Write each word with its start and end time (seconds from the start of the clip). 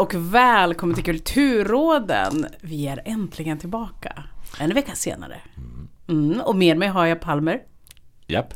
Och 0.00 0.14
välkommen 0.14 0.94
till 0.94 1.04
Kulturråden. 1.04 2.46
Vi 2.60 2.88
är 2.88 3.02
äntligen 3.04 3.58
tillbaka. 3.58 4.24
En 4.60 4.74
vecka 4.74 4.94
senare. 4.94 5.40
Mm, 6.08 6.40
och 6.40 6.56
med 6.56 6.76
mig 6.76 6.88
har 6.88 7.06
jag 7.06 7.20
Palmer. 7.20 7.60
Japp. 8.26 8.54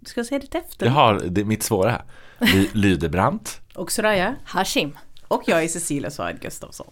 Du 0.00 0.06
ska 0.10 0.24
säga 0.24 0.38
ditt 0.38 0.54
efter. 0.54 0.86
Jag 0.86 0.92
har 0.92 1.14
det, 1.26 1.44
mitt 1.44 1.62
svåra 1.62 1.90
här. 1.90 2.02
Ly- 2.38 2.68
Lydebrant. 2.72 3.60
Och 3.74 3.92
Soraya. 3.92 4.34
Hashim. 4.44 4.98
Och 5.28 5.42
jag 5.46 5.62
är 5.64 5.68
Cecilia 5.68 6.10
Said 6.10 6.40
Gustafsson. 6.40 6.90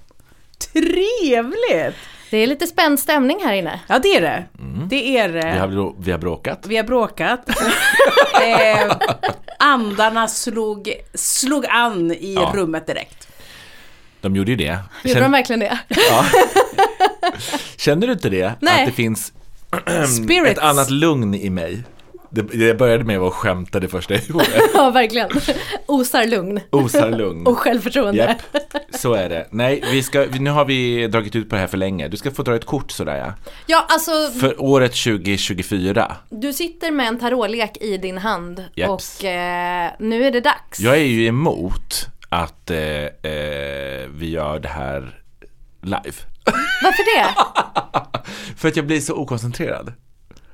Trevligt! 0.73 1.97
Det 2.31 2.37
är 2.37 2.47
lite 2.47 2.67
spänd 2.67 2.99
stämning 3.01 3.39
här 3.45 3.53
inne. 3.55 3.81
Ja 3.89 3.99
det 3.99 4.09
är 4.17 4.21
det. 4.21 4.45
Det 4.91 5.19
är 5.19 5.29
det. 5.29 5.53
Vi 5.53 5.59
har, 5.59 5.95
vi 5.99 6.11
har 6.13 6.19
bråkat. 6.19 6.67
Vi 6.67 6.77
har 6.77 6.85
bråkat. 6.85 7.49
eh, 8.43 8.97
andarna 9.59 10.29
slog, 10.29 10.93
slog 11.15 11.67
an 11.67 12.11
i 12.13 12.35
Ja. 12.35 12.53
rummet 12.55 12.87
direkt. 12.87 13.27
De 14.21 14.37
gjorde 14.37 14.51
ju 14.51 14.57
det. 14.57 14.79
Gjorde 15.05 15.15
de 15.15 15.25
Känn, 15.25 15.33
verkligen 15.33 15.61
det? 15.61 15.79
ja. 15.89 16.25
Känner 17.77 18.07
du 18.07 18.13
inte 18.13 18.29
det? 18.29 18.53
Nej. 18.61 18.81
Att 18.81 18.87
det 18.89 18.93
finns 18.93 19.33
ett 20.47 20.59
annat 20.59 20.91
lugn 20.91 21.35
i 21.35 21.51
mig. 21.51 21.83
Det, 22.33 22.43
det 22.43 22.75
började 22.75 23.05
med 23.05 23.19
att 23.19 23.33
skämta 23.33 23.81
det 23.81 23.89
första 23.89 24.15
jag 24.15 24.23
gjorde. 24.29 24.45
ja, 24.75 24.91
verkligen. 24.91 25.29
Osar 25.87 26.27
lugn 26.27 26.61
Osar 26.71 27.11
lugn. 27.11 27.47
och 27.47 27.59
självförtroende. 27.59 28.19
Japp, 28.53 28.63
så 29.01 29.15
är 29.15 29.29
det. 29.29 29.47
Nej, 29.51 29.85
vi 29.93 30.03
ska, 30.03 30.27
nu 30.39 30.51
har 30.51 30.65
vi 30.65 31.07
dragit 31.07 31.37
ut 31.37 31.49
på 31.49 31.55
det 31.55 31.61
här 31.61 31.69
för 31.69 31.77
länge. 31.77 32.09
Du 32.09 32.17
ska 32.17 32.31
få 32.31 32.43
dra 32.43 32.55
ett 32.57 32.65
kort 32.67 32.91
sådär 32.91 33.17
ja. 33.17 33.35
Ja, 33.67 33.87
alltså 33.89 34.11
För 34.41 34.63
året 34.63 34.93
2024. 34.93 36.17
du 36.31 36.53
sitter 36.53 36.91
med 36.91 37.09
en 37.09 37.19
tarotlek 37.19 37.77
i 37.81 37.97
din 37.97 38.19
hand 38.19 38.65
Japs. 38.75 39.19
och 39.19 39.25
eh, 39.25 39.91
nu 39.99 40.25
är 40.27 40.31
det 40.31 40.41
dags. 40.41 40.81
Jag 40.81 40.95
är 40.97 41.05
ju 41.05 41.27
emot 41.27 42.07
att 42.31 42.71
eh, 42.71 42.79
eh, 42.79 44.09
vi 44.15 44.31
gör 44.31 44.59
det 44.61 44.69
här 44.69 45.23
live. 45.83 46.17
Varför 46.83 47.19
det? 47.19 47.35
För 48.57 48.69
att 48.69 48.77
jag 48.77 48.87
blir 48.87 49.01
så 49.01 49.15
okoncentrerad. 49.15 49.93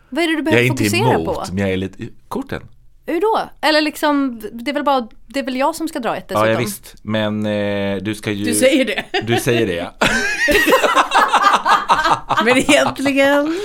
Vad 0.08 0.24
är 0.24 0.28
det 0.28 0.32
du 0.32 0.38
Jag 0.38 0.41
är 0.41 0.44
behöver 0.44 0.64
inte 0.66 0.84
fokusera 0.84 1.14
emot, 1.14 1.27
på? 1.27 1.44
men 1.52 1.58
jag 1.58 1.70
är 1.70 1.77
lite... 1.77 2.08
Korten? 2.28 2.62
Hur 3.06 3.20
då? 3.20 3.41
Eller 3.60 3.80
liksom, 3.80 4.41
det 4.52 4.70
är 4.70 4.74
väl 4.74 4.84
bara, 4.84 5.08
det 5.27 5.41
är 5.41 5.44
väl 5.44 5.56
jag 5.56 5.74
som 5.74 5.88
ska 5.88 5.98
dra 5.98 6.16
ett 6.16 6.28
dessutom? 6.28 6.47
Ja, 6.47 6.52
ja 6.52 6.58
visst. 6.58 6.94
Men 7.02 7.47
eh, 7.47 7.97
du 7.97 8.14
ska 8.14 8.32
ju... 8.32 8.44
Du 8.44 8.54
säger 8.54 8.84
det. 8.84 9.04
Du 9.22 9.36
säger 9.36 9.66
det, 9.66 9.74
ja. 9.74 9.92
Men 12.44 12.56
egentligen. 12.56 13.60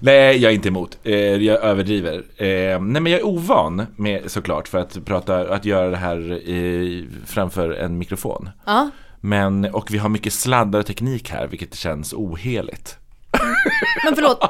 Nej, 0.00 0.36
jag 0.36 0.50
är 0.50 0.54
inte 0.54 0.68
emot. 0.68 0.98
Eh, 1.02 1.14
jag 1.16 1.64
överdriver. 1.64 2.14
Eh, 2.36 2.80
nej, 2.80 3.02
men 3.02 3.06
jag 3.06 3.20
är 3.20 3.26
ovan 3.26 3.86
med 3.96 4.30
såklart 4.30 4.68
för 4.68 4.78
att 4.78 5.04
prata, 5.04 5.54
att 5.54 5.64
göra 5.64 5.90
det 5.90 5.96
här 5.96 6.32
i, 6.32 7.08
framför 7.26 7.70
en 7.70 7.98
mikrofon. 7.98 8.50
Ja. 8.66 8.90
Men, 9.20 9.64
och 9.64 9.90
vi 9.90 9.98
har 9.98 10.08
mycket 10.08 10.32
sladdar 10.32 10.78
och 10.78 10.86
teknik 10.86 11.30
här, 11.30 11.46
vilket 11.46 11.74
känns 11.74 12.12
oheligt. 12.12 12.96
Men 14.04 14.14
förlåt, 14.14 14.40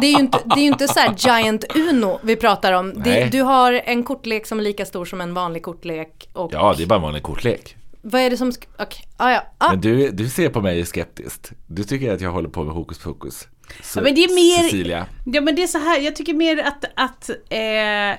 det 0.00 0.06
är 0.06 0.10
ju 0.10 0.18
inte, 0.18 0.38
det 0.44 0.60
är 0.60 0.64
inte 0.64 0.88
så 0.88 1.00
här 1.00 1.14
Giant 1.18 1.64
Uno 1.76 2.18
vi 2.22 2.36
pratar 2.36 2.72
om. 2.72 3.02
Det, 3.02 3.32
du 3.32 3.42
har 3.42 3.72
en 3.72 4.04
kortlek 4.04 4.46
som 4.46 4.58
är 4.58 4.62
lika 4.62 4.86
stor 4.86 5.04
som 5.04 5.20
en 5.20 5.34
vanlig 5.34 5.62
kortlek. 5.62 6.28
Och 6.32 6.50
Ja, 6.52 6.74
det 6.76 6.82
är 6.82 6.86
bara 6.86 6.96
en 6.96 7.02
vanlig 7.02 7.22
kortlek. 7.22 7.76
Vad 8.02 8.20
är 8.20 8.30
det 8.30 8.36
som, 8.36 8.52
okej, 8.78 9.04
ah, 9.16 9.30
ja, 9.30 9.46
ah, 9.58 9.70
Men 9.70 9.80
du, 9.80 10.10
du 10.10 10.28
ser 10.28 10.48
på 10.48 10.60
mig 10.60 10.84
skeptiskt. 10.86 11.52
Du 11.66 11.84
tycker 11.84 12.12
att 12.14 12.20
jag 12.20 12.30
håller 12.32 12.48
på 12.48 12.64
med 12.64 12.74
hokus 12.74 12.98
pokus. 12.98 13.48
Så, 13.82 13.98
Ja, 13.98 14.02
men 14.02 14.14
det 14.14 14.24
är 14.24 14.34
mer- 14.34 14.62
Cecilia. 14.68 15.06
Ja 15.24 15.40
men 15.40 15.54
det 15.54 15.62
är 15.62 15.66
så 15.66 15.78
här, 15.78 16.00
jag 16.00 16.16
tycker 16.16 16.34
mer 16.34 16.58
att, 16.62 16.84
att 16.96 17.30
eh, 17.50 17.58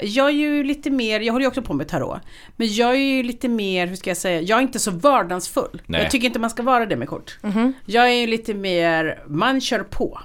jag 0.05 0.27
är 0.27 0.31
ju 0.31 0.63
lite 0.63 0.89
mer, 0.89 1.19
jag 1.19 1.33
håller 1.33 1.43
ju 1.43 1.47
också 1.47 1.61
på 1.61 1.73
med 1.73 1.87
tarot. 1.87 2.19
Men 2.55 2.73
jag 2.73 2.89
är 2.91 2.99
ju 3.17 3.23
lite 3.23 3.47
mer, 3.49 3.87
hur 3.87 3.95
ska 3.95 4.09
jag 4.09 4.17
säga, 4.17 4.41
jag 4.41 4.57
är 4.57 4.61
inte 4.61 4.79
så 4.79 4.91
vördnadsfull. 4.91 5.81
Nej. 5.85 6.01
Jag 6.01 6.11
tycker 6.11 6.27
inte 6.27 6.39
man 6.39 6.49
ska 6.49 6.63
vara 6.63 6.85
det 6.85 6.95
med 6.95 7.07
kort. 7.09 7.37
Jag 7.85 8.05
är 8.09 8.13
ju 8.13 8.27
lite 8.27 8.53
mer, 8.53 9.23
man 9.27 9.61
kör 9.61 9.79
på. 9.83 10.19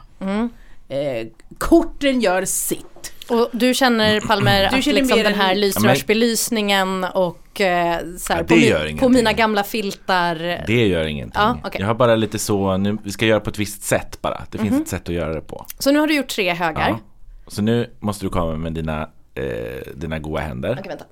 Eh, 0.89 1.27
korten 1.59 2.21
gör 2.21 2.45
sitt. 2.45 3.13
och 3.29 3.49
du 3.53 3.75
känner 3.75 4.21
Palmer 4.21 4.61
Du 4.61 4.67
att 4.77 4.85
känner 4.85 4.95
liksom 5.01 5.19
den 5.19 5.27
en- 5.27 5.35
här 5.41 5.55
lysrörsbelysningen 5.55 7.05
och 7.05 7.39
eh, 7.61 7.97
så 8.19 8.33
här, 8.33 8.41
Ja, 8.41 8.47
på, 8.47 8.55
det 8.55 8.61
mi- 8.61 8.69
gör 8.71 8.97
på 8.99 9.09
mina 9.09 9.33
gamla 9.33 9.63
filtar. 9.65 10.65
Det 10.67 10.87
gör 10.87 11.05
ingenting. 11.05 11.41
Ja, 11.43 11.59
okej. 11.65 11.81
Jag 11.81 11.87
har 11.87 11.95
bara 11.95 12.15
lite 12.17 12.39
så, 12.39 12.77
nu, 12.77 12.99
vi 13.05 13.11
ska 13.13 13.27
göra 13.27 13.41
på 13.41 13.51
ett 13.51 13.59
visst 13.59 13.83
sätt 13.83 14.19
bara. 14.23 14.43
Det 14.51 14.59
finns 14.59 14.81
ett 14.81 14.89
sätt 14.89 15.09
att 15.09 15.15
göra 15.15 15.35
det 15.35 15.41
på. 15.41 15.67
Så 15.79 15.91
nu 15.93 15.99
har 15.99 16.07
du 16.07 16.15
gjort 16.17 16.29
tre 16.29 16.53
högar. 16.55 16.89
Ja. 16.89 16.99
Så 17.47 17.63
nu 17.63 17.91
måste 18.01 18.25
du 18.27 18.31
komma 18.31 18.57
med 18.57 18.73
dina, 18.73 19.09
eh, 19.35 19.45
dina 19.95 20.19
goda 20.19 20.41
händer. 20.41 20.73
Okej, 20.81 20.89
vänta. 20.89 21.05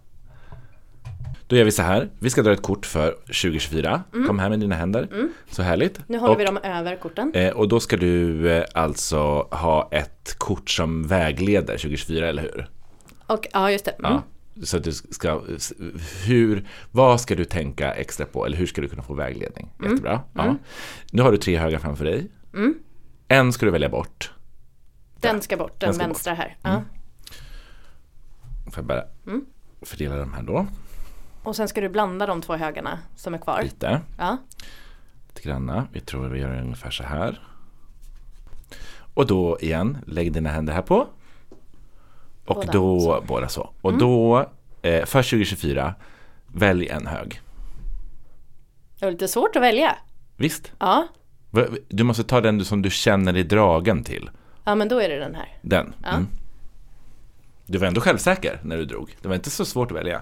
Då 1.48 1.56
gör 1.56 1.64
vi 1.64 1.72
så 1.72 1.82
här. 1.82 2.08
Vi 2.18 2.30
ska 2.30 2.42
dra 2.42 2.52
ett 2.52 2.62
kort 2.62 2.86
för 2.86 3.10
2024. 3.26 4.02
Kom 4.26 4.38
här 4.38 4.48
med 4.50 4.60
dina 4.60 4.74
händer. 4.74 5.08
Så 5.50 5.62
härligt. 5.62 5.96
Mm. 5.96 6.04
Nu 6.08 6.18
håller 6.18 6.34
och, 6.34 6.40
vi 6.40 6.44
dem 6.44 6.58
över 6.62 6.96
korten. 6.96 7.32
eh, 7.34 7.50
och 7.52 7.68
då 7.68 7.80
ska 7.80 7.96
du 7.96 8.50
eh, 8.52 8.64
alltså 8.74 9.18
ha 9.50 9.88
ett 9.92 10.34
kort 10.38 10.70
som 10.70 11.06
vägleder 11.06 11.72
2024, 11.78 12.28
eller 12.28 12.42
hur? 12.42 12.68
Och 13.26 13.46
ja, 13.52 13.70
just 13.70 13.84
det. 13.84 13.90
Mm. 13.90 14.12
Ja. 14.12 14.22
Så 14.64 14.76
att 14.76 14.84
du 14.84 14.92
ska, 14.92 15.42
hur, 16.26 16.68
vad 16.92 17.20
ska 17.20 17.34
du 17.34 17.44
tänka 17.44 17.92
extra 17.94 18.26
på? 18.26 18.46
Eller 18.46 18.56
hur 18.56 18.66
ska 18.66 18.80
du 18.80 18.88
kunna 18.88 19.02
få 19.02 19.14
vägledning? 19.14 19.72
Mm. 19.78 19.90
Jättebra. 19.90 20.20
Ja. 20.34 20.56
Nu 21.12 21.22
har 21.22 21.32
du 21.32 21.38
tre 21.38 21.56
högar 21.58 21.78
framför 21.78 22.04
dig. 22.04 22.28
En 23.28 23.52
ska 23.52 23.66
du 23.66 23.72
välja 23.72 23.88
bort. 23.88 24.32
Den 25.20 25.42
ska 25.42 25.56
bort, 25.56 25.80
den, 25.80 25.90
Den 25.90 26.00
Mm. 26.00 26.08
vänstra 26.08 26.34
här. 26.34 26.56
Ja. 26.62 26.82
Får 28.64 28.74
jag 28.78 28.84
bara 28.84 29.04
Mm. 29.26 29.44
fördela 29.82 30.16
de 30.16 30.32
här 30.32 30.42
då. 30.42 30.66
Och 31.42 31.56
sen 31.56 31.68
ska 31.68 31.80
du 31.80 31.88
blanda 31.88 32.26
de 32.26 32.42
två 32.42 32.56
högarna 32.56 32.98
som 33.16 33.34
är 33.34 33.38
kvar. 33.38 33.62
Lite. 33.62 34.00
Ja. 34.18 34.36
Lite 35.28 35.48
granna. 35.48 35.86
Vi 35.92 36.00
tror 36.00 36.28
vi 36.28 36.40
gör 36.40 36.60
ungefär 36.60 36.90
så 36.90 37.02
här. 37.02 37.40
Och 39.14 39.26
då 39.26 39.58
igen, 39.60 39.98
lägg 40.06 40.32
dina 40.32 40.50
händer 40.50 40.72
här 40.72 40.82
på. 40.82 41.06
Och 42.46 42.56
Båda 42.56 42.72
då, 42.72 43.00
så. 43.00 43.24
båda 43.26 43.48
så. 43.48 43.70
Och 43.82 43.98
då, 43.98 44.38
eh, 44.82 45.04
för 45.04 45.22
2024, 45.22 45.94
välj 46.46 46.88
en 46.88 47.06
hög. 47.06 47.40
Det 48.98 49.04
var 49.04 49.12
lite 49.12 49.28
svårt 49.28 49.56
att 49.56 49.62
välja. 49.62 49.96
Visst? 50.36 50.72
Ja. 50.78 51.06
Du 51.88 52.04
måste 52.04 52.24
ta 52.24 52.40
den 52.40 52.64
som 52.64 52.82
du 52.82 52.90
känner 52.90 53.32
dig 53.32 53.44
dragen 53.44 54.04
till. 54.04 54.30
Ja, 54.64 54.74
men 54.74 54.88
då 54.88 55.00
är 55.02 55.08
det 55.08 55.18
den 55.18 55.34
här. 55.34 55.58
Den. 55.62 55.94
Mm. 56.04 56.26
Du 57.66 57.78
var 57.78 57.86
ändå 57.86 58.00
självsäker 58.00 58.60
när 58.62 58.76
du 58.76 58.84
drog. 58.84 59.16
Det 59.22 59.28
var 59.28 59.34
inte 59.34 59.50
så 59.50 59.64
svårt 59.64 59.90
att 59.90 59.96
välja. 59.96 60.16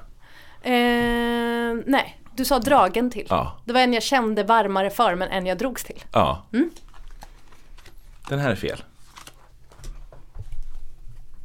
Eh, 0.62 1.74
nej, 1.86 2.20
du 2.36 2.44
sa 2.44 2.58
dragen 2.58 3.10
till. 3.10 3.26
Ja. 3.30 3.58
Det 3.64 3.72
var 3.72 3.80
en 3.80 3.92
jag 3.92 4.02
kände 4.02 4.44
varmare 4.44 4.90
för 4.90 5.14
men 5.14 5.28
en 5.28 5.46
jag 5.46 5.58
drogs 5.58 5.84
till. 5.84 6.04
Ja. 6.12 6.42
Mm. 6.52 6.70
Den 8.28 8.38
här 8.38 8.50
är 8.50 8.56
fel. 8.56 8.82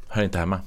Hör 0.08 0.24
inte 0.24 0.40
hemma. 0.40 0.62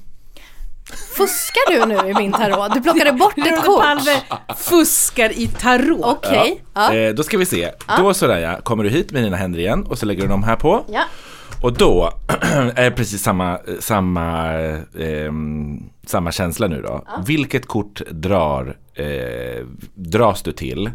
Fuskar 0.91 1.71
du 1.71 1.85
nu 1.85 2.09
i 2.09 2.13
min 2.13 2.31
tarot? 2.31 2.73
Du 2.73 2.81
plockade 2.81 3.11
bort 3.11 3.37
ett 3.37 3.65
kort. 3.65 3.83
Palme 3.83 4.21
fuskar 4.57 5.29
i 5.39 5.47
tarot. 5.47 6.05
Okej. 6.05 6.63
Ja. 6.73 6.93
Eh, 6.93 7.13
då 7.13 7.23
ska 7.23 7.37
vi 7.37 7.45
se. 7.45 7.71
Då 7.97 8.13
Soraya, 8.13 8.61
kommer 8.61 8.83
du 8.83 8.89
hit 8.89 9.11
med 9.11 9.23
dina 9.23 9.37
händer 9.37 9.59
igen 9.59 9.83
och 9.83 9.97
så 9.97 10.05
lägger 10.05 10.21
du 10.21 10.27
dem 10.27 10.43
här 10.43 10.55
på. 10.55 10.85
Ja. 10.87 11.03
Och 11.63 11.73
då 11.73 12.13
är 12.75 12.83
det 12.83 12.91
precis 12.91 13.21
samma, 13.21 13.59
samma, 13.79 14.47
ehm, 14.99 15.83
samma 16.05 16.31
känsla 16.31 16.67
nu 16.67 16.81
då. 16.81 17.05
Vilket 17.25 17.65
kort 17.65 18.01
drar, 18.11 18.77
eh, 18.93 19.65
dras 19.93 20.41
du 20.41 20.51
till 20.51 20.91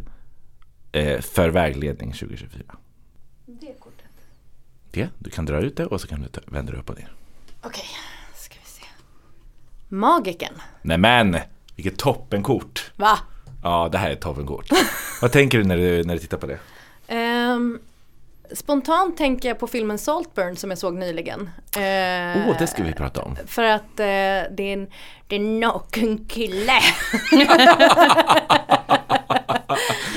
eh, 0.93 1.21
för 1.21 1.49
vägledning 1.49 2.13
2024? 2.13 2.63
Det 3.47 3.67
kortet. 3.81 4.07
Det, 4.91 5.09
du 5.19 5.31
kan 5.31 5.45
dra 5.45 5.61
ut 5.61 5.77
det 5.77 5.87
och 5.87 6.01
så 6.01 6.09
kan 6.09 6.21
du 6.21 6.41
vända 6.47 6.73
det 6.73 6.79
upp 6.79 6.91
och 6.91 6.99
ner. 6.99 7.13
Okej, 7.63 7.85
se. 7.85 8.18
Magiken. 9.89 10.53
Nämen, 10.83 11.37
vilket 11.77 11.99
toppenkort! 11.99 12.91
Va? 12.97 13.19
Ja, 13.63 13.89
det 13.93 13.99
här 13.99 14.09
är 14.09 14.13
ett 14.13 14.21
toppenkort. 14.21 14.67
Vad 15.23 15.33
tänker 15.33 15.59
du 15.59 15.65
när, 15.65 15.77
du 15.77 16.05
när 16.05 16.15
du 16.15 16.21
tittar 16.21 16.39
på 16.39 16.47
det? 16.47 16.59
Ehm, 17.09 17.79
spontant 18.53 19.17
tänker 19.17 19.49
jag 19.49 19.59
på 19.59 19.67
filmen 19.67 19.99
Saltburn 19.99 20.57
som 20.57 20.71
jag 20.71 20.79
såg 20.79 20.95
nyligen. 20.95 21.51
Åh, 21.77 21.83
Eh, 21.83 22.49
oh, 22.49 22.59
det 22.59 22.67
ska 22.67 22.83
vi 22.83 22.93
prata 22.93 23.23
om. 23.23 23.37
För 23.47 23.63
att 23.63 23.97
det 23.97 24.05
är 24.05 24.61
en, 24.61 24.87
det 25.27 25.37
är 25.37 25.41
en 25.41 25.61
naken 25.61 26.25
kille. 26.25 26.73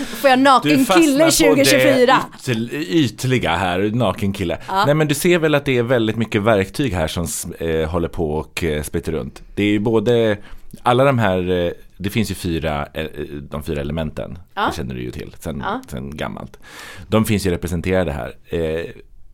Får 0.06 0.30
jag 0.30 0.40
naken 0.40 0.86
kille 0.86 1.32
2024? 1.32 2.20
det 2.46 2.52
yt- 2.54 2.72
ytliga 2.74 3.56
här, 3.56 3.92
naken 3.94 4.34
kille. 4.34 4.58
Nej 4.86 4.94
men 4.96 5.08
du 5.08 5.16
ser 5.16 5.40
väl 5.40 5.56
att 5.56 5.66
det 5.66 5.78
är 5.78 5.84
väldigt 5.84 6.16
mycket 6.16 6.42
verktyg 6.42 6.94
här 6.94 7.08
som 7.08 7.28
eh, 7.60 7.90
håller 7.90 8.08
på 8.08 8.32
och 8.32 8.64
eh, 8.64 8.84
spritter 8.84 9.12
runt. 9.12 9.42
Det 9.56 9.64
är 9.64 9.68
ju 9.72 9.80
både, 9.80 10.38
alla 10.84 11.04
de 11.04 11.20
här, 11.20 11.50
eh, 11.66 11.72
det 11.98 12.10
finns 12.10 12.32
ju 12.32 12.36
fyra, 12.36 12.88
eh, 12.94 13.06
de 13.42 13.64
fyra 13.64 13.82
elementen. 13.82 14.38
Ja. 14.54 14.66
Det 14.66 14.76
känner 14.76 14.96
du 14.96 15.02
ju 15.02 15.12
till 15.12 15.36
sen, 15.40 15.64
Ja. 15.66 15.82
sen 15.88 16.18
gammalt. 16.18 16.58
De 17.08 17.26
finns 17.26 17.46
ju 17.48 17.52
representerade 17.52 18.12
här. 18.12 18.36
Eh, 18.50 18.86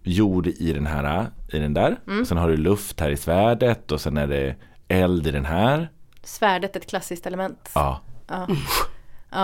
jord 0.03 0.47
i 0.47 0.73
den 0.73 0.85
här, 0.87 1.25
i 1.53 1.59
den 1.59 1.73
där. 1.73 1.95
Mm. 2.07 2.25
Sen 2.25 2.37
har 2.37 2.49
du 2.49 2.57
luft 2.57 2.99
här 2.99 3.09
i 3.09 3.17
svärdet 3.17 3.91
och 3.91 4.01
sen 4.01 4.17
är 4.17 4.27
det 4.27 4.55
eld 4.87 5.27
i 5.27 5.31
den 5.31 5.45
här. 5.45 5.89
Svärdet 6.23 6.75
ett 6.75 6.89
klassiskt 6.89 7.25
element. 7.27 7.69
Ja, 7.75 8.01
Ja. 8.27 8.47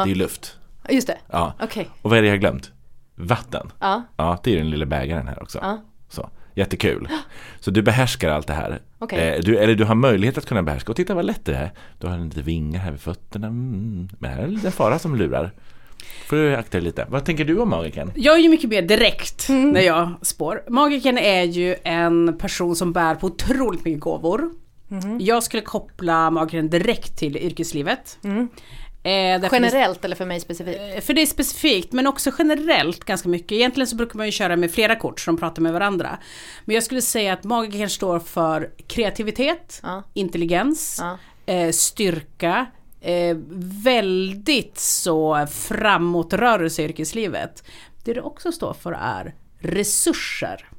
det 0.06 0.12
är 0.12 0.16
luft. 0.16 0.58
Just 0.90 1.08
det. 1.08 1.18
Ja. 1.32 1.54
Okej. 1.62 1.90
Och 2.02 2.10
vad 2.10 2.18
är 2.18 2.22
det 2.22 2.28
jag 2.28 2.36
har 2.36 2.40
glömt? 2.40 2.72
Vatten. 3.16 3.72
Ja. 3.80 4.04
Ja, 4.18 4.40
det 4.44 4.54
är 4.54 4.58
den 4.58 4.70
lilla 4.70 4.86
bägaren 4.86 5.28
här 5.28 5.44
också. 5.44 5.60
Ja. 5.62 5.82
Så, 6.10 6.30
jättekul. 6.54 7.08
Så 7.60 7.72
du 7.72 7.82
behärskar 7.82 8.30
allt 8.30 8.48
det 8.48 8.54
här. 8.54 8.82
Okej. 9.00 9.30
Eh, 9.30 9.40
du, 9.42 9.58
eller 9.58 9.76
du 9.76 9.84
har 9.84 9.96
möjlighet 9.96 10.38
att 10.38 10.46
kunna 10.46 10.64
behärska. 10.64 10.92
Och 10.92 10.96
titta 10.96 11.14
vad 11.14 11.26
lätt 11.26 11.46
det 11.46 11.56
är. 11.56 11.72
Du 12.00 12.08
har 12.08 12.18
lite 12.18 12.42
vingar 12.42 12.80
här 12.80 12.92
vid 12.92 13.02
fötterna. 13.02 13.48
Mm. 13.48 14.10
Men 14.20 14.32
här 14.32 14.44
är 14.44 14.48
det 14.48 14.66
en 14.66 14.72
fara 14.72 15.00
som 15.00 15.16
lurar. 15.16 15.52
Får 16.28 16.36
du 16.36 16.56
akta 16.56 16.78
dig 16.78 16.82
lite. 16.82 17.06
Vad 17.10 17.26
tänker 17.26 17.46
du 17.46 17.60
om 17.60 17.70
magiken? 17.70 18.12
Jag 18.16 18.36
är 18.36 18.40
ju 18.40 18.50
mycket 18.50 18.70
mer 18.70 18.82
direkt 18.82 19.50
när 19.50 19.82
jag 19.82 20.14
spår. 20.22 20.64
Magiken 20.70 21.18
är 21.18 21.44
ju 21.44 21.76
en 21.84 22.38
person 22.38 22.76
som 22.76 22.94
bär 22.94 23.16
på 23.16 23.28
otroligt 23.28 23.86
mycket 23.86 24.02
gåvor. 24.02 24.52
Jag 25.20 25.44
skulle 25.44 25.62
koppla 25.62 26.32
magiken 26.32 26.70
direkt 26.70 27.18
till 27.18 27.38
yrkeslivet. 27.38 28.20
Eh, 29.06 29.12
Generellt 29.52 30.06
eller 30.06 30.16
för 30.16 30.26
mig 30.26 30.40
specifikt? 30.40 30.80
det- 30.80 31.02
För 31.02 31.14
det 31.14 31.22
är 31.22 31.26
specifikt 31.26 31.92
men 31.92 32.08
också 32.08 32.32
generellt 32.40 33.04
ganska 33.04 33.30
mycket. 33.30 33.52
Egentligen 33.52 33.88
så 33.88 33.96
brukar 33.96 34.18
man 34.18 34.26
ju 34.26 34.32
köra 34.32 34.56
med 34.56 34.72
flera 34.72 34.96
kort 34.96 35.20
som 35.20 35.38
pratar 35.38 35.62
med 35.62 35.74
varandra. 35.74 36.18
Men 36.66 36.74
jag 36.74 36.84
skulle 36.84 37.02
säga 37.02 37.34
att 37.34 37.44
magiken 37.44 37.90
står 37.90 38.20
för 38.20 38.70
kreativitet, 38.88 39.80
Ja. 39.84 40.04
intelligens, 40.14 41.00
Ja. 41.02 41.18
eh, 41.54 41.72
styrka, 41.72 42.66
eh, 43.02 43.38
väldigt 43.84 44.78
så 44.80 45.48
framåtrörelse 45.52 46.82
i 46.82 46.86
yrkeslivet. 46.86 47.64
Det 48.04 48.14
det 48.14 48.22
också 48.22 48.52
står 48.52 48.74
för 48.74 48.92
är 49.02 49.34
resurser. 49.60 50.70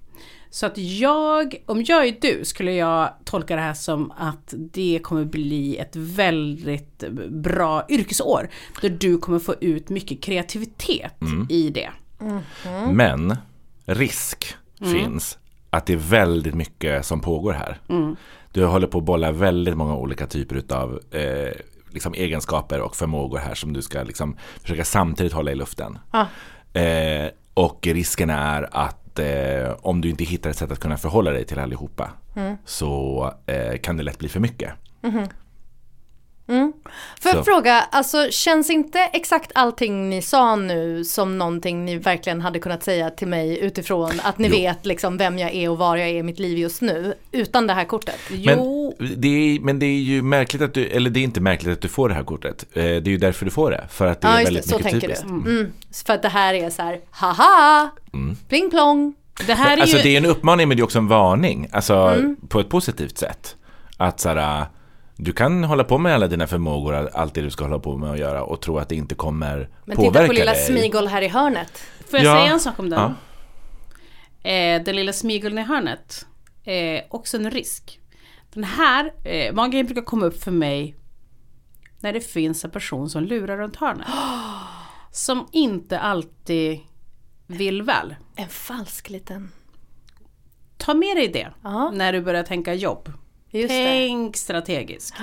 Så 0.54 0.66
att 0.66 0.78
jag, 0.78 1.54
om 1.66 1.84
jag 1.86 2.06
är 2.06 2.16
du, 2.20 2.44
skulle 2.44 2.72
jag 2.72 3.10
tolka 3.24 3.56
det 3.56 3.62
här 3.62 3.74
som 3.74 4.12
att 4.16 4.54
det 4.56 5.00
kommer 5.02 5.24
bli 5.24 5.76
ett 5.76 5.96
väldigt 5.96 7.04
bra 7.28 7.84
yrkesår. 7.88 8.48
Där 8.80 8.88
du 8.88 9.18
kommer 9.18 9.38
få 9.38 9.54
ut 9.60 9.88
mycket 9.88 10.22
kreativitet 10.22 11.14
i 11.48 11.70
det. 11.70 11.90
Men 12.92 13.36
risk 13.84 14.54
finns 14.78 15.38
att 15.70 15.86
det 15.86 15.92
är 15.92 15.96
väldigt 15.96 16.54
mycket 16.54 17.06
som 17.06 17.20
pågår 17.20 17.52
här. 17.52 17.78
Du 18.52 18.64
håller 18.64 18.86
på 18.86 18.98
att 18.98 19.04
bolla 19.04 19.32
väldigt 19.32 19.76
många 19.76 19.96
olika 19.96 20.26
typer 20.26 20.74
av 20.74 21.00
eh, 21.10 21.52
liksom 21.90 22.14
egenskaper 22.14 22.80
och 22.80 22.96
förmågor 22.96 23.38
här 23.38 23.54
som 23.54 23.72
du 23.72 23.82
ska 23.82 24.02
liksom 24.02 24.36
försöka 24.62 24.84
samtidigt 24.84 25.32
hålla 25.32 25.52
i 25.52 25.54
luften. 25.54 25.98
Ja. 26.12 26.26
Eh, 26.80 27.30
och 27.54 27.86
risken 27.86 28.30
är 28.30 28.68
att 28.72 29.03
eh, 29.18 29.72
om 29.82 30.00
du 30.00 30.10
inte 30.10 30.24
hittar 30.24 30.50
ett 30.50 30.56
sätt 30.56 30.70
att 30.70 30.78
kunna 30.80 30.96
förhålla 30.96 31.30
dig 31.30 31.44
till 31.44 31.58
allihopa 31.58 32.10
så 32.64 33.24
eh, 33.46 33.78
kan 33.78 33.96
det 33.96 34.02
lätt 34.02 34.18
bli 34.18 34.28
för 34.28 34.40
mycket. 34.40 34.72
Får 37.20 37.32
jag 37.34 37.44
fråga, 37.44 37.84
alltså 37.90 38.30
känns 38.30 38.70
inte 38.70 38.98
exakt 38.98 39.50
allting 39.54 40.10
ni 40.10 40.22
sa 40.22 40.56
nu 40.56 41.04
som 41.04 41.38
någonting 41.38 41.84
ni 41.84 41.96
verkligen 41.98 42.40
hade 42.40 42.58
kunnat 42.58 42.82
säga 42.82 43.10
till 43.10 43.28
mig 43.28 43.58
utifrån 43.60 44.20
att 44.22 44.38
ni 44.38 44.48
Jo. 44.48 44.54
vet 44.56 44.86
liksom 44.86 45.16
vem 45.16 45.38
jag 45.38 45.54
är 45.54 45.70
och 45.70 45.78
var 45.78 45.96
jag 45.96 46.08
är 46.08 46.14
i 46.14 46.22
mitt 46.22 46.38
liv 46.38 46.58
just 46.58 46.80
nu 46.82 47.14
utan 47.32 47.66
det 47.66 47.72
här 47.72 47.84
kortet? 47.84 48.18
Men 48.30 48.38
Jo, 48.58 48.94
det, 49.16 49.28
är, 49.28 49.60
men 49.60 49.78
det 49.78 49.86
är 49.86 50.00
ju 50.00 50.22
märkligt 50.22 50.62
att 50.62 50.74
du, 50.74 50.86
eller 50.86 51.10
det 51.10 51.20
är 51.20 51.24
inte 51.24 51.40
märkligt 51.40 51.72
att 51.72 51.80
du 51.80 51.88
får 51.88 52.08
det 52.08 52.14
här 52.14 52.24
kortet. 52.24 52.64
Eh, 52.72 52.82
det 52.82 52.86
är 52.86 53.08
ju 53.08 53.16
därför 53.18 53.44
du 53.44 53.50
får 53.50 53.70
det. 53.70 53.84
För 53.90 54.06
att 54.06 54.20
det 54.20 54.28
Ja 54.28 54.34
är 54.34 54.40
just 54.40 54.46
det, 54.48 54.54
väldigt 54.54 54.70
så 54.70 54.76
mycket 54.76 54.90
tänker 54.90 55.06
typiskt. 55.08 55.26
du. 55.28 55.50
Mm. 55.50 55.72
För 56.06 56.14
att 56.14 56.22
det 56.22 56.28
här 56.28 56.54
är 56.54 56.70
så 56.70 56.82
här, 56.82 57.00
haha, 57.10 57.90
pling 58.48 58.70
plong. 58.70 59.14
det 59.46 59.54
här 59.54 59.76
är 59.76 59.80
Alltså 59.80 59.96
ju... 59.96 60.02
det 60.02 60.08
är 60.08 60.16
en 60.16 60.26
uppmaning 60.26 60.68
men 60.68 60.76
det 60.76 60.80
är 60.80 60.84
också 60.84 60.98
en 60.98 61.08
varning. 61.08 61.68
Alltså 61.72 61.94
Mm. 61.94 62.36
på 62.48 62.60
ett 62.60 62.68
positivt 62.68 63.18
sätt. 63.18 63.56
Att 63.96 64.20
så 64.20 64.28
här, 64.28 64.66
du 65.16 65.32
kan 65.32 65.64
hålla 65.64 65.84
på 65.84 65.98
med 65.98 66.14
alla 66.14 66.28
dina 66.28 66.46
förmågor, 66.46 66.94
allt 67.14 67.34
det 67.34 67.40
du 67.40 67.50
ska 67.50 67.64
hålla 67.64 67.78
på 67.78 67.96
med 67.96 68.10
att 68.10 68.18
göra 68.18 68.42
och 68.44 68.60
tro 68.60 68.78
att 68.78 68.88
det 68.88 68.94
inte 68.96 69.14
kommer 69.14 69.68
Men 69.84 69.96
påverka 69.96 70.12
titta 70.12 70.26
på 70.26 70.32
lilla 70.32 70.52
dig. 70.52 70.66
Smigol 70.66 71.06
här 71.06 71.22
i 71.22 71.28
hörnet. 71.28 71.78
Får 72.10 72.18
jag 72.18 72.26
Ja. 72.26 72.40
säga 72.40 72.52
en 72.52 72.60
sak 72.60 72.78
om 72.78 72.90
den? 72.90 73.00
Ja. 74.42 74.50
Eh, 74.50 74.82
den 74.82 74.96
lilla 74.96 75.12
smigeln 75.12 75.58
i 75.58 75.62
hörnet. 75.62 76.26
Eh, 76.64 77.02
också 77.10 77.36
en 77.36 77.50
risk. 77.50 78.00
Den 78.52 78.64
här, 78.64 79.12
eh, 79.24 79.54
magen 79.54 79.86
brukar 79.86 80.02
komma 80.02 80.26
upp 80.26 80.42
för 80.42 80.50
mig 80.50 80.94
när 82.00 82.12
det 82.12 82.20
finns 82.20 82.64
en 82.64 82.70
person 82.70 83.10
som 83.10 83.22
lurar 83.24 83.56
runt 83.56 83.76
hörnet. 83.76 84.06
Som 85.12 85.48
inte 85.52 85.98
alltid 85.98 86.80
vill 87.46 87.82
väl. 87.82 88.14
En 88.36 88.48
falsk 88.48 89.10
liten, 89.10 89.50
Ta 90.76 90.94
med 90.94 91.16
dig 91.16 91.28
det 91.28 91.48
Ja. 91.62 91.90
när 91.94 92.12
du 92.12 92.20
börjar 92.20 92.42
tänka 92.42 92.74
jobb. 92.74 93.12
Just 93.60 93.68
det. 93.68 93.84
Tänk 93.84 94.36
strategiskt. 94.36 95.14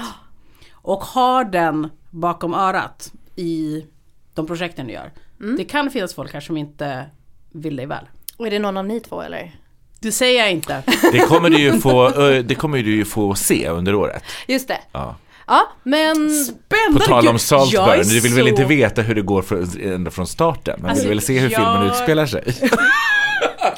Och 0.73 1.03
ha 1.03 1.43
den 1.43 1.89
bakom 2.09 2.53
örat 2.53 3.11
i 3.35 3.85
de 4.33 4.47
projekten 4.47 4.87
du 4.87 4.93
gör. 4.93 5.11
Mm. 5.41 5.55
Det 5.57 5.63
kan 5.63 5.89
finnas 5.91 6.13
folk 6.15 6.33
här 6.33 6.41
som 6.41 6.57
inte 6.57 7.05
vill 7.51 7.75
dig 7.75 7.85
väl. 7.85 8.05
Och 8.37 8.47
är 8.47 8.51
det 8.51 8.59
någon 8.59 8.77
av 8.77 8.85
ni 8.85 8.99
två 8.99 9.21
eller? 9.21 9.55
Det 9.99 10.11
säger 10.11 10.39
jag 10.39 10.51
inte. 10.51 10.83
Det 11.11 11.19
kommer 11.19 11.49
du 11.49 11.59
ju 11.59 11.79
få, 11.79 12.09
det 12.45 12.55
kommer 12.55 12.77
du 12.77 12.95
ju 12.95 13.05
få 13.05 13.35
se 13.35 13.67
under 13.69 13.95
året. 13.95 14.23
Just 14.47 14.67
det. 14.67 14.79
Ja. 14.91 15.15
Ja, 15.47 15.67
men 15.83 16.15
På 16.15 16.33
Spännande! 16.33 17.05
tal 17.05 17.27
om 17.27 17.39
Saltburn, 17.39 18.07
du 18.07 18.19
vill 18.19 18.33
väl 18.33 18.43
så- 18.43 18.47
inte 18.49 18.65
veta 18.65 19.01
hur 19.01 19.15
det 19.15 19.21
går 19.21 19.41
från, 19.41 19.69
ända 19.81 20.11
från 20.11 20.27
starten? 20.27 20.79
Man 20.81 20.89
Alltså, 20.89 21.03
vill 21.07 21.17
väl 21.17 21.21
se 21.21 21.39
hur 21.39 21.49
jag- 21.49 21.61
filmen 21.61 21.91
utspelar 21.91 22.25
sig? 22.25 22.53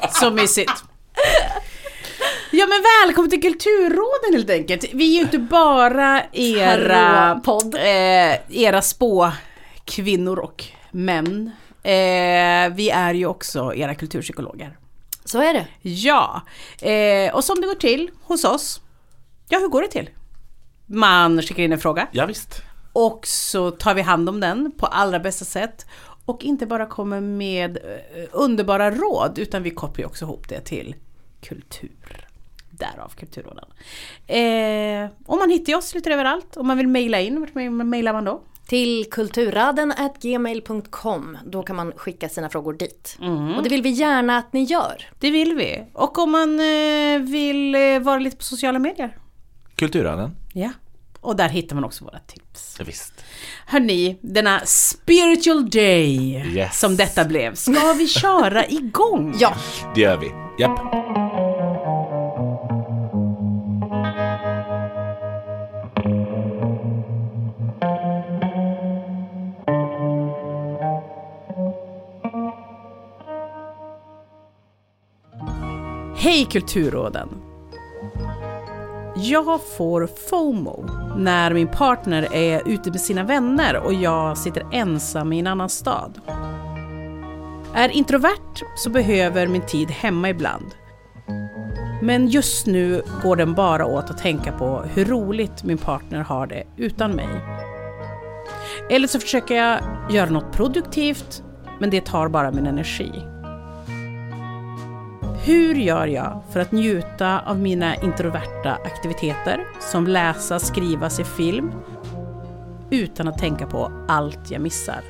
Så 0.11 0.31
mysigt. 0.31 0.71
Ja 2.55 2.67
men 2.67 2.83
välkommen 3.05 3.29
till 3.31 3.41
Kulturråden 3.41 4.33
helt 4.33 4.49
enkelt. 4.49 4.85
Vi 4.93 5.09
är 5.11 5.15
ju 5.15 5.21
inte 5.21 5.39
bara 5.39 6.23
era, 6.31 6.95
Hallå-podd. 6.95 7.75
eh, 7.75 8.61
era 8.63 8.81
spåkvinnor 8.81 10.39
och 10.39 10.63
män. 10.91 11.51
Eh, 11.83 12.73
vi 12.75 12.89
är 12.93 13.13
ju 13.13 13.25
också 13.25 13.73
era 13.75 13.95
kulturpsykologer. 13.95 14.77
så 15.25 15.41
är 15.41 15.53
det. 15.53 15.67
Ja, 15.89 16.41
eh, 16.81 17.35
och 17.35 17.43
som 17.43 17.61
det 17.61 17.67
går 17.67 17.75
till 17.75 18.09
hos 18.23 18.43
oss. 18.43 18.81
Ja, 19.49 19.59
hur 19.59 19.67
går 19.67 19.81
det 19.81 19.87
till? 19.87 20.09
Man 20.85 21.41
skickar 21.41 21.63
in 21.63 21.73
en 21.73 21.79
fråga 21.79 22.07
Ja, 22.11 22.25
visst. 22.25 22.61
och 22.93 23.27
så 23.27 23.71
tar 23.71 23.93
vi 23.95 24.01
hand 24.01 24.29
om 24.29 24.39
den 24.39 24.71
på 24.77 24.85
allra 24.85 25.19
bästa 25.19 25.45
sätt. 25.45 25.85
Och 26.25 26.43
inte 26.43 26.65
bara 26.65 26.85
kommer 26.85 27.21
med 27.21 27.77
eh, 27.77 28.23
underbara 28.31 28.91
råd 28.91 29.39
utan 29.39 29.63
vi 29.63 29.69
kopplar 29.71 30.05
också 30.05 30.25
ihop 30.25 30.49
det 30.49 30.59
till 30.61 30.95
kultur. 31.41 32.27
Därav 32.83 33.09
Kulturråden. 33.15 33.65
Eh, 34.27 35.09
och 35.25 35.37
man 35.37 35.49
hittar 35.49 35.75
oss 35.75 35.95
lite 35.95 36.13
överallt. 36.13 36.57
Om 36.57 36.67
man 36.67 36.77
vill 36.77 36.87
mejla 36.87 37.19
in, 37.19 37.39
vart 37.39 37.55
mejlar 37.85 38.13
man 38.13 38.25
då? 38.25 38.41
Till 38.67 39.05
kulturraden.gmail.com. 39.11 41.37
Då 41.45 41.63
kan 41.63 41.75
man 41.75 41.91
skicka 41.95 42.29
sina 42.29 42.49
frågor 42.49 42.73
dit. 42.73 43.17
Och 43.57 43.63
det 43.63 43.69
vill 43.69 43.81
vi 43.81 43.89
gärna 43.89 44.37
att 44.37 44.53
ni 44.53 44.63
gör. 44.63 45.09
Det 45.19 45.31
vill 45.31 45.55
vi. 45.55 45.83
Och 45.93 46.17
om 46.17 46.31
man 46.31 46.59
eh, 46.59 47.19
vill 47.19 47.75
eh, 47.75 47.99
vara 47.99 48.19
lite 48.19 48.37
på 48.37 48.43
sociala 48.43 48.79
medier. 48.79 49.17
Kulturraden. 49.75 50.35
Ja. 50.53 50.71
Och 51.21 51.35
där 51.35 51.49
hittar 51.49 51.75
man 51.75 51.83
också 51.83 52.03
våra 52.05 52.19
tips. 52.19 52.75
Ja, 52.79 52.85
visst. 52.85 53.13
Hörni, 53.67 54.17
denna 54.21 54.59
spiritual 54.65 55.69
day 55.69 56.35
Yes. 56.55 56.79
som 56.79 56.95
detta 56.95 57.25
blev. 57.25 57.55
Ska 57.55 57.93
vi 57.97 58.07
köra 58.07 58.67
igång? 58.67 59.35
Ja, 59.39 59.53
Det 59.95 60.01
gör 60.01 60.17
vi. 60.17 60.31
Japp. 60.63 60.79
Hej 76.23 76.45
Kulturråden! 76.45 77.29
Jag 79.15 79.61
får 79.77 80.09
FOMO 80.29 80.85
när 81.17 81.53
min 81.53 81.67
partner 81.67 82.33
är 82.33 82.67
ute 82.67 82.91
med 82.91 83.01
sina 83.01 83.23
vänner 83.23 83.77
och 83.77 83.93
jag 83.93 84.37
sitter 84.37 84.65
ensam 84.71 85.33
i 85.33 85.39
en 85.39 85.47
annan 85.47 85.69
stad. 85.69 86.21
Är 87.73 87.89
introvert 87.89 88.63
så 88.75 88.89
behöver 88.89 89.47
min 89.47 89.65
tid 89.65 89.91
hemma 89.91 90.29
ibland. 90.29 90.65
Men 92.01 92.27
just 92.27 92.67
nu 92.67 93.01
går 93.23 93.35
den 93.35 93.53
bara 93.53 93.85
åt 93.85 94.09
att 94.09 94.17
tänka 94.17 94.51
på 94.51 94.83
hur 94.93 95.05
roligt 95.05 95.63
min 95.63 95.77
partner 95.77 96.19
har 96.19 96.47
det 96.47 96.63
utan 96.77 97.11
mig. 97.11 97.29
Eller 98.89 99.07
så 99.07 99.19
försöker 99.19 99.55
jag 99.55 99.79
göra 100.09 100.29
något 100.29 100.51
produktivt, 100.51 101.43
men 101.79 101.89
det 101.89 102.05
tar 102.05 102.27
bara 102.27 102.51
min 102.51 102.67
energi. 102.67 103.32
Hur 105.45 105.75
gör 105.75 106.07
jag 106.07 106.43
för 106.51 106.59
att 106.59 106.71
njuta 106.71 107.39
av 107.39 107.59
mina 107.59 107.95
introverta 107.95 108.71
aktiviteter 108.73 109.67
som 109.79 110.07
läsa, 110.07 110.59
skriva, 110.59 111.09
se 111.09 111.23
film 111.23 111.71
utan 112.89 113.27
att 113.27 113.37
tänka 113.37 113.67
på 113.67 114.05
allt 114.07 114.51
jag 114.51 114.61
missar? 114.61 115.03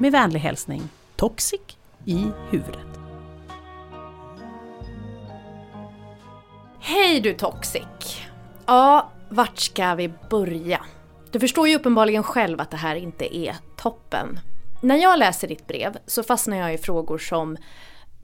Med 0.00 0.12
vänlig 0.12 0.40
hälsning 0.40 0.82
Toxic 1.16 1.60
i 2.04 2.26
huvudet. 2.50 2.86
Hej 6.80 7.20
du 7.20 7.34
Toxic! 7.34 8.20
Ja, 8.66 9.10
vart 9.28 9.58
ska 9.58 9.94
vi 9.94 10.12
börja? 10.30 10.80
Du 11.30 11.40
förstår 11.40 11.68
ju 11.68 11.76
uppenbarligen 11.76 12.22
själv 12.22 12.60
att 12.60 12.70
det 12.70 12.76
här 12.76 12.96
inte 12.96 13.36
är 13.36 13.56
toppen. 13.76 14.40
När 14.82 14.96
jag 14.96 15.18
läser 15.18 15.48
ditt 15.48 15.66
brev 15.66 15.96
så 16.06 16.22
fastnar 16.22 16.56
jag 16.56 16.74
i 16.74 16.78
frågor 16.78 17.18
som 17.18 17.56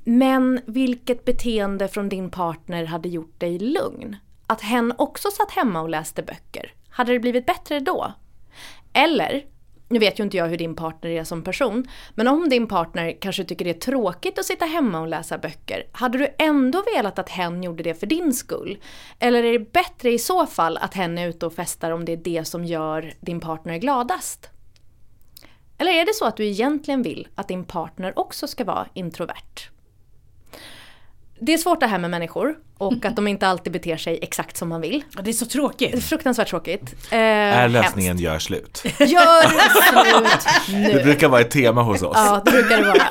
men 0.04 0.60
vilket 0.66 1.24
beteende 1.24 1.88
från 1.88 2.08
din 2.08 2.30
partner 2.30 2.84
hade 2.84 3.08
gjort 3.08 3.40
dig 3.40 3.58
lugn? 3.58 4.16
Att 4.46 4.60
hen 4.60 4.94
också 4.98 5.30
satt 5.30 5.50
hemma 5.50 5.80
och 5.80 5.88
läste 5.88 6.22
böcker. 6.22 6.72
Hade 6.88 7.12
det 7.12 7.18
blivit 7.18 7.46
bättre 7.46 7.80
då? 7.80 8.12
Eller 8.92 9.44
nu 9.88 9.98
vet 9.98 10.20
ju 10.20 10.24
inte 10.24 10.36
jag 10.36 10.46
hur 10.46 10.56
din 10.56 10.76
partner 10.76 11.10
är 11.10 11.24
som 11.24 11.42
person, 11.42 11.88
men 12.14 12.28
om 12.28 12.48
din 12.48 12.66
partner 12.66 13.16
kanske 13.20 13.44
tycker 13.44 13.64
det 13.64 13.70
är 13.70 13.80
tråkigt 13.80 14.38
att 14.38 14.44
sitta 14.44 14.64
hemma 14.64 15.00
och 15.00 15.08
läsa 15.08 15.38
böcker, 15.38 15.86
hade 15.92 16.18
du 16.18 16.28
ändå 16.38 16.82
velat 16.96 17.18
att 17.18 17.28
hen 17.28 17.62
gjorde 17.62 17.82
det 17.82 17.94
för 17.94 18.06
din 18.06 18.32
skull? 18.32 18.78
Eller 19.18 19.44
är 19.44 19.52
det 19.52 19.72
bättre 19.72 20.10
i 20.10 20.18
så 20.18 20.46
fall 20.46 20.76
att 20.76 20.94
hen 20.94 21.18
är 21.18 21.28
ute 21.28 21.46
och 21.46 21.52
festar 21.52 21.90
om 21.90 22.04
det 22.04 22.12
är 22.12 22.16
det 22.16 22.44
som 22.44 22.64
gör 22.64 23.12
din 23.20 23.40
partner 23.40 23.78
gladast? 23.78 24.50
Eller 25.78 25.92
är 25.92 26.06
det 26.06 26.14
så 26.14 26.24
att 26.24 26.36
du 26.36 26.46
egentligen 26.46 27.02
vill 27.02 27.28
att 27.34 27.48
din 27.48 27.64
partner 27.64 28.18
också 28.18 28.46
ska 28.46 28.64
vara 28.64 28.86
introvert? 28.94 29.73
Det 31.46 31.54
är 31.54 31.58
svårt 31.58 31.80
det 31.80 31.86
här 31.86 31.98
med 31.98 32.10
människor 32.10 32.54
och 32.78 33.04
att 33.04 33.16
de 33.16 33.28
inte 33.28 33.46
alltid 33.48 33.72
beter 33.72 33.96
sig 33.96 34.18
exakt 34.22 34.56
som 34.56 34.68
man 34.68 34.80
vill. 34.80 35.02
Det 35.22 35.30
är 35.30 35.32
så 35.32 35.44
Det 35.44 35.48
är 35.48 35.52
tråkigt. 35.52 36.04
fruktansvärt 36.04 36.48
tråkigt. 36.48 36.94
Eh, 37.10 37.18
Är 37.18 37.68
lösningen 37.68 38.08
hemskt. 38.10 38.22
gör 38.24 38.38
slut? 38.38 38.82
Gör 38.98 39.42
slut 40.62 40.82
Det 40.92 40.94
nu! 40.96 41.02
brukar 41.02 41.28
vara 41.28 41.40
ett 41.40 41.50
tema 41.50 41.82
hos 41.82 42.02
oss. 42.02 42.12
Ja, 42.16 42.42
det 42.44 42.50
brukar 42.50 42.76
det 42.76 42.84
vara. 42.84 43.08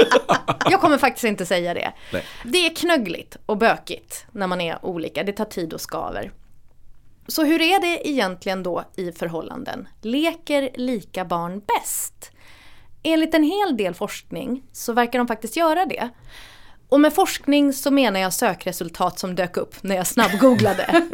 Jag 0.69 0.81
kommer 0.81 0.97
faktiskt 0.97 1.23
inte 1.23 1.45
säga 1.45 1.73
det. 1.73 1.93
Nej. 2.13 2.23
Det 2.43 2.65
är 2.65 2.75
knöggligt 2.75 3.37
och 3.45 3.57
bökigt 3.57 4.25
när 4.31 4.47
man 4.47 4.61
är 4.61 4.85
olika. 4.85 5.23
Det 5.23 5.31
tar 5.33 5.45
tid 5.45 5.73
och 5.73 5.81
skaver. 5.81 6.31
Så 7.27 7.43
hur 7.43 7.61
är 7.61 7.81
det 7.81 8.07
egentligen 8.09 8.63
då 8.63 8.83
i 8.95 9.11
förhållanden? 9.11 9.87
Leker 10.01 10.69
lika 10.75 11.25
barn 11.25 11.61
bäst? 11.67 12.31
Enligt 13.03 13.33
en 13.33 13.43
hel 13.43 13.77
del 13.77 13.93
forskning 13.93 14.63
så 14.71 14.93
verkar 14.93 15.19
de 15.19 15.27
faktiskt 15.27 15.55
göra 15.57 15.85
det. 15.85 16.09
Och 16.93 17.00
med 17.00 17.13
forskning 17.13 17.73
så 17.73 17.91
menar 17.91 18.19
jag 18.19 18.33
sökresultat 18.33 19.19
som 19.19 19.35
dök 19.35 19.57
upp 19.57 19.83
när 19.83 19.95
jag 19.95 20.07
snabbgooglade. 20.07 21.03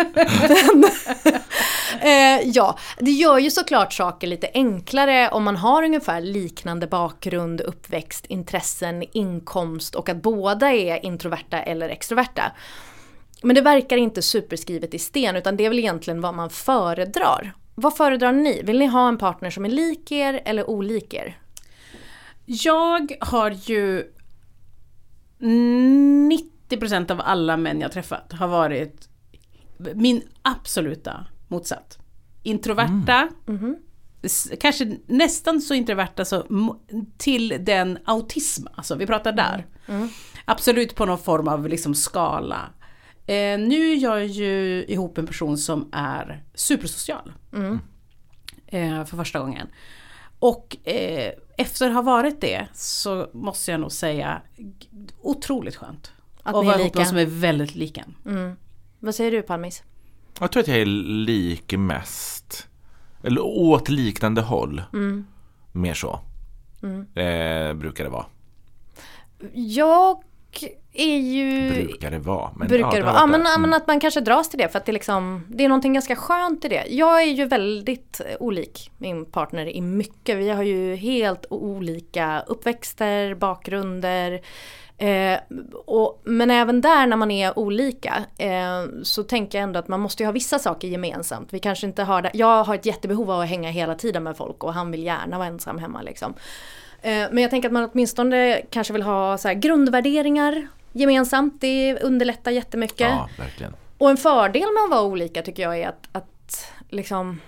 Eh, 2.01 2.41
ja, 2.45 2.77
det 2.98 3.12
gör 3.12 3.39
ju 3.39 3.51
såklart 3.51 3.93
saker 3.93 4.27
lite 4.27 4.50
enklare 4.53 5.29
om 5.29 5.43
man 5.43 5.55
har 5.55 5.83
ungefär 5.83 6.21
liknande 6.21 6.88
bakgrund, 6.88 7.62
uppväxt, 7.62 8.25
intressen, 8.25 9.03
inkomst 9.12 9.95
och 9.95 10.09
att 10.09 10.21
båda 10.21 10.71
är 10.71 11.05
introverta 11.05 11.62
eller 11.62 11.89
extroverta. 11.89 12.51
Men 13.41 13.55
det 13.55 13.62
verkar 13.62 13.98
inte 13.98 14.21
superskrivet 14.21 14.93
i 14.93 15.00
sten 15.00 15.36
utan 15.36 15.57
det 15.57 15.65
är 15.65 15.69
väl 15.69 15.79
egentligen 15.79 16.21
vad 16.21 16.33
man 16.33 16.50
föredrar. 16.50 17.53
Vad 17.75 17.98
föredrar 17.98 18.31
ni? 18.31 18.62
Vill 18.63 18.79
ni 18.79 18.86
ha 18.86 19.07
en 19.07 19.17
partner 19.17 19.50
som 19.50 19.65
är 19.65 19.69
lik 19.69 20.12
er 20.12 20.41
eller 20.45 20.69
olik 20.69 21.13
er? 21.13 21.38
Jag 22.45 23.12
har 23.21 23.51
ju 23.51 24.12
90% 25.39 27.12
av 27.12 27.22
alla 27.22 27.58
män 27.58 27.81
jag 27.81 27.91
träffat 27.91 28.34
har 28.34 28.48
varit 28.48 29.10
min 29.96 30.22
absoluta 30.41 31.25
motsats. 31.48 31.98
Introverta, 32.43 33.29
s- 34.24 34.51
kanske 34.60 34.98
nästan 35.08 35.62
så 35.62 35.74
introverta 35.74 36.25
så 36.25 36.43
till 37.17 37.58
den 37.60 37.98
autism, 38.05 38.67
alltså 38.75 38.96
vi 38.96 39.05
pratar 39.08 39.31
där. 39.31 39.65
Absolut 40.46 40.96
på 40.96 41.05
någon 41.05 41.17
form 41.17 41.48
av 41.48 41.67
liksom 41.67 41.96
skala. 41.96 42.69
Eh, 43.25 43.60
nu 43.60 43.91
är 43.91 43.96
jag 44.03 44.25
ju 44.25 44.86
ihop 44.88 45.17
en 45.17 45.27
person 45.27 45.58
som 45.58 45.89
är 45.91 46.43
supersocial. 46.53 47.34
Eh, 48.67 49.05
för 49.05 49.17
första 49.17 49.39
gången. 49.39 49.67
Och 50.39 50.88
eh, 50.88 51.34
efter 51.60 51.88
att 51.88 51.94
ha 51.94 52.01
varit 52.01 52.42
det 52.42 52.68
så 52.74 53.30
måste 53.34 53.72
jag 53.72 53.80
nog 53.80 53.92
säga 53.92 54.42
otroligt 55.22 55.75
skönt. 55.75 56.12
Att 56.44 56.56
och 56.56 56.63
ni 56.63 56.70
är 56.70 56.72
vara 56.72 56.82
ihop 56.82 56.96
med 56.96 57.00
lika. 57.00 57.00
någon 57.00 57.08
som 57.08 57.18
är 57.18 57.25
väldigt 57.25 57.75
lika. 57.75 58.06
Vad 59.00 59.16
säger 59.16 59.32
du 59.32 59.42
Palmis? 59.42 59.84
Jag 60.39 60.51
tror 60.51 60.62
att 60.62 60.68
jag 60.68 60.78
är 60.78 60.86
lik 61.25 61.74
mest. 61.78 62.68
Eller 63.24 63.42
åt 63.42 63.89
liknande 63.89 64.42
håll. 64.42 64.82
Mer 65.72 65.94
så. 65.94 66.20
Eh, 67.16 67.74
brukar 67.74 68.04
det 68.04 68.10
vara. 68.10 68.25
Jag 69.54 70.24
är 70.94 71.18
ju... 71.18 71.70
Brukar 71.70 72.12
det 72.12 72.20
vara. 72.20 72.51
Men, 72.56 72.68
brukar 72.68 72.89
det 72.91 72.96
har 72.96 73.03
vara. 73.03 73.13
Ja, 73.13 73.25
men, 73.25 73.41
ja, 73.41 73.58
men 73.58 73.70
Mm. 73.70 73.74
att 73.74 73.88
man 73.88 74.00
kanske 74.00 74.22
dras 74.22 74.50
till 74.50 74.60
det 74.60 74.70
för 74.70 74.79
att 74.79 74.86
det, 74.86 74.91
liksom, 74.91 75.46
det 75.50 75.65
är 75.65 75.70
någonting 75.70 75.94
ganska 75.94 76.15
skönt 76.15 76.65
i 76.65 76.68
det. 76.68 76.84
Jag 76.89 77.22
är 77.22 77.27
ju 77.27 77.46
väldigt 77.46 78.22
eh, 78.25 78.36
olik 78.39 78.91
min 78.98 79.25
partner 79.25 79.65
i 79.65 79.82
mycket. 79.82 80.38
Vi 80.38 80.50
har 80.50 80.63
ju 80.63 80.96
helt 80.96 81.46
olika 81.50 82.44
uppväxter, 82.48 83.36
bakgrunder. 83.36 84.41
Eh, 84.98 85.39
och, 85.86 86.22
men 86.24 86.51
även 86.51 86.82
där 86.82 87.08
när 87.08 87.18
man 87.18 87.32
är 87.32 87.60
olika 87.60 88.24
eh, 88.38 88.86
så 89.03 89.24
tänker 89.24 89.58
jag 89.58 89.63
ändå 89.63 89.79
att 89.79 89.88
man 89.88 90.00
måste 90.00 90.24
ju 90.24 90.27
ha 90.27 90.32
vissa 90.32 90.60
saker 90.60 90.88
gemensamt. 90.88 91.53
Vi 91.53 91.60
kanske 91.60 91.88
inte 91.88 92.03
har 92.03 92.22
det. 92.22 92.32
Jag 92.34 92.63
har 92.63 92.75
ett 92.75 92.86
jättebehov 92.86 93.32
av 93.32 93.39
att 93.39 93.50
hänga 93.50 93.70
hela 93.70 93.96
tiden 93.96 94.24
med 94.24 94.38
folk 94.38 94.63
och 94.63 94.74
han 94.74 94.91
vill 94.91 95.03
gärna 95.03 95.38
vara 95.38 95.48
ensam 95.48 95.77
hemma 95.77 96.01
liksom. 96.01 96.34
Eh, 97.01 97.27
Men 97.32 97.38
jag 97.38 97.50
tänker 97.50 97.70
att 97.70 97.74
man 97.74 97.89
åtminstone 97.94 98.62
kanske 98.70 98.94
vill 98.94 99.01
ha 99.03 99.38
så 99.38 99.48
här 99.48 99.56
grundvärderingar 99.56 100.68
gemensamt. 100.94 101.62
Det 101.62 102.00
underlättar 102.01 102.51
jättemycket. 102.51 103.00
Ja, 103.10 103.29
verkligen. 103.38 103.75
Och 103.98 104.10
en 104.10 104.18
fördel 104.18 104.62
med 104.74 104.84
att 104.84 104.89
vara 104.89 105.01
olika 105.01 105.41
tycker 105.41 105.63
jag 105.63 105.79
är 105.79 105.88
att, 105.88 106.10
att 106.12 106.72
liksom, 106.89 107.41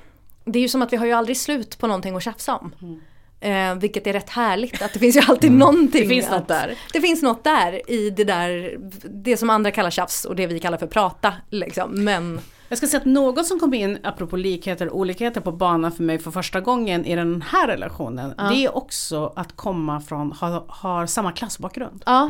det 0.46 0.60
är 0.60 0.62
ju 0.62 0.68
som 0.68 0.82
att 0.82 0.94
vi 0.94 0.98
har 0.98 1.06
ju 1.06 1.12
aldrig 1.12 1.38
slut 1.38 1.78
på 1.78 1.88
någonting 1.88 2.16
att 2.16 2.24
tjafsa 2.24 2.56
om. 2.56 3.02
Eh, 3.40 3.76
vilket 3.76 4.08
är 4.08 4.14
rätt 4.14 4.30
härligt, 4.30 4.82
att 4.82 4.94
det 4.94 5.00
finns 5.00 5.16
ju 5.16 5.22
alltid 5.28 5.52
någonting. 5.52 6.02
Det 6.02 6.08
finns 6.08 6.26
att, 6.26 6.32
något 6.32 6.48
där. 6.48 6.78
Det 6.94 7.02
finns 7.02 7.22
något 7.22 7.44
där 7.44 7.92
i 7.92 8.10
det 8.10 8.24
där, 8.24 8.78
det 9.04 9.38
som 9.38 9.50
andra 9.50 9.72
kallar 9.72 9.90
tjafs 9.90 10.26
och 10.26 10.36
det 10.36 10.48
vi 10.48 10.60
kallar 10.60 10.78
för 10.78 10.88
prata. 10.88 11.34
Liksom. 11.50 12.04
Men 12.04 12.40
Jag 12.72 12.78
ska 12.78 12.88
säga 12.88 13.00
att 13.00 13.06
något 13.06 13.46
som 13.46 13.60
kom 13.60 13.74
in, 13.74 13.98
apropå 14.04 14.36
likheter 14.38 14.88
och 14.90 15.00
olikheter 15.00 15.42
på 15.42 15.52
banan 15.52 15.92
för 15.92 16.04
mig 16.04 16.20
för 16.20 16.32
första 16.32 16.62
gången 16.62 17.06
i 17.06 17.16
den 17.16 17.42
här 17.42 17.68
relationen, 17.68 18.34
det 18.38 18.66
är 18.66 18.76
också 18.76 19.34
att 19.36 19.56
komma 19.56 20.02
från, 20.02 20.32
ha, 20.32 20.66
har 20.68 21.06
samma 21.06 21.32
klassbakgrund. 21.32 22.04
ja, 22.06 22.30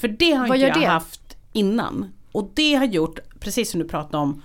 För 0.00 0.08
det 0.08 0.32
har 0.32 0.48
Vad 0.48 0.56
inte 0.58 0.68
jag 0.68 0.80
det? 0.80 0.86
haft 0.86 1.36
innan. 1.52 2.12
Och 2.32 2.50
det 2.54 2.74
har 2.74 2.84
gjort, 2.84 3.18
precis 3.40 3.70
som 3.70 3.80
du 3.80 3.88
pratade 3.88 4.16
om, 4.18 4.42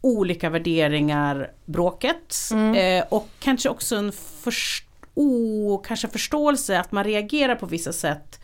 olika 0.00 0.50
värderingar, 0.50 1.52
bråket. 1.64 2.34
Mm. 2.52 2.74
Eh, 3.02 3.04
och 3.08 3.28
kanske 3.40 3.68
också 3.68 3.96
en 3.96 4.12
först, 4.42 4.86
oh, 5.14 5.82
kanske 5.82 6.08
förståelse 6.08 6.80
att 6.80 6.92
man 6.92 7.04
reagerar 7.04 7.54
på 7.54 7.66
vissa 7.66 7.92
sätt 7.92 8.40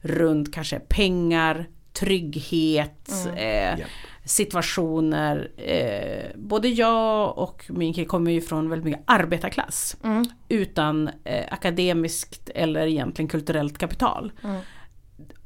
runt 0.00 0.54
kanske 0.54 0.78
pengar, 0.78 1.66
trygghet, 1.92 3.10
Mm. 3.26 3.36
eh, 3.36 3.78
Japp. 3.80 3.88
Situationer. 4.28 5.50
Eh, 5.56 6.30
både 6.36 6.68
jag 6.68 7.38
och 7.38 7.64
min 7.68 7.94
kille 7.94 8.06
kommer 8.06 8.30
ju 8.30 8.40
från 8.40 8.70
väldigt 8.70 8.84
mycket 8.84 9.02
arbetarklass. 9.06 9.96
Mm. 10.04 10.24
Utan 10.48 11.10
eh, 11.24 11.44
akademiskt 11.50 12.50
eller 12.54 12.86
egentligen 12.86 13.28
kulturellt 13.28 13.78
kapital. 13.78 14.32
Mm. 14.44 14.60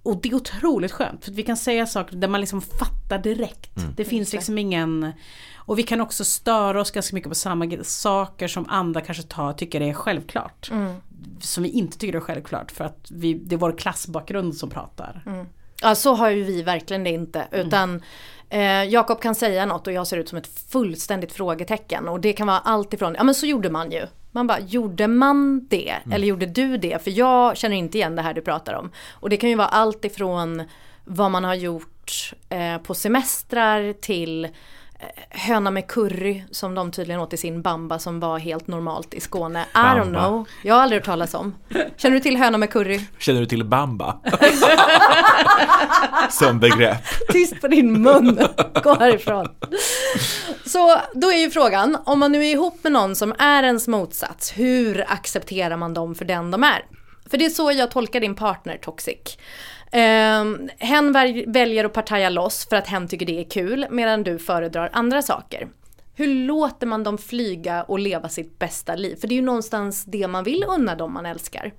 Och 0.03 0.21
det 0.23 0.29
är 0.29 0.35
otroligt 0.35 0.93
skönt 0.93 1.25
för 1.25 1.31
att 1.31 1.37
vi 1.37 1.43
kan 1.43 1.57
säga 1.57 1.87
saker 1.87 2.17
där 2.17 2.29
man 2.29 2.41
liksom 2.41 2.61
fattar 2.61 3.19
direkt. 3.19 3.71
Det 3.97 4.05
finns 4.05 4.33
liksom 4.33 4.59
ingen... 4.59 5.13
Och 5.55 5.79
vi 5.79 5.83
kan 5.83 6.01
också 6.01 6.25
störa 6.25 6.81
oss 6.81 6.91
ganska 6.91 7.15
mycket 7.15 7.29
på 7.29 7.35
samma 7.35 7.71
saker 7.83 8.49
som 8.49 8.67
andra 8.69 9.01
kanske 9.01 9.23
tar, 9.23 9.53
tycker 9.53 9.81
är 9.81 9.93
självklart. 9.93 10.71
Mm. 10.71 10.95
Som 11.41 11.63
vi 11.63 11.69
inte 11.69 11.99
tycker 11.99 12.17
är 12.17 12.21
självklart 12.21 12.71
för 12.71 12.85
att 12.85 13.11
vi, 13.11 13.35
det 13.35 13.55
är 13.55 13.59
vår 13.59 13.79
klassbakgrund 13.79 14.57
som 14.57 14.71
pratar. 14.71 15.23
Ja, 15.83 15.95
så 15.95 16.15
har 16.15 16.31
ju 16.31 16.43
vi 16.43 16.63
verkligen 16.63 17.05
det 17.05 17.11
inte. 17.11 17.49
Utan 17.53 18.03
eh, 18.53 18.85
Jakob 18.85 19.21
kan 19.21 19.35
säga 19.35 19.67
något 19.67 19.87
och 19.87 19.93
jag 19.93 20.07
ser 20.07 20.17
ut 20.17 20.29
som 20.29 20.39
ett 20.39 20.71
fullständigt 20.71 21.33
frågetecken. 21.33 22.09
Och 22.09 22.21
det 22.21 22.33
kan 22.33 22.47
vara 22.47 22.59
allt 22.59 22.95
ifrån, 22.95 23.15
ja 23.19 23.25
men 23.25 23.35
så 23.35 23.47
gjorde 23.47 23.71
man 23.71 23.91
ju. 23.91 24.07
Man 24.31 24.47
bara, 24.47 24.61
gjorde 24.61 25.09
man 25.09 25.67
det? 25.71 25.95
Eller 26.13 26.27
gjorde 26.27 26.47
du 26.47 26.77
det? 26.77 27.05
För 27.05 27.11
jag 27.11 27.57
känner 27.57 27.77
inte 27.77 27.99
igen 27.99 28.17
det 28.17 28.23
här 28.23 28.35
du 28.35 28.41
pratar 28.41 28.75
om. 28.75 28.91
Och 29.11 29.31
det 29.31 29.37
kan 29.37 29.51
ju 29.51 29.57
vara 29.57 29.69
allt 29.69 30.05
ifrån 30.05 30.63
vad 31.05 31.31
man 31.31 31.45
har 31.45 31.55
gjort 31.55 32.33
eh, 32.49 32.79
på 32.79 32.95
semestrar 32.95 33.93
till 33.93 34.49
höna 35.31 35.71
med 35.71 35.87
curry 35.87 36.43
som 36.51 36.75
de 36.75 36.93
tydligen 36.93 37.21
åt 37.21 37.33
i 37.33 37.37
sin 37.37 37.63
bamba 37.63 37.99
som 37.99 38.21
var 38.21 38.39
helt 38.39 38.67
normalt 38.67 39.15
i 39.15 39.21
Skåne. 39.21 39.65
I 39.75 39.77
don't 39.77 40.09
know. 40.09 40.49
Jag 40.63 40.75
har 40.75 40.83
aldrig 40.83 41.01
hört 41.01 41.07
talas 41.07 41.35
om. 41.35 41.55
Känner 41.97 42.15
du 42.15 42.21
till 42.21 42.37
höna 42.37 42.59
med 42.59 42.71
curry? 42.71 43.01
Känner 43.19 43.41
du 43.41 43.47
till 43.47 43.65
bamba? 43.65 44.21
Som 46.31 46.61
begrepp. 46.61 47.05
Tyst 47.29 47.61
på 47.61 47.69
din 47.69 48.03
mun, 48.03 48.39
gå 48.83 48.95
härifrån. 48.95 49.49
Så 50.67 51.01
då 51.15 51.33
är 51.33 51.39
ju 51.39 51.51
frågan, 51.51 51.99
om 52.05 52.19
man 52.19 52.33
nu 52.33 52.47
är 52.47 52.53
ihop 52.53 52.79
med 52.83 52.93
någon 52.93 53.17
som 53.17 53.35
är 53.39 53.63
ens 53.63 53.89
motsats, 53.89 54.53
hur 54.53 55.05
accepterar 55.09 55.77
man 55.77 55.95
dem 55.95 56.15
för 56.15 56.25
den 56.25 56.51
de 56.51 56.65
är? 56.65 56.85
För 57.31 57.39
det 57.39 57.45
är 57.45 57.51
så 57.51 57.73
jag 57.73 57.91
tolkar 57.91 58.21
din 58.21 58.35
partner 58.35 58.77
Toxic. 58.77 59.39
Ehm, 59.95 60.71
hen 60.79 61.13
väljer 61.47 61.85
att 61.85 61.93
partaja 61.93 62.29
loss 62.29 62.69
för 62.69 62.77
att 62.77 62.87
hen 62.87 63.09
tycker 63.09 63.27
det 63.27 63.41
är 63.41 63.51
kul 63.51 63.87
medan 63.91 64.23
du 64.23 64.39
föredrar 64.39 64.91
andra 64.93 65.23
saker. 65.23 65.69
Hur 66.15 66.35
låter 66.35 66.87
man 66.87 67.05
dem 67.05 67.19
flyga 67.19 67.83
och 67.83 67.99
leva 67.99 68.29
sitt 68.29 68.59
bästa 68.59 68.95
liv? 68.95 69.17
För 69.17 69.29
det 69.29 69.35
är 69.35 69.37
ju 69.37 69.43
någonstans 69.43 70.05
det 70.05 70.29
man 70.29 70.45
vill 70.45 70.65
unna 70.69 70.95
dem 70.95 71.13
man 71.13 71.27
älskar. 71.27 71.73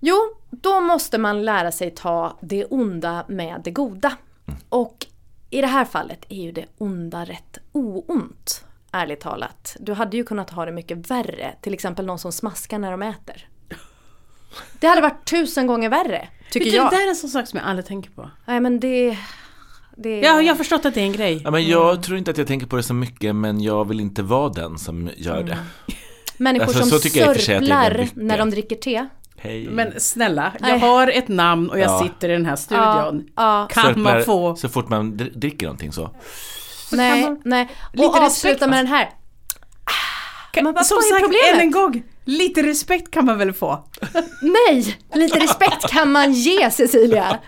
Jo, 0.00 0.16
då 0.50 0.80
måste 0.80 1.18
man 1.18 1.44
lära 1.44 1.72
sig 1.72 1.90
ta 1.90 2.38
det 2.40 2.64
onda 2.64 3.24
med 3.28 3.60
det 3.64 3.70
goda. 3.70 4.12
Och 4.68 5.06
i 5.50 5.60
det 5.60 5.66
här 5.66 5.84
fallet 5.84 6.24
är 6.28 6.42
ju 6.42 6.52
det 6.52 6.66
onda 6.78 7.24
rätt 7.24 7.58
oont, 7.72 8.64
ärligt 8.92 9.20
talat. 9.20 9.76
Du 9.80 9.92
hade 9.92 10.16
ju 10.16 10.24
kunnat 10.24 10.50
ha 10.50 10.64
det 10.64 10.72
mycket 10.72 11.10
värre, 11.10 11.54
till 11.60 11.74
exempel 11.74 12.06
någon 12.06 12.18
som 12.18 12.32
smaskar 12.32 12.78
när 12.78 12.90
de 12.90 13.02
äter. 13.02 13.48
Det 14.80 14.86
hade 14.86 15.00
varit 15.00 15.24
tusen 15.30 15.66
gånger 15.66 15.88
värre, 15.88 16.28
tycker 16.52 16.70
du, 16.70 16.76
jag. 16.76 16.90
Det 16.90 16.96
där 16.96 17.04
är 17.04 17.08
en 17.08 17.16
sån 17.16 17.30
sak 17.30 17.46
som 17.48 17.58
jag 17.58 17.68
aldrig 17.68 17.86
tänker 17.86 18.10
på. 18.10 18.30
Nej 18.46 18.60
men 18.60 18.80
det... 18.80 19.18
det 19.96 20.20
Ja, 20.20 20.40
jag 20.42 20.52
har 20.52 20.56
förstått 20.58 20.84
att 20.84 20.94
det 20.94 21.00
är 21.00 21.04
en 21.04 21.12
grej. 21.12 21.40
Ja, 21.44 21.50
men 21.50 21.68
jag 21.68 22.02
tror 22.02 22.18
inte 22.18 22.30
att 22.30 22.38
jag 22.38 22.46
tänker 22.46 22.66
på 22.66 22.76
det 22.76 22.82
så 22.82 22.94
mycket 22.94 23.34
men 23.36 23.60
jag 23.60 23.88
vill 23.88 24.00
inte 24.00 24.22
vara 24.22 24.48
den 24.48 24.78
som 24.78 25.10
gör 25.16 25.42
det. 25.42 25.58
Människor 26.36 26.66
Alltså, 26.66 26.82
så 26.82 26.98
som 26.98 27.10
sörplar 27.10 28.08
när 28.14 28.38
de 28.38 28.50
dricker 28.50 28.76
te. 28.76 29.06
Hej. 29.36 29.68
Men 29.70 29.92
snälla, 30.00 30.52
jag 30.60 30.68
Nej. 30.68 30.78
har 30.78 31.08
ett 31.08 31.28
namn 31.28 31.70
och 31.70 31.78
jag 31.78 31.90
Ja. 31.90 32.02
sitter 32.02 32.28
i 32.28 32.32
den 32.32 32.46
här 32.46 32.56
studion. 32.56 33.26
Ja, 33.36 33.68
Kan 33.70 33.84
Sörplar 33.84 34.14
man 34.14 34.24
få... 34.24 34.56
Så 34.56 34.68
fort 34.68 34.88
man 34.88 35.12
dr- 35.12 35.38
dricker 35.38 35.66
någonting 35.66 35.92
så. 35.92 36.10
nej, 36.92 37.22
man- 37.22 37.40
nej. 37.44 37.68
Lite 37.92 38.06
Och 38.06 38.16
avsluta 38.16 38.66
med 38.68 38.78
den 38.78 38.86
här. 38.86 39.10
Men 40.54 40.72
vad 40.74 40.86
som 40.86 40.96
fan 40.96 41.04
är 41.04 41.08
sagt, 41.10 41.20
problemet? 41.22 41.54
än 41.54 41.60
en 41.60 41.70
gång, 41.70 42.02
lite 42.24 42.62
respekt 42.62 43.10
kan 43.10 43.24
man 43.24 43.38
väl 43.38 43.52
få? 43.52 43.84
Nej, 44.42 44.98
lite 45.14 45.38
respekt 45.38 45.88
kan 45.88 46.12
man 46.12 46.32
ge 46.32 46.70
Cecilia. 46.70 47.38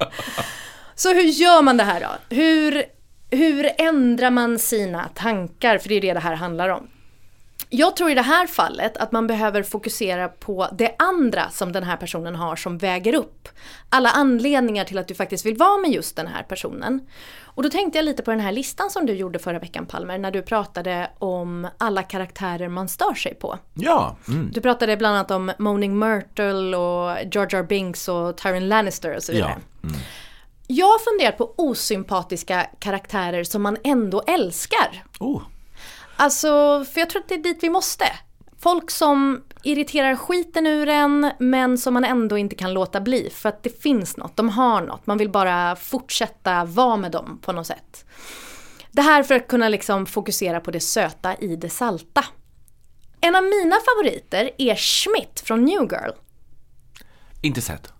Så 0.94 1.14
hur 1.14 1.22
gör 1.22 1.62
man 1.62 1.76
det 1.76 1.84
här 1.84 2.00
då? 2.00 2.36
Hur, 2.36 2.84
hur 3.30 3.70
ändrar 3.78 4.30
man 4.30 4.58
sina 4.58 5.08
tankar? 5.14 5.78
För 5.78 5.88
det 5.88 5.94
är 5.94 6.00
det 6.00 6.12
det 6.12 6.20
här 6.20 6.34
handlar 6.34 6.68
om. 6.68 6.88
Jag 7.70 7.96
tror 7.96 8.10
i 8.10 8.14
det 8.14 8.22
här 8.22 8.46
fallet 8.46 8.96
att 8.96 9.12
man 9.12 9.26
behöver 9.26 9.62
fokusera 9.62 10.28
på 10.28 10.68
det 10.72 10.94
andra 10.98 11.50
som 11.50 11.72
den 11.72 11.84
här 11.84 11.96
personen 11.96 12.34
har 12.34 12.56
som 12.56 12.78
väger 12.78 13.14
upp. 13.14 13.48
Alla 13.88 14.10
anledningar 14.10 14.84
till 14.84 14.98
att 14.98 15.08
du 15.08 15.14
faktiskt 15.14 15.46
vill 15.46 15.56
vara 15.56 15.78
med 15.78 15.90
just 15.90 16.16
den 16.16 16.26
här 16.26 16.42
personen. 16.42 17.00
Och 17.54 17.62
då 17.62 17.68
tänkte 17.68 17.98
jag 17.98 18.04
lite 18.04 18.22
på 18.22 18.30
den 18.30 18.40
här 18.40 18.52
listan 18.52 18.90
som 18.90 19.06
du 19.06 19.12
gjorde 19.12 19.38
förra 19.38 19.58
veckan 19.58 19.86
Palmer, 19.86 20.18
när 20.18 20.30
du 20.30 20.42
pratade 20.42 21.10
om 21.18 21.68
alla 21.78 22.02
karaktärer 22.02 22.68
man 22.68 22.88
stör 22.88 23.14
sig 23.14 23.34
på. 23.34 23.58
Ja, 23.74 24.16
mm. 24.28 24.50
Du 24.52 24.60
pratade 24.60 24.96
bland 24.96 25.16
annat 25.16 25.30
om 25.30 25.52
Moaning 25.58 25.98
Myrtle 25.98 26.76
och 26.76 27.16
George 27.32 27.58
R. 27.58 27.62
Binks 27.62 28.08
och 28.08 28.36
Tyrion 28.36 28.68
Lannister 28.68 29.16
och 29.16 29.22
så 29.22 29.32
vidare. 29.32 29.56
ja. 29.82 29.88
Mm. 29.88 30.00
Jag 30.66 30.86
har 30.86 30.98
funderat 30.98 31.38
på 31.38 31.54
osympatiska 31.56 32.66
karaktärer 32.78 33.44
som 33.44 33.62
man 33.62 33.76
ändå 33.84 34.22
älskar. 34.26 35.04
Oh. 35.20 35.42
Alltså, 36.16 36.48
för 36.92 37.00
jag 37.00 37.10
tror 37.10 37.22
att 37.22 37.28
det 37.28 37.34
är 37.34 37.42
dit 37.42 37.58
vi 37.62 37.70
måste. 37.70 38.04
Folk 38.58 38.90
som 38.90 39.42
irriterar 39.64 40.16
skiten 40.16 40.66
ur 40.66 40.88
en 40.88 41.30
men 41.38 41.78
som 41.78 41.94
man 41.94 42.04
ändå 42.04 42.38
inte 42.38 42.54
kan 42.54 42.72
låta 42.72 43.00
bli 43.00 43.30
för 43.30 43.48
att 43.48 43.62
det 43.62 43.82
finns 43.82 44.16
något, 44.16 44.36
de 44.36 44.48
har 44.48 44.80
något, 44.80 45.06
man 45.06 45.18
vill 45.18 45.30
bara 45.30 45.76
fortsätta 45.76 46.64
vara 46.64 46.96
med 46.96 47.10
dem 47.10 47.38
på 47.42 47.52
något 47.52 47.66
sätt. 47.66 48.04
Det 48.90 49.02
här 49.02 49.22
för 49.22 49.34
att 49.34 49.48
kunna 49.48 49.68
liksom 49.68 50.06
fokusera 50.06 50.60
på 50.60 50.70
det 50.70 50.80
söta 50.80 51.36
i 51.36 51.56
det 51.56 51.70
salta. 51.70 52.24
En 53.20 53.36
av 53.36 53.42
mina 53.42 53.76
favoriter 53.76 54.50
är 54.58 54.74
Schmidt 54.74 55.40
från 55.40 55.64
New 55.64 55.80
Girl. 55.80 56.10
Inte 57.40 57.60
sett. 57.60 57.92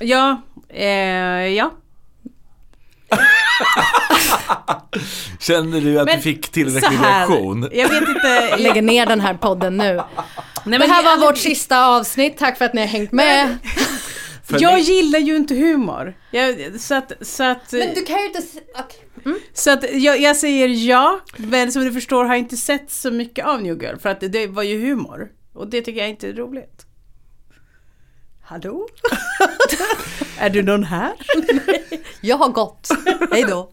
Ja, 0.00 0.42
eh, 0.68 0.86
ja. 1.46 1.70
Känner 5.40 5.80
du 5.80 5.98
att 6.00 6.06
Men 6.06 6.16
du 6.16 6.22
fick 6.22 6.48
tillräcklig 6.48 6.96
här, 6.98 7.18
reaktion? 7.28 7.68
jag 7.72 7.88
vet 7.88 8.08
inte. 8.08 8.56
Lägger 8.58 8.82
ner 8.82 9.06
den 9.06 9.20
här 9.20 9.34
podden 9.34 9.76
nu. 9.76 10.02
Nej, 10.64 10.78
Det 10.78 10.86
här 10.86 11.02
var 11.02 11.10
jag- 11.10 11.20
vårt 11.20 11.38
sista 11.38 11.86
avsnitt, 11.86 12.38
tack 12.38 12.58
för 12.58 12.64
att 12.64 12.74
ni 12.74 12.80
har 12.80 12.88
hängt 12.88 13.12
med. 13.12 13.58
För 14.48 14.62
Jag 14.62 14.78
gillar 14.80 15.18
ju 15.18 15.36
inte 15.36 15.54
humor. 15.54 16.14
Jag, 16.30 16.80
så 16.80 16.94
att, 16.94 17.12
så 17.20 17.44
att, 17.44 17.72
Men 17.72 17.94
du 17.94 18.02
kan 18.04 18.18
ju 18.18 18.26
inte... 18.26 18.38
s- 18.38 18.54
okej. 18.78 19.34
så 19.54 19.70
att 19.72 19.84
jag, 19.92 20.20
jag 20.20 20.36
säger 20.36 20.68
ja, 20.68 21.20
men 21.36 21.72
som 21.72 21.84
du 21.84 21.92
förstår 21.92 22.24
har 22.24 22.32
jag 22.34 22.38
inte 22.38 22.56
sett 22.56 22.90
så 22.90 23.10
mycket 23.10 23.46
av 23.46 23.62
New 23.62 23.82
Girl 23.82 23.96
för 23.98 24.08
att 24.08 24.20
det, 24.20 24.28
det 24.28 24.46
var 24.46 24.62
ju 24.62 24.80
humor. 24.80 25.28
Och 25.54 25.68
det 25.70 25.80
tycker 25.82 26.00
jag 26.00 26.10
inte 26.10 26.28
är 26.28 26.32
roligt. 26.32 26.85
Hallå? 28.48 28.86
är 30.38 30.50
du 30.50 30.62
någon 30.62 30.84
här? 30.84 31.12
Jag 32.20 32.36
har 32.36 32.48
gått. 32.48 32.88
Hej 33.32 33.44
då. 33.48 33.70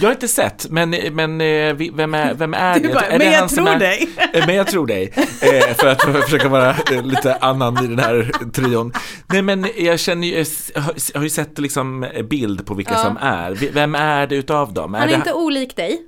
Jag 0.00 0.08
har 0.08 0.12
inte 0.12 0.28
sett, 0.28 0.66
men, 0.70 0.90
men 0.90 1.40
eh, 1.40 1.74
vem 1.94 2.14
är, 2.14 2.34
vem 2.34 2.54
är 2.54 2.80
det? 2.80 2.88
bara, 2.88 3.00
är 3.06 3.10
men 3.10 3.18
det 3.18 3.32
jag 3.32 3.48
tror 3.48 3.68
är, 3.68 3.78
dig. 3.78 4.08
Eh, 4.32 4.46
Men 4.46 4.54
jag 4.56 4.66
tror 4.66 4.86
dig. 4.86 5.12
Eh, 5.16 5.74
för 5.76 5.86
att 5.86 6.02
försöka 6.24 6.48
vara 6.48 6.76
lite 7.02 7.34
annan 7.34 7.84
i 7.84 7.86
den 7.86 7.98
här 7.98 8.32
trion. 8.52 8.92
Nej 9.26 9.42
men 9.42 9.66
jag 9.76 10.00
känner 10.00 10.28
ju, 10.28 10.44
jag 10.74 10.80
har- 11.14 11.22
ju 11.22 11.30
sett 11.30 11.58
liksom 11.58 12.06
bild 12.30 12.66
på 12.66 12.74
vilka 12.74 12.92
Ja. 12.92 12.98
som 13.02 13.16
är. 13.16 13.72
Vem 13.72 13.94
är 13.94 14.26
det 14.26 14.36
utav 14.36 14.72
dem? 14.72 14.94
Han 14.94 15.02
är 15.02 15.06
det, 15.08 15.14
inte 15.14 15.32
olik 15.32 15.76
dig. 15.76 16.00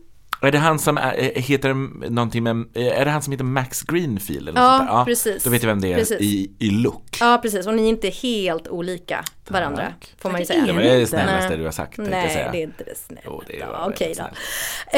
Är 0.49 0.53
det 0.53 0.59
han 0.59 0.79
som 0.79 0.97
är, 0.99 1.15
eh, 1.19 1.43
heter 1.43 1.75
någonting 2.11 2.43
med, 2.43 2.57
eh, 2.75 3.01
är 3.01 3.05
det 3.05 3.11
han 3.11 3.23
som 3.23 3.31
heter 3.31 3.45
Max 3.45 3.83
Greenfield? 3.83 4.49
Eller 4.49 4.61
Ja, 4.61 4.71
något 4.71 4.79
sånt 4.79 4.91
där? 4.99 5.05
precis. 5.05 5.45
Då 5.45 5.51
vet 5.51 5.63
jag 5.63 5.69
vem 5.69 5.81
det 5.81 5.93
är 5.93 5.97
Precis. 5.97 6.21
i, 6.21 6.53
i 6.59 6.71
look. 6.71 7.17
Ja, 7.21 7.39
precis. 7.43 7.67
Och 7.67 7.75
ni 7.75 7.83
är 7.85 7.89
inte 7.89 8.09
helt 8.09 8.69
olika 8.69 9.25
varandra, 9.49 9.83
Tack. 10.01 10.15
får 10.19 10.31
man 10.31 10.41
ju 10.41 10.47
säga. 10.47 10.65
Det 10.67 10.73
är 10.91 10.99
det 11.01 11.07
snällaste 11.07 11.57
du 11.57 11.65
har 11.65 11.71
sagt, 11.73 11.99
Nej, 11.99 12.31
säga. 12.31 12.53
det 12.53 12.59
är 12.59 12.63
inte 12.63 12.85
det 12.85 12.99
snällt. 12.99 13.23
Jo, 13.27 13.43
det 13.47 13.57
Ja, 13.57 13.87
Okej 13.89 14.15
då. 14.19 14.25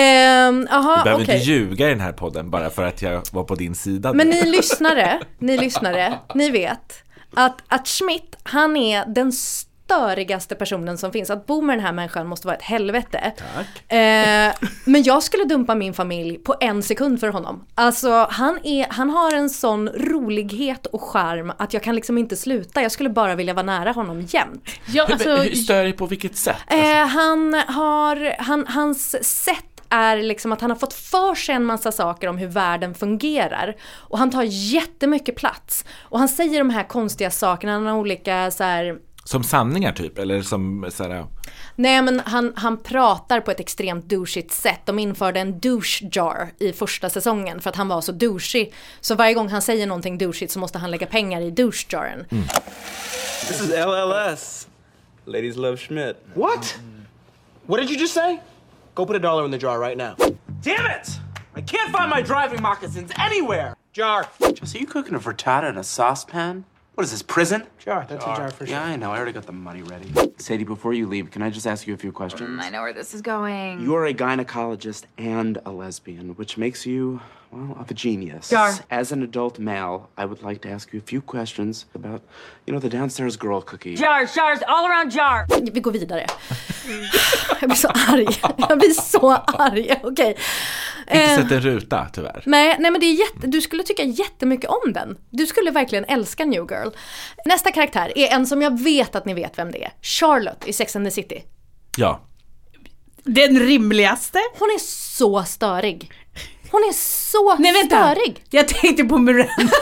Ehm, 0.00 0.68
Jaha, 0.70 0.96
Du 0.98 1.04
behöver 1.04 1.24
okej. 1.24 1.34
inte 1.36 1.46
ljuga 1.50 1.86
i 1.86 1.90
den 1.90 2.00
här 2.00 2.12
podden 2.12 2.50
bara 2.50 2.70
för 2.70 2.82
att 2.82 3.02
jag 3.02 3.22
var 3.32 3.44
på 3.44 3.54
din 3.54 3.74
sida. 3.74 4.12
Men 4.12 4.28
ni 4.28 4.42
lyssnare, 4.50 5.20
ni 5.38 5.58
lyssnare, 5.58 6.18
ni 6.34 6.50
vet 6.50 6.94
att, 7.34 7.62
att 7.68 7.88
Schmidt, 7.88 8.36
han 8.42 8.76
är 8.76 9.06
den 9.06 9.32
störigaste 9.94 10.54
personen 10.54 10.98
som 10.98 11.12
finns. 11.12 11.30
Att 11.30 11.46
bo 11.46 11.60
med 11.60 11.76
den 11.76 11.84
här 11.84 11.92
människan 11.92 12.26
måste 12.26 12.46
vara 12.46 12.56
ett 12.56 12.62
helvete. 12.62 13.32
Tack. 13.36 13.92
Eh, 13.92 14.52
men 14.84 15.02
jag 15.02 15.22
skulle 15.22 15.44
dumpa 15.44 15.74
min 15.74 15.94
familj 15.94 16.38
på 16.38 16.54
en 16.60 16.82
sekund 16.82 17.20
för 17.20 17.28
honom. 17.28 17.64
Alltså 17.74 18.26
han, 18.30 18.58
är, 18.64 18.86
han 18.90 19.10
har 19.10 19.34
en 19.34 19.50
sån 19.50 19.88
rolighet 19.88 20.86
och 20.86 21.02
charm 21.02 21.52
att 21.58 21.74
jag 21.74 21.82
kan 21.82 21.94
liksom 21.94 22.18
inte 22.18 22.36
sluta. 22.36 22.82
Jag 22.82 22.92
skulle 22.92 23.10
bara 23.10 23.34
vilja 23.34 23.54
vara 23.54 23.66
nära 23.66 23.92
honom 23.92 24.20
jämt. 24.20 24.68
Ja, 24.86 25.06
alltså, 25.10 25.30
hur, 25.30 25.42
hur 25.42 25.54
stör 25.54 25.82
dig 25.82 25.92
på 25.92 26.06
vilket 26.06 26.36
sätt? 26.36 26.56
Eh, 26.66 27.06
han 27.06 27.54
har, 27.54 28.42
han, 28.42 28.66
hans 28.66 29.24
sätt 29.24 29.64
är 29.88 30.16
liksom 30.16 30.52
att 30.52 30.60
han 30.60 30.70
har 30.70 30.76
fått 30.76 30.94
för 30.94 31.34
sig 31.34 31.54
en 31.54 31.64
massa 31.64 31.92
saker 31.92 32.28
om 32.28 32.38
hur 32.38 32.48
världen 32.48 32.94
fungerar. 32.94 33.76
Och 33.92 34.18
han 34.18 34.30
tar 34.30 34.42
jättemycket 34.48 35.36
plats. 35.36 35.84
Och 35.98 36.18
han 36.18 36.28
säger 36.28 36.58
de 36.58 36.70
här 36.70 36.82
konstiga 36.82 37.30
sakerna, 37.30 37.72
han 37.72 37.86
har 37.86 37.94
olika 37.94 38.50
så 38.50 38.64
här 38.64 38.98
Som 39.24 39.44
sanningar 39.44 39.92
typ? 39.92 40.18
Eller 40.18 40.42
som 40.42 40.86
såhär, 40.90 41.26
Nej 41.76 42.02
men 42.02 42.20
han, 42.20 42.52
han 42.56 42.76
pratar 42.82 43.40
på 43.40 43.50
ett 43.50 43.60
extremt 43.60 44.04
douchigt 44.04 44.52
sätt. 44.52 44.80
De 44.84 44.98
införde 44.98 45.40
en 45.40 45.60
douche 45.60 46.08
jar 46.12 46.50
i 46.58 46.72
första 46.72 47.10
säsongen 47.10 47.60
för 47.60 47.70
att 47.70 47.76
han 47.76 47.88
var 47.88 48.00
så 48.00 48.12
douchig. 48.12 48.74
Så 49.00 49.14
varje 49.14 49.34
gång 49.34 49.48
han 49.48 49.62
säger 49.62 49.86
någonting 49.86 50.18
douchigt 50.18 50.52
så 50.52 50.58
måste 50.58 50.78
han 50.78 50.90
lägga 50.90 51.06
pengar 51.06 51.40
i 51.40 51.50
douche-jaren. 51.50 52.24
This 53.48 53.60
is 53.60 53.70
LLS. 53.70 54.68
Ladies 55.24 55.56
love 55.56 55.76
Schmidt. 55.76 56.16
What? 56.34 56.78
What 57.66 57.80
did 57.80 57.90
you 57.90 58.00
just 58.00 58.14
say? 58.14 58.38
Go 58.94 59.06
put 59.06 59.16
a 59.16 59.18
dollar 59.18 59.44
in 59.44 59.50
the 59.50 59.58
jar 59.58 59.78
right 59.78 59.96
now. 59.96 60.14
Damn 60.62 60.86
it! 60.86 61.08
I 61.56 61.60
can't 61.60 61.90
find 61.92 62.10
my 62.10 62.22
driving 62.22 62.62
moccasins 62.62 63.10
anywhere! 63.18 63.74
Jar. 63.92 64.26
Jesse, 64.54 64.78
are 64.78 64.80
you 64.80 64.86
cooking 64.86 65.14
a 65.14 65.20
frittata 65.20 65.70
in 65.70 65.78
a 65.78 65.84
saucepan? 65.84 66.64
What 66.94 67.02
is 67.02 67.10
this, 67.10 67.22
prison? 67.22 67.66
Jar. 67.78 68.06
That's 68.08 68.24
a 68.24 68.28
jar 68.28 68.50
for 68.50 68.66
sure. 68.66 68.76
Yeah, 68.76 68.84
I 68.84 68.94
know. 68.94 69.10
I 69.10 69.16
already 69.16 69.32
got 69.32 69.46
the 69.46 69.52
money 69.52 69.82
ready. 69.82 70.12
Sadie, 70.38 70.62
before 70.62 70.94
you 70.94 71.08
leave, 71.08 71.28
can 71.32 71.42
I 71.42 71.50
just 71.50 71.66
ask 71.66 71.88
you 71.88 71.94
a 71.94 71.96
few 71.96 72.12
questions? 72.12 72.48
Mm, 72.48 72.60
I 72.62 72.70
know 72.70 72.82
where 72.82 72.92
this 72.92 73.14
is 73.14 73.20
going. 73.20 73.80
You 73.80 73.96
are 73.96 74.06
a 74.06 74.14
gynecologist 74.14 75.06
and 75.18 75.58
a 75.66 75.72
lesbian, 75.72 76.36
which 76.36 76.56
makes 76.56 76.86
you, 76.86 77.20
well, 77.54 77.76
of 77.80 77.90
a 77.90 77.94
genius. 77.94 78.50
Jar. 78.50 78.72
As 78.88 79.12
an 79.12 79.22
adult 79.22 79.58
male, 79.58 80.08
I 80.18 80.24
would 80.24 80.42
like 80.42 80.68
to 80.68 80.74
ask 80.74 80.92
you 80.94 81.00
a 81.00 81.06
few 81.06 81.20
questions 81.20 81.86
about, 81.94 82.22
you 82.66 82.72
know, 82.72 82.80
the 82.80 82.96
downstairs 82.96 83.36
girl 83.36 83.60
cookie. 83.60 83.94
Jars, 83.96 84.36
jars, 84.36 84.58
all 84.66 84.86
around 84.86 85.12
jar. 85.12 85.46
Vi 85.72 85.80
går 85.80 85.92
vidare. 85.92 86.26
Jag 87.60 87.68
blir 87.70 87.76
så 87.76 87.88
arg. 87.88 88.26
Jag 88.68 88.78
blir 88.78 88.90
så 88.90 89.32
arg. 89.34 90.00
Okej. 90.02 90.36
inte 91.08 91.22
Eh, 91.22 91.36
sett 91.36 91.52
en 91.52 91.60
ruta 91.60 92.06
tyvärr. 92.12 92.42
Nej, 92.46 92.76
nej 92.78 92.90
men 92.90 93.00
det 93.00 93.06
är 93.06 93.14
jätte, 93.14 93.46
du 93.46 93.60
skulle 93.60 93.82
tycka 93.82 94.02
jättemycket 94.02 94.70
om 94.70 94.92
den. 94.92 95.18
Du 95.30 95.46
skulle 95.46 95.70
verkligen 95.70 96.04
älska 96.04 96.44
New 96.44 96.66
Girl. 96.70 96.88
Nästa 97.44 97.72
karaktär 97.72 98.12
är 98.18 98.28
en 98.34 98.46
som 98.46 98.62
jag 98.62 98.80
vet 98.80 99.14
att 99.16 99.24
ni 99.24 99.34
vet 99.34 99.58
vem 99.58 99.70
det 99.72 99.84
är. 99.84 99.92
Charlotte 100.02 100.68
i 100.68 100.72
Sex 100.72 100.96
and 100.96 101.06
the 101.06 101.10
City. 101.10 101.44
Ja. 101.96 102.20
den 103.24 103.58
rimligaste? 103.58 104.38
Hon 104.58 104.68
är 104.68 104.78
så 104.78 105.42
störig. 105.42 106.10
Hon 106.74 106.82
är 106.82 106.92
så 106.92 107.56
Nej 107.58 107.72
vänta, 107.72 108.14
störig. 108.14 108.44
jag 108.50 108.68
tänkte 108.68 109.04
på 109.04 109.18
Miranda. 109.18 109.72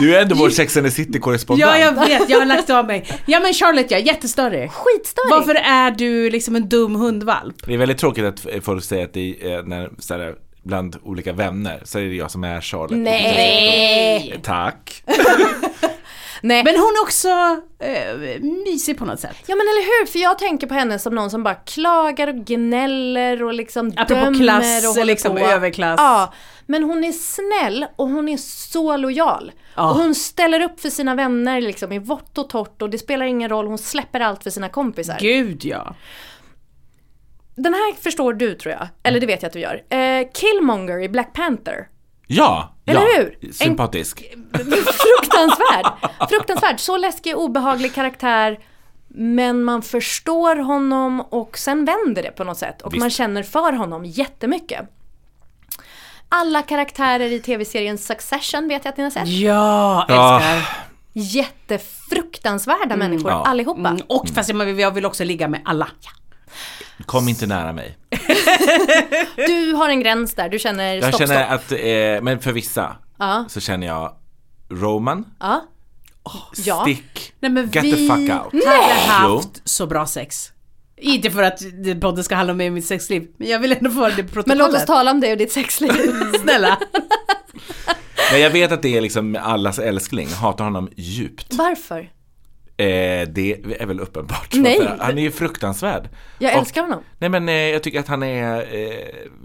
Du 0.00 0.16
är 0.16 0.22
ändå 0.22 0.34
vår 0.34 0.50
Sex 0.50 0.76
and 0.76 0.86
the 0.86 0.90
City-korrespondent. 0.90 1.70
Ja, 1.70 1.78
jag 1.78 1.92
vet, 1.92 2.28
jag 2.28 2.38
har 2.38 2.46
lagt 2.46 2.70
av 2.70 2.86
mig. 2.86 3.06
Ja 3.26 3.40
men 3.40 3.54
Charlotte 3.54 3.90
ja, 3.90 3.98
jättestörig. 3.98 4.70
Skitstörig! 4.72 5.30
Varför 5.30 5.54
är 5.54 5.90
du 5.90 6.30
liksom 6.30 6.56
en 6.56 6.68
dum 6.68 6.94
hundvalp? 6.94 7.66
Det 7.66 7.74
är 7.74 7.78
väldigt 7.78 7.98
tråkigt 7.98 8.24
att 8.24 8.46
folk 8.64 8.84
säger 8.84 9.04
att 9.04 9.12
det 9.12 9.52
är 9.52 9.62
när, 9.62 9.90
så 9.98 10.14
här, 10.14 10.34
bland 10.62 10.96
olika 11.02 11.32
vänner 11.32 11.80
så 11.84 11.98
är 11.98 12.02
det 12.02 12.14
jag 12.14 12.30
som 12.30 12.44
är 12.44 12.60
Charlotte. 12.60 12.96
Nej! 12.96 14.40
Tack. 14.42 15.02
Nej. 16.44 16.64
Men 16.64 16.74
hon 16.74 16.82
är 16.82 17.02
också 17.02 17.28
eh, 17.78 18.40
mysig 18.40 18.98
på 18.98 19.04
något 19.04 19.20
sätt. 19.20 19.36
Ja 19.46 19.54
men 19.54 19.60
eller 19.60 19.82
hur, 19.82 20.06
för 20.06 20.18
jag 20.18 20.38
tänker 20.38 20.66
på 20.66 20.74
henne 20.74 20.98
som 20.98 21.14
någon 21.14 21.30
som 21.30 21.42
bara 21.42 21.54
klagar 21.54 22.28
och 22.28 22.34
gnäller 22.34 23.42
och 23.42 23.54
liksom 23.54 23.92
Apropå 23.96 24.24
dömer 24.24 24.38
klass, 24.38 24.98
och 24.98 25.06
liksom, 25.06 25.36
på. 25.36 25.38
överklass. 25.38 25.94
Ja, 25.98 26.32
men 26.66 26.82
hon 26.82 27.04
är 27.04 27.12
snäll 27.12 27.86
och 27.96 28.08
hon 28.08 28.28
är 28.28 28.36
så 28.36 28.96
lojal. 28.96 29.52
Ja. 29.74 29.90
Och 29.90 29.96
hon 29.96 30.14
ställer 30.14 30.60
upp 30.60 30.80
för 30.80 30.90
sina 30.90 31.14
vänner 31.14 31.60
liksom 31.60 31.92
i 31.92 31.98
vått 31.98 32.38
och 32.38 32.48
torrt 32.48 32.82
och 32.82 32.90
det 32.90 32.98
spelar 32.98 33.26
ingen 33.26 33.48
roll, 33.48 33.66
hon 33.66 33.78
släpper 33.78 34.20
allt 34.20 34.42
för 34.42 34.50
sina 34.50 34.68
kompisar. 34.68 35.16
Gud 35.20 35.64
ja. 35.64 35.94
Den 37.54 37.74
här 37.74 37.94
förstår 38.02 38.32
du 38.32 38.54
tror 38.54 38.74
jag, 38.74 38.88
eller 39.02 39.20
det 39.20 39.26
vet 39.26 39.42
jag 39.42 39.48
att 39.48 39.52
du 39.52 39.60
gör. 39.60 39.82
Eh, 39.88 40.28
Killmonger 40.34 41.02
i 41.02 41.08
Black 41.08 41.32
Panther. 41.32 41.88
Ja, 42.26 42.74
Eller 42.86 43.00
ja. 43.00 43.06
hur? 43.16 43.38
En- 43.42 43.52
Sympatisk. 43.52 44.24
Fruktansvärd! 44.52 45.86
Fruktansvärd, 46.28 46.80
så 46.80 46.96
läskig, 46.96 47.36
obehaglig 47.36 47.94
karaktär. 47.94 48.58
Men 49.08 49.62
man 49.64 49.82
förstår 49.82 50.56
honom 50.56 51.20
och 51.20 51.58
sen 51.58 51.84
vänder 51.84 52.22
det 52.22 52.30
på 52.30 52.44
något 52.44 52.58
sätt. 52.58 52.82
Och 52.82 52.92
Visst. 52.94 53.00
man 53.00 53.10
känner 53.10 53.42
för 53.42 53.72
honom 53.72 54.04
jättemycket. 54.04 54.88
Alla 56.28 56.62
karaktärer 56.62 57.32
i 57.32 57.40
tv-serien 57.40 57.98
Succession 57.98 58.68
vet 58.68 58.84
jag 58.84 58.92
att 58.92 58.96
ni 58.96 59.02
har 59.02 59.10
sett. 59.10 59.28
Ja, 59.28 60.06
Ja. 60.08 60.40
älskar. 60.40 60.76
Jättefruktansvärda 61.12 62.96
människor 62.96 63.30
Ja. 63.30 63.44
allihopa. 63.46 63.88
Mm, 63.88 64.02
och 64.08 64.28
fast 64.28 64.48
jag 64.48 64.64
vill- 64.64 64.78
jag 64.78 64.90
vill 64.90 65.06
också 65.06 65.24
ligga 65.24 65.48
med 65.48 65.60
alla. 65.64 65.88
Kom 67.06 67.28
inte 67.28 67.46
nära 67.46 67.72
mig. 67.72 67.96
Du 69.46 69.72
har 69.72 69.88
en 69.88 70.00
gräns 70.00 70.34
där, 70.34 70.48
du 70.48 70.58
känner 70.58 70.94
Jag 70.94 71.14
stopp, 71.14 71.18
känner 71.28 71.44
stopp. 71.46 71.54
att, 71.54 71.72
eh, 71.72 72.22
men 72.24 72.40
för 72.40 72.52
vissa 72.52 72.96
Ja. 73.18 73.44
så 73.48 73.60
känner 73.60 73.86
jag 73.86 74.12
Roman, 74.70 75.24
Ja. 75.40 75.64
ja. 76.56 76.82
Stick, 76.82 77.32
Nej 77.40 77.50
men 77.50 77.70
Get 77.70 77.84
vi 77.84 77.90
the 77.92 77.96
fuck 78.08 78.18
out. 78.18 78.64
hade 78.64 79.26
Jo. 79.28 79.36
haft 79.36 79.62
så 79.64 79.86
bra 79.86 80.06
sex. 80.06 80.50
Inte 80.96 81.30
för 81.30 81.42
att 81.42 81.60
podden 82.00 82.24
ska 82.24 82.34
handla 82.34 82.50
om 82.50 82.56
mig 82.56 82.66
och 82.66 82.72
mitt 82.72 82.86
sexliv, 82.86 83.26
men 83.36 83.48
jag 83.48 83.58
vill 83.58 83.72
ändå 83.72 83.90
få 83.90 84.08
det 84.08 84.14
protokollet. 84.14 84.46
Men 84.46 84.58
låt 84.58 84.74
oss 84.74 84.84
tala 84.84 85.10
om 85.10 85.20
dig 85.20 85.32
och 85.32 85.38
ditt 85.38 85.52
sexliv. 85.52 85.90
Snälla. 86.42 86.78
Men 88.32 88.40
jag 88.40 88.50
vet 88.50 88.72
att 88.72 88.82
det 88.82 88.96
är 88.96 89.00
liksom 89.00 89.38
allas 89.42 89.78
älskling, 89.78 90.28
hatar 90.28 90.64
honom 90.64 90.88
djupt. 90.96 91.54
Varför? 91.54 92.10
Eh, 92.76 93.28
det 93.28 93.60
är 93.80 93.86
väl 93.86 94.00
uppenbart. 94.00 94.48
Nej. 94.54 94.90
Han 95.00 95.18
är 95.18 95.22
ju 95.22 95.30
fruktansvärd. 95.30 96.08
Jag 96.38 96.52
Och- 96.52 96.58
älskar 96.60 96.80
honom. 96.82 97.02
Nej 97.18 97.30
men 97.30 97.48
eh, 97.48 97.54
jag 97.54 97.82
tycker 97.82 98.00
att 98.00 98.08
han 98.08 98.22
är 98.22 98.56
eh, 98.74 98.90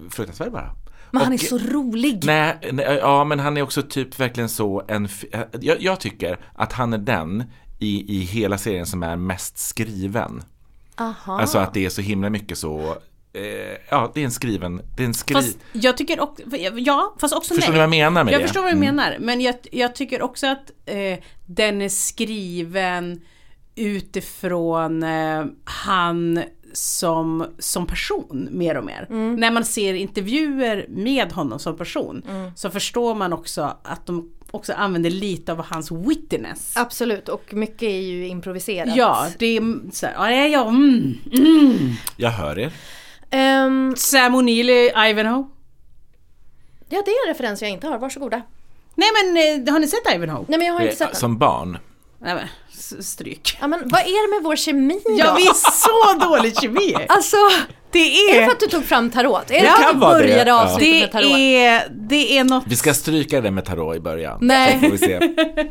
fruktansvärd 0.09 0.51
bara. 0.51 0.75
Men 1.11 1.21
han 1.21 1.33
är 1.33 1.37
Och- 1.37 1.41
så 1.41 1.57
rolig. 1.57 2.23
Nej, 2.25 2.57
nej, 2.71 2.85
ja 3.01 3.23
men 3.23 3.39
han 3.39 3.57
är 3.57 3.61
också 3.61 3.81
typ 3.81 4.19
verkligen 4.19 4.49
så 4.49 4.83
en, 4.87 5.05
eh, 5.31 5.39
jag, 5.61 5.81
jag 5.81 5.99
tycker 5.99 6.39
att 6.55 6.73
han 6.73 6.93
är 6.93 6.97
den 6.97 7.43
i, 7.79 8.15
i 8.17 8.19
hela 8.23 8.57
serien 8.57 8.85
som 8.85 9.03
är 9.03 9.15
mest 9.15 9.57
skriven. 9.57 10.43
Aha. 10.97 11.39
Alltså 11.41 11.57
att 11.57 11.73
det 11.73 11.85
är 11.85 11.89
så 11.89 12.01
himla 12.01 12.29
mycket 12.29 12.57
så, 12.57 12.95
ja 13.89 14.11
det 14.13 14.21
är 14.21 14.25
en 14.25 14.31
skriven, 14.31 14.81
det 14.97 15.03
är 15.03 15.07
en 15.07 15.13
skri... 15.13 15.33
Fast 15.35 15.57
jag 15.71 15.97
tycker 15.97 16.19
också, 16.19 16.43
ja 16.75 17.15
fast 17.19 17.35
också 17.35 17.53
Förstår 17.55 17.71
nej. 17.73 17.73
ni 17.73 17.77
vad 17.77 17.83
jag 17.97 18.11
menar 18.11 18.23
med 18.23 18.33
jag 18.33 18.41
det? 18.41 18.45
förstår 18.47 18.61
vad 18.61 18.71
du 18.71 18.77
Mm. 18.77 18.95
menar, 18.95 19.17
men 19.19 19.41
jag, 19.41 19.55
jag 19.71 19.95
tycker 19.95 20.21
också 20.21 20.47
att 20.47 20.71
eh, 20.85 21.19
den 21.45 21.81
är 21.81 21.89
skriven 21.89 23.21
utifrån 23.75 25.03
eh, 25.03 25.45
han 25.63 26.43
som, 26.73 27.45
som 27.59 27.85
person 27.87 28.47
mer 28.51 28.77
och 28.77 28.83
mer. 28.85 29.07
Mm. 29.09 29.35
När 29.35 29.51
man 29.51 29.65
ser 29.65 29.93
intervjuer 29.93 30.85
med 30.89 31.31
honom 31.31 31.59
som 31.59 31.77
person 31.77 32.23
Mm. 32.29 32.51
så 32.55 32.69
förstår 32.69 33.15
man 33.15 33.33
också 33.33 33.77
att 33.83 34.05
de 34.05 34.31
också 34.51 34.73
använder 34.73 35.09
lite 35.09 35.51
av 35.51 35.65
hans 35.65 35.91
wittiness. 35.91 36.73
Absolut, 36.77 37.29
och 37.29 37.53
mycket 37.53 37.83
är 37.83 38.01
ju 38.01 38.27
improviserat. 38.27 38.95
Ja, 38.95 39.27
det 39.39 39.45
är 39.57 39.91
så 39.91 40.05
här, 40.05 40.31
ja, 40.31 40.47
jag, 40.47 40.67
mm, 40.67 41.17
mm. 41.33 41.91
Jag 42.17 42.29
hör 42.31 42.59
er. 42.59 42.71
Ehm, 43.31 43.93
Sam 43.97 44.35
O'Neill 44.35 44.69
i 44.69 44.91
Ivanhoe. 45.09 45.45
ja, 46.89 47.01
det 47.05 47.11
är 47.11 47.27
en 47.27 47.33
referens 47.33 47.61
jag 47.61 47.71
inte 47.71 47.87
har, 47.87 47.97
varsågoda. 47.97 48.41
Nej 48.95 49.09
men 49.13 49.37
eh, 49.67 49.73
har 49.73 49.79
ni 49.79 49.87
sett 49.87 50.13
Ivanhoe? 50.15 50.45
Nej 50.47 50.57
men 50.57 50.67
jag 50.67 50.73
har 50.73 50.81
inte 50.81 50.93
Eh, 50.93 50.97
sett 50.97 51.07
den. 51.11 51.15
Som 51.19 51.37
barn. 51.37 51.77
Nej 52.21 52.35
men, 52.35 52.47
stryk. 53.03 53.57
Ja, 53.61 53.67
men 53.67 53.79
vad 53.85 54.01
är 54.01 54.27
det 54.31 54.35
med 54.35 54.43
vår 54.43 54.55
kemi 54.55 55.01
då? 55.05 55.11
Ja 55.17 55.35
vi 55.37 55.47
är 55.47 55.53
så 55.53 56.19
dålig 56.29 56.57
kemi! 56.59 56.95
Alltså, 57.09 57.37
Det 57.91 57.99
är 57.99 58.33
det 58.33 58.39
är, 58.39 58.45
för 58.45 58.51
att 58.51 58.59
du 58.59 58.67
tog 58.67 58.85
fram 58.85 59.09
tarot? 59.09 59.51
Är 59.51 59.53
det 59.53 59.59
Det 59.61 59.65
för 59.67 59.73
att 59.73 59.81
kan 59.81 59.93
du 59.93 59.99
vara 59.99 60.13
det, 60.17 60.23
började 60.23 60.49
ja. 60.49 60.77
med 60.79 60.79
det 60.79 61.07
tarot? 61.07 61.31
är, 61.37 61.87
det 62.09 62.37
är 62.37 62.43
något... 62.43 62.63
Vi 62.67 62.75
ska 62.75 62.93
stryka 62.93 63.41
det 63.41 63.51
med 63.51 63.65
tarot 63.65 63.95
i 63.95 63.99
början. 63.99 64.37
Nej. 64.41 64.73
Så 64.73 64.79
får 64.79 64.91
vi 64.91 64.97
se. 64.97 65.19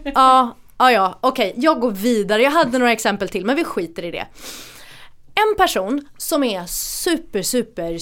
Ja, 0.14 0.56
ja, 0.78 0.92
ja, 0.92 1.18
okej, 1.20 1.54
jag 1.56 1.80
går 1.80 1.90
vidare. 1.90 2.42
Jag 2.42 2.50
hade 2.50 2.78
några 2.78 2.92
exempel 2.92 3.28
till, 3.28 3.44
men 3.44 3.56
vi 3.56 3.64
skiter 3.64 4.04
i 4.04 4.10
det. 4.10 4.26
En 5.38 5.56
person 5.56 6.08
som 6.16 6.44
är 6.44 6.66
super, 6.66 7.42
super, 7.42 7.98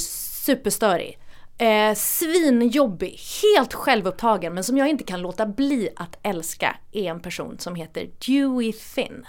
superstörig. 0.46 1.18
Eh, 1.58 1.94
svinjobbig, 1.94 3.20
helt 3.42 3.74
självupptagen, 3.74 4.54
men 4.54 4.64
som 4.64 4.78
jag 4.78 4.88
inte 4.88 5.04
kan 5.04 5.20
låta 5.20 5.46
bli 5.46 5.88
att 5.96 6.18
älska 6.22 6.76
är 6.92 7.04
en 7.04 7.20
person 7.20 7.58
som 7.58 7.74
heter 7.74 8.10
Dewey 8.26 8.72
Finn. 8.72 9.26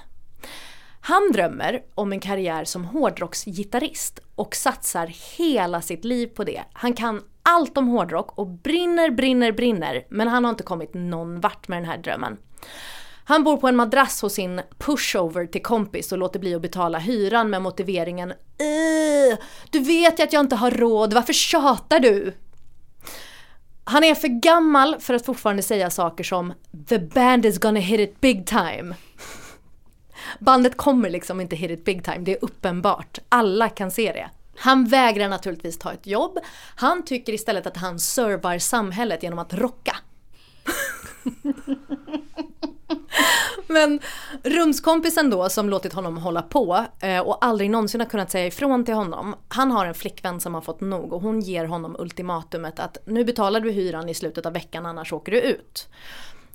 Han 1.02 1.32
drömmer 1.34 1.82
om 1.96 2.12
en 2.12 2.20
karriär 2.20 2.64
som 2.64 2.86
hårdrocksgitarrist 2.86 4.20
och 4.36 4.56
satsar 4.56 5.12
hela 5.38 5.82
sitt 5.82 6.06
liv 6.06 6.28
på 6.28 6.44
det. 6.44 6.64
Han 6.74 6.94
kan 6.94 7.22
allt 7.44 7.78
om 7.78 7.88
hårdrock 7.88 8.38
och 8.38 8.48
brinner, 8.48 9.12
brinner, 9.12 9.52
brinner, 9.52 10.06
men 10.10 10.28
han 10.28 10.44
har 10.44 10.50
inte 10.50 10.64
kommit 10.64 10.94
någon 10.94 11.40
vart 11.40 11.68
med 11.68 11.78
den 11.78 11.90
här 11.90 11.98
drömmen. 11.98 12.38
Han 13.30 13.44
bor 13.44 13.58
på 13.58 13.68
en 13.68 13.76
madrass 13.76 14.22
hos 14.22 14.34
sin 14.34 14.62
pushover 14.78 15.46
till 15.46 15.64
kompis 15.64 16.12
och 16.12 16.18
låter 16.18 16.40
bli 16.40 16.56
att 16.56 16.62
betala 16.62 17.00
hyran 17.00 17.50
med 17.50 17.62
motiveringen 17.62 18.34
Du 19.70 19.80
vet 19.80 20.20
ju 20.20 20.24
att 20.24 20.34
jag 20.34 20.40
inte 20.40 20.56
har 20.56 20.72
råd, 20.72 21.14
varför 21.14 21.34
tjatar 21.34 22.00
du? 22.00 22.34
Han 23.84 24.04
är 24.04 24.16
för 24.16 24.28
gammal 24.28 25.00
för 25.00 25.14
att 25.14 25.26
fortfarande 25.26 25.64
säga 25.64 25.90
saker 25.90 26.24
som 26.24 26.54
“The 26.90 27.00
band 27.00 27.46
is 27.46 27.60
gonna 27.60 27.80
hit 27.80 28.00
it 28.00 28.22
big 28.22 28.48
time” 28.48 28.96
Bandet 30.40 30.78
kommer 30.78 31.10
liksom 31.10 31.42
inte 31.42 31.56
hit 31.56 31.72
it 31.72 31.86
big 31.86 32.04
time, 32.04 32.20
det 32.20 32.32
är 32.32 32.46
uppenbart. 32.46 33.20
Alla 33.30 33.70
kan 33.70 33.92
se 33.92 34.12
det. 34.12 34.30
Han 34.58 34.86
vägrar 34.86 35.30
naturligtvis 35.30 35.78
ta 35.78 35.94
ett 35.94 36.08
jobb. 36.08 36.40
Han 36.76 37.06
tycker 37.06 37.34
istället 37.34 37.68
att 37.68 37.78
han 37.78 38.00
servar 38.00 38.60
samhället 38.60 39.24
genom 39.24 39.40
att 39.40 39.54
rocka. 39.54 39.98
Men 43.68 44.00
rumskompisen 44.44 45.30
då 45.30 45.50
som 45.50 45.70
låtit 45.70 45.94
honom 45.94 46.18
hålla 46.18 46.42
på 46.42 46.86
eh, 47.00 47.20
och 47.20 47.46
aldrig 47.46 47.70
någonsin 47.70 48.02
har 48.02 48.08
kunnat 48.08 48.32
säga 48.32 48.48
ifrån 48.48 48.86
till 48.86 48.94
honom. 48.94 49.36
Han 49.48 49.72
har 49.72 49.86
en 49.86 49.94
flickvän 49.94 50.40
som 50.40 50.54
har 50.54 50.62
fått 50.62 50.82
nog 50.82 51.14
och 51.14 51.22
hon 51.22 51.40
ger 51.40 51.66
honom 51.66 51.96
ultimatumet 52.00 52.80
att 52.80 52.98
nu 53.06 53.24
betalar 53.24 53.60
du 53.60 53.72
hyran 53.72 54.10
i 54.10 54.14
slutet 54.14 54.46
av 54.46 54.54
veckan 54.54 54.86
annars 54.86 55.14
åker 55.14 55.32
du 55.32 55.42
ut. 55.42 55.88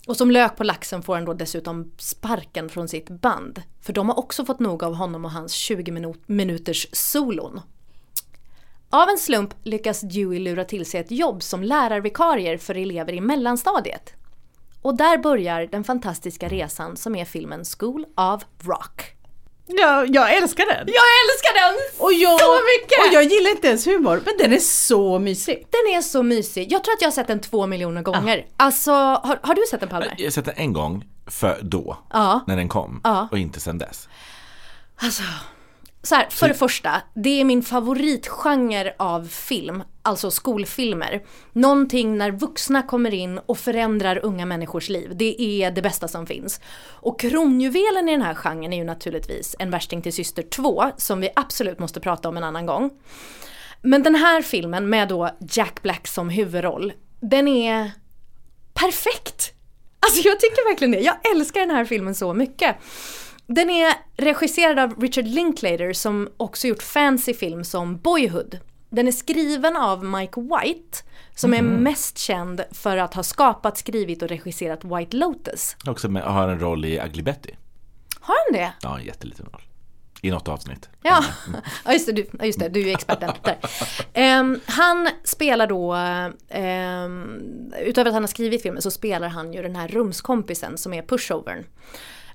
Och 0.06 0.16
som 0.16 0.30
lök 0.30 0.56
på 0.56 0.64
laxen 0.64 1.02
får 1.02 1.14
han 1.14 1.24
då 1.24 1.34
dessutom 1.34 1.92
sparken 1.98 2.68
från 2.68 2.88
sitt 2.88 3.08
band. 3.08 3.62
För 3.80 3.92
de 3.92 4.08
har 4.08 4.18
också 4.18 4.44
fått 4.44 4.60
nog 4.60 4.84
av 4.84 4.94
honom 4.94 5.24
och 5.24 5.30
hans 5.30 5.52
20 5.52 6.14
minuters 6.26 6.86
solon. 6.92 7.60
Av 8.90 9.08
en 9.08 9.18
slump 9.18 9.54
lyckas 9.62 10.00
Dewey 10.00 10.38
lura 10.38 10.64
till 10.64 10.86
sig 10.86 11.00
ett 11.00 11.10
jobb 11.10 11.42
som 11.42 11.62
lärarvikarier 11.62 12.58
för 12.58 12.74
elever 12.74 13.12
i 13.12 13.20
mellanstadiet. 13.20 14.14
Och 14.82 14.96
där 14.96 15.18
börjar 15.18 15.66
den 15.66 15.84
fantastiska 15.84 16.48
resan 16.48 16.96
som 16.96 17.16
är 17.16 17.24
filmen 17.24 17.64
School 17.78 18.04
of 18.16 18.42
Rock. 18.62 19.12
Ja, 19.66 20.04
jag 20.04 20.36
älskar 20.36 20.66
den! 20.66 20.86
Jag 20.86 21.04
älskar 21.24 21.54
den 21.68 21.80
Och 21.98 22.12
jag, 22.12 22.40
så 22.40 22.54
mycket! 22.54 22.98
och 23.08 23.14
jag 23.14 23.24
gillar 23.24 23.50
inte 23.50 23.66
ens 23.68 23.86
humor, 23.86 24.22
men 24.24 24.34
den 24.38 24.52
är 24.52 24.58
så 24.58 25.18
mysig. 25.18 25.66
Den 25.70 25.96
är 25.98 26.02
så 26.02 26.22
mysig. 26.22 26.72
Jag 26.72 26.84
tror 26.84 26.94
att 26.94 27.00
jag 27.00 27.06
har 27.08 27.12
sett 27.12 27.26
den 27.26 27.40
två 27.40 27.66
miljoner 27.66 28.02
gånger. 28.02 28.46
Alltså, 28.56 28.90
har, 28.92 29.38
har 29.42 29.54
du 29.54 29.62
sett 29.70 29.80
den 29.80 29.88
Palme? 29.88 30.14
Jag 30.18 30.26
har 30.26 30.30
sett 30.30 30.44
den 30.44 30.54
en 30.56 30.72
gång 30.72 31.04
för 31.26 31.58
då, 31.62 31.98
Ja. 32.12 32.40
när 32.46 32.56
den 32.56 32.68
kom. 32.68 33.00
Ja. 33.04 33.28
Och 33.30 33.38
inte 33.38 33.60
sen 33.60 33.78
dess. 33.78 34.08
Alltså, 34.96 35.22
så 36.02 36.14
här, 36.14 36.26
för 36.30 36.48
det 36.48 36.54
första, 36.54 37.02
det 37.14 37.40
är 37.40 37.44
min 37.44 37.62
favoritgenre 37.62 38.94
av 38.98 39.28
film, 39.28 39.82
alltså 40.02 40.30
skolfilmer. 40.30 41.22
Någonting 41.52 42.18
när 42.18 42.30
vuxna 42.30 42.82
kommer 42.82 43.14
in 43.14 43.38
och 43.38 43.58
förändrar 43.58 44.20
unga 44.22 44.46
människors 44.46 44.88
liv. 44.88 45.12
Det 45.16 45.42
är 45.42 45.70
det 45.70 45.82
bästa 45.82 46.08
som 46.08 46.26
finns. 46.26 46.60
Och 46.84 47.20
kronjuvelen 47.20 48.08
i 48.08 48.12
den 48.12 48.22
här 48.22 48.34
genren 48.34 48.72
är 48.72 48.76
ju 48.76 48.84
naturligtvis 48.84 49.56
En 49.58 49.70
värsting 49.70 50.02
till 50.02 50.12
syster 50.12 50.42
2, 50.42 50.84
som 50.96 51.20
vi 51.20 51.30
absolut 51.36 51.78
måste 51.78 52.00
prata 52.00 52.28
om 52.28 52.36
en 52.36 52.44
annan 52.44 52.66
gång. 52.66 52.90
Men 53.82 54.02
den 54.02 54.14
här 54.14 54.42
filmen 54.42 54.88
med 54.88 55.08
då 55.08 55.30
Jack 55.50 55.82
Black 55.82 56.08
som 56.08 56.30
huvudroll, 56.30 56.92
den 57.20 57.48
är 57.48 57.90
perfekt. 58.74 59.52
Alltså 60.00 60.28
jag 60.28 60.40
tycker 60.40 60.70
verkligen 60.70 60.92
det. 60.92 61.00
Jag 61.00 61.32
älskar 61.32 61.60
den 61.60 61.70
här 61.70 61.84
filmen 61.84 62.14
så 62.14 62.34
mycket. 62.34 62.76
Den 63.46 63.70
är 63.70 63.94
regisserad 64.16 64.78
av 64.78 65.00
Richard 65.00 65.26
Linklater 65.26 65.92
som 65.92 66.28
också 66.36 66.66
gjort 66.66 66.82
fancy 66.82 67.34
film 67.34 67.64
som 67.64 67.98
Boyhood. 67.98 68.58
Den 68.92 69.08
är 69.08 69.12
skriven 69.12 69.76
av 69.76 70.04
Mike 70.04 70.40
White 70.40 70.98
som 71.34 71.54
är 71.54 71.62
mest 71.62 72.18
känd 72.18 72.64
för 72.70 72.96
att 72.96 73.14
ha 73.14 73.22
skapat, 73.22 73.78
skrivit 73.78 74.22
och 74.22 74.28
regisserat 74.28 74.84
White 74.84 75.16
Lotus. 75.16 75.76
Också 75.86 76.08
med, 76.08 76.22
har 76.22 76.48
en 76.48 76.60
roll 76.60 76.84
i 76.84 77.00
Ugly 77.00 77.22
Betty. 77.22 77.50
Har 78.20 78.34
han 78.46 78.60
det? 78.60 78.72
Ja, 78.82 78.98
en 78.98 79.04
jätteliten 79.04 79.46
roll. 79.52 79.62
I 80.20 80.30
något 80.30 80.48
avsnitt. 80.48 80.88
Ja, 81.02 81.24
ja 81.84 81.92
just, 81.92 82.06
det, 82.06 82.12
du, 82.12 82.26
just 82.42 82.58
det, 82.58 82.68
du 82.68 82.80
är 82.80 82.84
ju 82.84 82.92
experten. 82.92 83.30
Ehm, 84.12 84.60
han 84.66 85.08
spelar 85.24 85.66
då, 85.66 85.94
um, 85.94 87.72
utöver 87.80 88.08
att 88.08 88.14
han 88.14 88.22
har 88.22 88.28
skrivit 88.28 88.62
filmen 88.62 88.82
så 88.82 88.90
spelar 88.90 89.28
han 89.28 89.52
ju 89.52 89.62
den 89.62 89.76
här 89.76 89.88
rumskompisen 89.88 90.78
som 90.78 90.94
är 90.94 91.02
pushovern. 91.02 91.64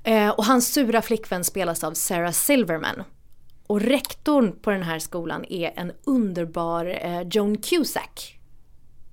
Eh, 0.04 0.30
och 0.30 0.46
hans 0.46 0.74
sura 0.74 1.02
flickvän 1.02 1.44
spelas 1.44 1.84
av 1.84 1.94
Sarah 1.94 2.32
Silverman. 2.32 3.04
Och 3.68 3.82
rektorn 3.82 4.56
på 4.62 4.72
den 4.72 4.84
här 4.84 5.00
skolan 5.00 5.46
är 5.50 5.72
en 5.76 5.92
underbar 6.04 6.86
eh, 7.02 7.22
Joan 7.22 7.58
Cusack. 7.58 8.40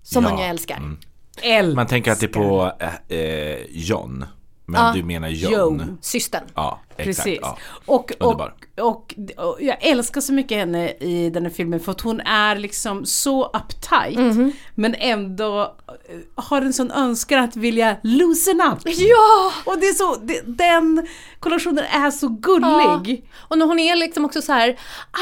Som 0.03 0.25
man 0.25 0.39
ju 0.39 0.43
Ja, 0.45 0.49
älskar. 0.51 0.97
Älskar. 1.43 1.77
Man 1.77 1.87
tänker 1.87 2.11
alltid 2.11 2.33
på 2.33 2.73
eh, 2.81 3.19
eh, 3.19 3.59
John. 3.71 4.25
Men 4.67 4.95
du 4.95 5.03
menar 5.03 5.29
John. 5.29 5.53
Joan. 5.53 5.99
Systern. 6.01 6.45
Ja, 6.55 6.81
exakt. 6.97 7.25
Precis. 7.25 7.39
Ja. 7.43 7.59
Och, 7.87 8.13
och, 8.21 8.41
och, 8.81 9.15
och 9.37 9.59
jag 9.61 9.77
älskar 9.81 10.21
så 10.21 10.33
mycket 10.33 10.59
henne 10.59 10.91
i 10.91 11.31
den 11.31 11.43
här 11.43 11.51
filmen 11.51 11.81
för 11.81 11.93
att 11.93 12.01
hon 12.01 12.21
är 12.21 12.57
liksom 12.57 13.07
så 13.07 13.45
uptight 13.45 14.19
Mhm. 14.19 14.53
men 14.75 14.95
ändå 14.99 15.63
eh, 15.89 16.45
har 16.45 16.63
en 16.63 16.73
sån 16.73 16.91
önskan 16.91 17.45
att 17.45 17.57
vilja 17.57 17.97
loosen 18.03 18.61
up. 18.61 18.79
Ja! 18.85 19.53
Och 19.65 19.79
det 19.79 19.87
är 19.87 19.93
så, 19.95 20.17
det, 20.23 20.41
den 20.47 21.07
kollationen 21.41 21.85
är 21.85 22.11
så 22.11 22.29
gullig. 22.29 23.25
Och 23.49 23.59
när 23.59 23.67
hon 23.67 23.79
är 23.79 23.97
liksom 23.97 24.25
också 24.25 24.43
så 24.43 24.53
här: 24.53 24.69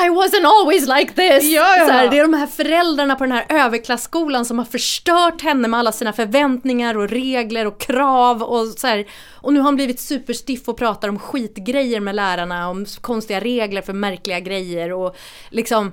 I 0.06 0.08
wasn't 0.08 0.46
always 0.46 0.87
like 0.88 1.12
this. 1.14 1.50
Ja, 1.50 1.76
ja. 1.78 1.87
Så 1.87 1.92
här, 1.92 2.08
det 2.11 2.18
är 2.18 2.22
de 2.22 2.35
här 2.35 2.46
föräldrarna 2.46 3.14
på 3.14 3.24
den 3.24 3.32
här 3.32 3.46
överklassskolan 3.48 4.44
som 4.44 4.58
har 4.58 4.64
förstört 4.64 5.42
henne 5.42 5.68
med 5.68 5.80
alla 5.80 5.92
sina 5.92 6.12
förväntningar 6.12 6.96
och 6.98 7.08
regler 7.11 7.66
och 7.66 7.80
krav 7.80 8.42
och 8.42 8.66
så 8.66 8.87
här. 8.87 9.06
Och 9.35 9.52
nu 9.52 9.61
har 9.61 9.64
hon 9.64 9.76
blivit 9.76 10.00
superstiff 10.00 10.68
och 10.68 10.76
pratar 10.78 11.08
om 11.08 11.18
skitgrejer 11.62 12.01
med 12.01 12.14
lärarna, 12.14 12.68
om 12.68 12.87
konstiga 13.01 13.40
regler 13.40 13.83
för 13.83 13.92
märkliga 13.92 14.40
grejer 14.40 14.92
och 14.92 15.16
liksom 15.51 15.92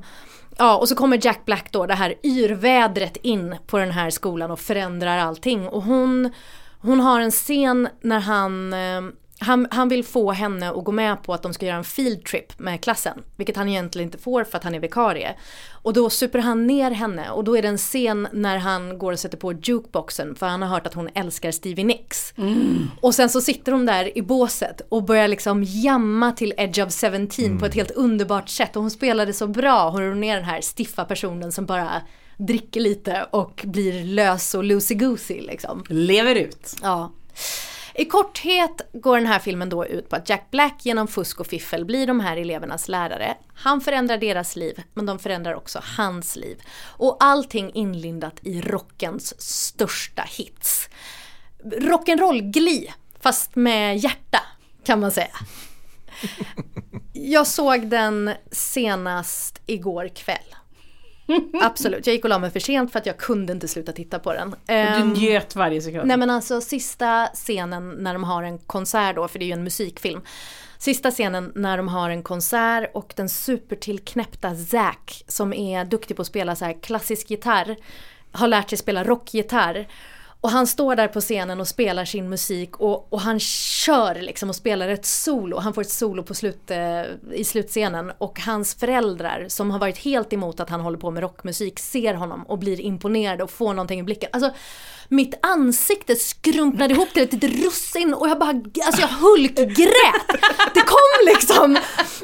Ja, 0.61 0.77
och 0.77 0.89
så 0.89 0.95
kommer 0.95 1.19
Jack 1.25 1.45
Black 1.45 1.71
då, 1.71 1.85
det 1.85 1.93
här 1.93 2.15
yrvädret 2.23 3.17
in 3.21 3.55
på 3.67 3.77
den 3.77 3.91
här 3.91 4.09
skolan 4.09 4.51
och 4.51 4.59
förändrar 4.59 5.17
allting. 5.17 5.67
Och 5.67 5.83
hon, 5.83 6.31
hon 6.81 6.99
har 6.99 7.21
en 7.21 7.31
scen 7.31 7.89
när 8.01 8.19
han, 8.19 8.73
eh, 8.73 9.01
han, 9.39 9.67
han 9.71 9.89
vill 9.89 10.03
få 10.03 10.31
henne 10.31 10.69
att 10.69 10.83
gå 10.83 10.91
med 10.91 11.23
på 11.23 11.33
att 11.33 11.43
de 11.43 11.53
ska 11.53 11.65
göra 11.65 11.77
en 11.77 11.83
field 11.83 12.25
trip 12.25 12.59
med 12.59 12.81
klassen. 12.81 13.23
Vilket 13.35 13.55
han 13.55 13.69
egentligen 13.69 14.07
inte 14.07 14.17
får 14.17 14.43
för 14.43 14.57
att 14.57 14.63
han 14.63 14.75
är 14.75 14.79
vikarie. 14.79 15.35
Och 15.71 15.93
då 15.93 16.09
super 16.09 16.39
han 16.39 16.67
ner 16.67 16.91
henne 16.91 17.29
och 17.29 17.43
då 17.43 17.57
är 17.57 17.61
det 17.61 17.67
en 17.67 17.77
scen 17.77 18.27
när 18.33 18.57
han 18.57 18.97
går 18.97 19.11
och 19.11 19.19
sätter 19.19 19.37
på 19.37 19.53
jukeboxen 19.53 20.35
för 20.35 20.45
han 20.45 20.61
har 20.61 20.69
hört 20.69 20.87
att 20.87 20.93
hon 20.93 21.09
älskar 21.13 21.51
Stevie 21.51 21.85
Nicks. 21.85 22.33
Och 23.01 23.15
sen 23.15 23.29
så 23.29 23.41
sitter 23.41 23.71
de 23.71 23.85
där 23.85 24.17
i 24.17 24.21
båset 24.21 24.81
och 24.89 25.03
börjar 25.03 25.27
liksom 25.27 25.63
jamma 25.63 26.31
till 26.31 26.53
Edge 26.57 26.79
of 26.79 26.93
17 26.93 27.59
på 27.59 27.65
ett 27.65 27.75
helt 27.75 27.91
underbart 27.91 28.49
sätt. 28.49 28.75
Och 28.75 28.81
hon 28.81 28.91
spelade 28.91 29.33
så 29.33 29.47
bra, 29.47 29.89
hon 29.89 30.23
är 30.23 30.35
den 30.35 30.45
här 30.45 30.61
stiffa 30.61 31.05
personen 31.05 31.51
som 31.51 31.65
bara 31.65 32.01
dricker 32.37 32.79
lite 32.79 33.25
och 33.31 33.61
blir 33.65 34.03
lös 34.03 34.55
och 34.55 34.63
loosey-goosey 34.63 35.41
liksom. 35.41 35.83
Lever 35.89 36.35
ut. 36.35 36.75
Ja. 36.81 37.11
I 37.99 38.05
korthet 38.05 38.81
går 38.93 39.17
den 39.17 39.27
här 39.27 39.39
filmen 39.39 39.69
då 39.69 39.85
ut 39.85 40.09
på 40.09 40.15
att 40.15 40.29
Jack 40.29 40.51
Black 40.51 40.85
genom 40.85 41.07
fusk 41.07 41.39
och 41.39 41.47
fiffel 41.47 41.85
blir 41.85 42.07
de 42.07 42.19
här 42.19 42.37
elevernas 42.37 42.87
lärare. 42.87 43.37
Han 43.53 43.81
förändrar 43.81 44.17
deras 44.17 44.55
liv, 44.55 44.83
men 44.93 45.05
de 45.05 45.19
förändrar 45.19 45.53
också 45.53 45.81
hans 45.97 46.35
liv. 46.35 46.61
Och 46.97 47.17
allting 47.19 47.71
inlindat 47.73 48.39
i 48.41 48.61
rockens 48.61 49.41
största 49.41 50.21
hits. 50.21 50.89
Rock'n'roll-gli, 51.63 52.87
fast 53.19 53.55
med 53.55 53.97
hjärta, 53.97 54.41
kan 54.83 54.99
man 54.99 55.11
säga. 55.11 55.35
Jag 57.13 57.47
såg 57.47 57.87
den 57.87 58.31
senast 58.51 59.61
igår 59.65 60.07
kväll. 60.07 60.55
Absolut, 61.61 62.07
jag 62.07 62.15
gick 62.15 62.23
och 62.23 62.29
la 62.29 62.39
mig 62.39 62.51
för 62.51 62.59
sent 62.59 62.91
för 62.91 62.99
att 62.99 63.05
jag 63.05 63.17
kunde 63.17 63.53
inte 63.53 63.67
sluta 63.67 63.91
titta 63.91 64.19
på 64.19 64.33
den. 64.33 64.55
Du 64.65 64.73
Ehm, 64.73 65.13
njöt 65.13 65.55
varje 65.55 65.81
sekund. 65.81 66.07
Nej 66.07 66.17
men 66.17 66.29
alltså 66.29 66.61
sista 66.61 67.29
scenen 67.33 67.89
när 67.89 68.13
de 68.13 68.23
har 68.23 68.43
en 68.43 68.57
konsert 68.57 69.15
då, 69.15 69.27
för 69.27 69.39
det 69.39 69.45
är 69.45 69.47
ju 69.47 69.53
en 69.53 69.63
musikfilm. 69.63 70.21
Sista 70.77 71.11
scenen 71.11 71.51
när 71.55 71.77
de 71.77 71.87
har 71.87 72.09
en 72.09 72.23
konsert 72.23 72.91
och 72.93 73.13
den 73.15 73.29
supertillknäppta 73.29 74.55
Zack 74.55 75.23
som 75.27 75.53
är 75.53 75.85
duktig 75.85 76.15
på 76.15 76.21
att 76.21 76.27
spela 76.27 76.55
så 76.55 76.65
här 76.65 76.81
klassisk 76.81 77.29
gitarr 77.29 77.75
har 78.31 78.47
lärt 78.47 78.69
sig 78.69 78.77
spela 78.77 79.03
rockgitarr. 79.03 79.87
Och 80.41 80.49
han 80.49 80.67
står 80.67 80.95
där 80.95 81.07
på 81.07 81.21
scenen 81.21 81.59
och 81.59 81.67
spelar 81.67 82.05
sin 82.05 82.29
musik 82.29 82.77
och, 82.77 83.13
och 83.13 83.21
han 83.21 83.39
kör 83.39 84.15
liksom 84.15 84.49
och 84.49 84.55
spelar 84.55 84.89
ett 84.89 85.05
solo. 85.05 85.57
Han 85.57 85.73
får 85.73 85.81
ett 85.81 85.89
solo 85.89 86.23
på 86.23 86.33
slut, 86.33 86.71
eh, 86.71 87.01
i 87.33 87.43
slutscenen 87.43 88.11
och 88.17 88.39
hans 88.39 88.75
föräldrar 88.75 89.45
som 89.47 89.71
har 89.71 89.79
varit 89.79 89.97
helt 89.97 90.33
emot 90.33 90.59
att 90.59 90.69
han 90.69 90.81
håller 90.81 90.97
på 90.97 91.11
med 91.11 91.21
rockmusik 91.23 91.79
ser 91.79 92.13
honom 92.13 92.43
och 92.43 92.59
blir 92.59 92.81
imponerade 92.81 93.43
och 93.43 93.51
får 93.51 93.73
någonting 93.73 93.99
i 93.99 94.03
blicken. 94.03 94.29
Alltså 94.33 94.51
mitt 95.07 95.33
ansikte 95.41 96.15
skrumpnade 96.15 96.93
ihop 96.93 97.13
till 97.13 97.23
ett 97.23 97.33
litet 97.33 97.65
russin 97.65 98.13
och 98.13 98.29
jag 98.29 98.39
bara, 98.39 98.49
alltså 98.85 99.01
jag 99.01 99.07
hulkgrät. 99.19 100.27
Det 100.73 100.81
kom 100.81 101.25
liksom, 101.25 101.77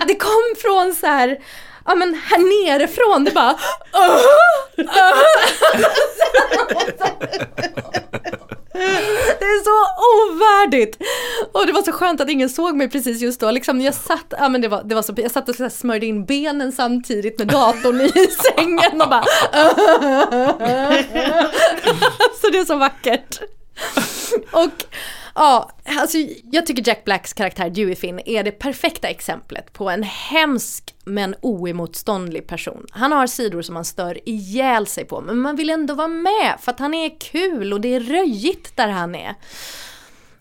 det 0.07 0.15
kom 0.15 0.55
från 0.61 0.93
så 0.93 1.07
här, 1.07 1.39
ja 1.85 1.95
men 1.95 2.13
här 2.13 2.37
nerifrån, 2.37 3.23
det 3.23 3.31
bara 3.31 3.55
Det 9.39 9.45
är 9.45 9.63
så 9.63 9.77
ovärdigt! 10.15 10.97
Och 11.51 11.65
det 11.65 11.71
var 11.71 11.81
så 11.81 11.91
skönt 11.91 12.21
att 12.21 12.29
ingen 12.29 12.49
såg 12.49 12.75
mig 12.75 12.89
precis 12.89 13.21
just 13.21 13.39
då. 13.39 13.51
Liksom 13.51 13.81
jag 13.81 13.93
satt, 13.93 14.25
ja, 14.29 14.49
men 14.49 14.61
det 14.61 14.67
var, 14.67 14.83
det 14.83 14.95
var 14.95 15.01
så, 15.01 15.13
jag 15.17 15.31
satt 15.31 15.49
och 15.49 15.55
så 15.55 15.63
här 15.63 15.69
smörjde 15.69 16.05
in 16.05 16.25
benen 16.25 16.71
samtidigt 16.71 17.39
med 17.39 17.47
datorn 17.47 18.01
i 18.01 18.27
sängen 18.27 19.01
och 19.01 19.09
bara 19.09 19.23
Så 22.41 22.49
det 22.51 22.57
är 22.57 22.65
så 22.65 22.75
vackert. 22.75 23.39
Och 24.51 24.83
ja, 25.35 25.71
alltså 25.85 26.17
jag 26.51 26.65
tycker 26.65 26.87
Jack 26.87 27.03
Blacks 27.03 27.33
karaktär 27.33 27.69
Dewey 27.69 27.95
Finn 27.95 28.21
är 28.25 28.43
det 28.43 28.51
perfekta 28.51 29.07
exemplet 29.07 29.73
på 29.73 29.89
en 29.89 30.03
hemsk 30.03 30.95
men 31.05 31.35
oemotståndlig 31.41 32.47
person. 32.47 32.85
Han 32.91 33.11
har 33.11 33.27
sidor 33.27 33.61
som 33.61 33.73
man 33.73 33.85
stör 33.85 34.29
ihjäl 34.29 34.87
sig 34.87 35.05
på, 35.05 35.21
men 35.21 35.37
man 35.37 35.55
vill 35.55 35.69
ändå 35.69 35.93
vara 35.93 36.07
med 36.07 36.55
för 36.59 36.71
att 36.71 36.79
han 36.79 36.93
är 36.93 37.19
kul 37.19 37.73
och 37.73 37.81
det 37.81 37.95
är 37.95 37.99
röjigt 37.99 38.77
där 38.77 38.87
han 38.87 39.15
är. 39.15 39.35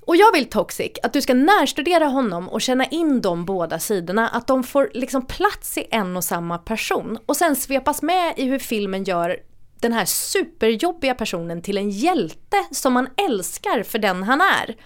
Och 0.07 0.17
jag 0.17 0.33
vill 0.33 0.51
Toxic 0.51 0.93
att 1.03 1.13
du 1.13 1.23
ska 1.23 1.35
närstudera 1.35 2.05
honom 2.05 2.49
och 2.49 2.63
känna 2.63 2.87
in 2.87 3.21
de 3.21 3.45
båda 3.45 3.79
sidorna, 3.79 4.29
att 4.29 4.47
de 4.47 4.65
får 4.65 4.91
liksom 4.95 5.27
plats 5.27 5.79
i 5.79 5.87
en 5.91 6.17
och 6.17 6.25
samma 6.25 6.59
person 6.59 7.19
och 7.27 7.37
sen 7.37 7.57
svepas 7.57 8.03
med 8.03 8.35
i 8.37 8.45
hur 8.45 8.59
filmen 8.59 9.05
gör 9.05 9.37
den 9.85 9.93
här 9.93 10.05
superjobbiga 10.05 11.15
personen 11.15 11.63
till 11.63 11.79
en 11.79 11.91
hjälte 11.91 12.57
som 12.71 12.93
man 12.93 13.09
älskar 13.29 13.83
för 13.83 13.99
den 13.99 14.23
han 14.23 14.41
är. 14.41 14.77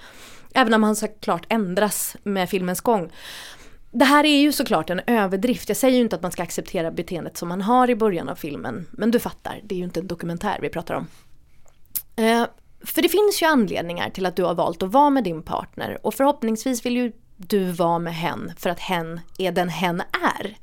Även 0.54 0.74
om 0.74 0.82
han 0.82 0.96
såklart 0.96 1.46
ändras 1.48 2.16
med 2.22 2.50
filmens 2.50 2.80
gång. 2.80 3.12
Det 3.90 4.04
här 4.04 4.24
är 4.24 4.40
ju 4.40 4.52
såklart 4.52 4.90
en 4.90 5.00
överdrift. 5.06 5.68
Jag 5.68 5.76
säger 5.76 5.96
ju 5.96 6.02
inte 6.02 6.16
att 6.16 6.22
man 6.22 6.32
ska 6.32 6.42
acceptera 6.42 6.90
beteendet 6.90 7.36
som 7.36 7.48
man 7.48 7.62
har 7.62 7.90
i 7.90 7.94
början 7.96 8.28
av 8.28 8.34
filmen. 8.34 8.86
Men 8.90 9.10
du 9.10 9.18
fattar, 9.18 9.60
det 9.64 9.74
är 9.74 9.78
ju 9.78 9.84
inte 9.84 10.00
en 10.00 10.06
dokumentär 10.06 10.58
vi 10.62 10.68
pratar 10.68 10.94
om. 10.94 11.06
Eh, 12.16 12.46
för 12.84 13.02
det 13.02 13.08
finns 13.08 13.42
ju 13.42 13.46
anledningar 13.46 14.10
till 14.10 14.26
att 14.26 14.36
du 14.36 14.44
har 14.44 14.54
valt 14.54 14.82
att 14.82 14.92
vara 14.92 15.10
med 15.10 15.24
din 15.24 15.42
partner 15.42 15.98
och 16.02 16.14
förhoppningsvis 16.14 16.86
vill 16.86 16.96
ju 16.96 17.12
du 17.38 17.64
var 17.64 17.98
med 17.98 18.14
hen 18.14 18.52
för 18.56 18.70
att 18.70 18.80
hen 18.80 19.20
är 19.38 19.52
den 19.52 19.68
hen 19.68 20.02
är. 20.36 20.56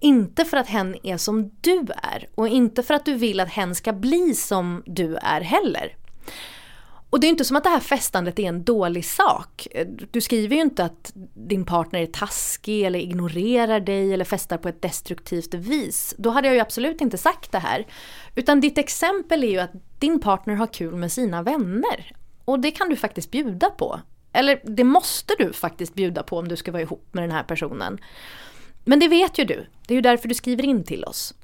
Inte 0.00 0.44
för 0.44 0.56
att 0.56 0.68
hen 0.68 0.96
är 1.02 1.16
som 1.16 1.50
du 1.60 1.86
är 2.02 2.28
och 2.34 2.48
inte 2.48 2.82
för 2.82 2.94
att 2.94 3.04
du 3.04 3.14
vill 3.14 3.40
att 3.40 3.48
hen 3.48 3.74
ska 3.74 3.92
bli 3.92 4.34
som 4.34 4.82
du 4.86 5.16
är 5.16 5.40
heller. 5.40 5.96
Och 7.10 7.20
det 7.20 7.26
är 7.26 7.28
inte 7.28 7.44
som 7.44 7.56
att 7.56 7.64
det 7.64 7.70
här 7.70 7.80
festandet 7.80 8.38
är 8.38 8.48
en 8.48 8.64
dålig 8.64 9.04
sak. 9.04 9.68
Du 10.10 10.20
skriver 10.20 10.56
ju 10.56 10.62
inte 10.62 10.84
att 10.84 11.12
din 11.34 11.64
partner 11.64 12.00
är 12.00 12.06
taskig 12.06 12.82
eller 12.82 12.98
ignorerar 12.98 13.80
dig 13.80 14.12
eller 14.12 14.24
festar 14.24 14.58
på 14.58 14.68
ett 14.68 14.82
destruktivt 14.82 15.54
vis. 15.54 16.14
Då 16.18 16.30
hade 16.30 16.48
jag 16.48 16.54
ju 16.54 16.60
absolut 16.60 17.00
inte 17.00 17.18
sagt 17.18 17.52
det 17.52 17.58
här. 17.58 17.86
Utan 18.34 18.60
ditt 18.60 18.78
exempel 18.78 19.44
är 19.44 19.48
ju 19.48 19.58
att 19.58 19.72
din 19.98 20.20
partner 20.20 20.54
har 20.54 20.66
kul 20.66 20.96
med 20.96 21.12
sina 21.12 21.42
vänner. 21.42 22.12
Och 22.44 22.60
det 22.60 22.70
kan 22.70 22.88
du 22.88 22.96
faktiskt 22.96 23.30
bjuda 23.30 23.70
på. 23.70 24.00
Eller 24.38 24.60
det 24.64 24.84
måste 24.84 25.34
du 25.38 25.52
faktiskt 25.52 25.94
bjuda 25.94 26.22
på 26.22 26.38
om 26.38 26.48
du 26.48 26.56
ska 26.56 26.72
vara 26.72 26.82
ihop 26.82 27.08
med 27.12 27.22
den 27.24 27.30
här 27.30 27.42
personen. 27.42 27.98
Men 28.84 29.00
det 29.00 29.08
vet 29.08 29.38
ju 29.38 29.44
du. 29.44 29.66
Det 29.86 29.94
är 29.94 29.96
ju 29.96 30.00
därför 30.00 30.28
du 30.28 30.34
skriver 30.34 30.64
in 30.64 30.84
till 30.84 31.04
oss. 31.04 31.34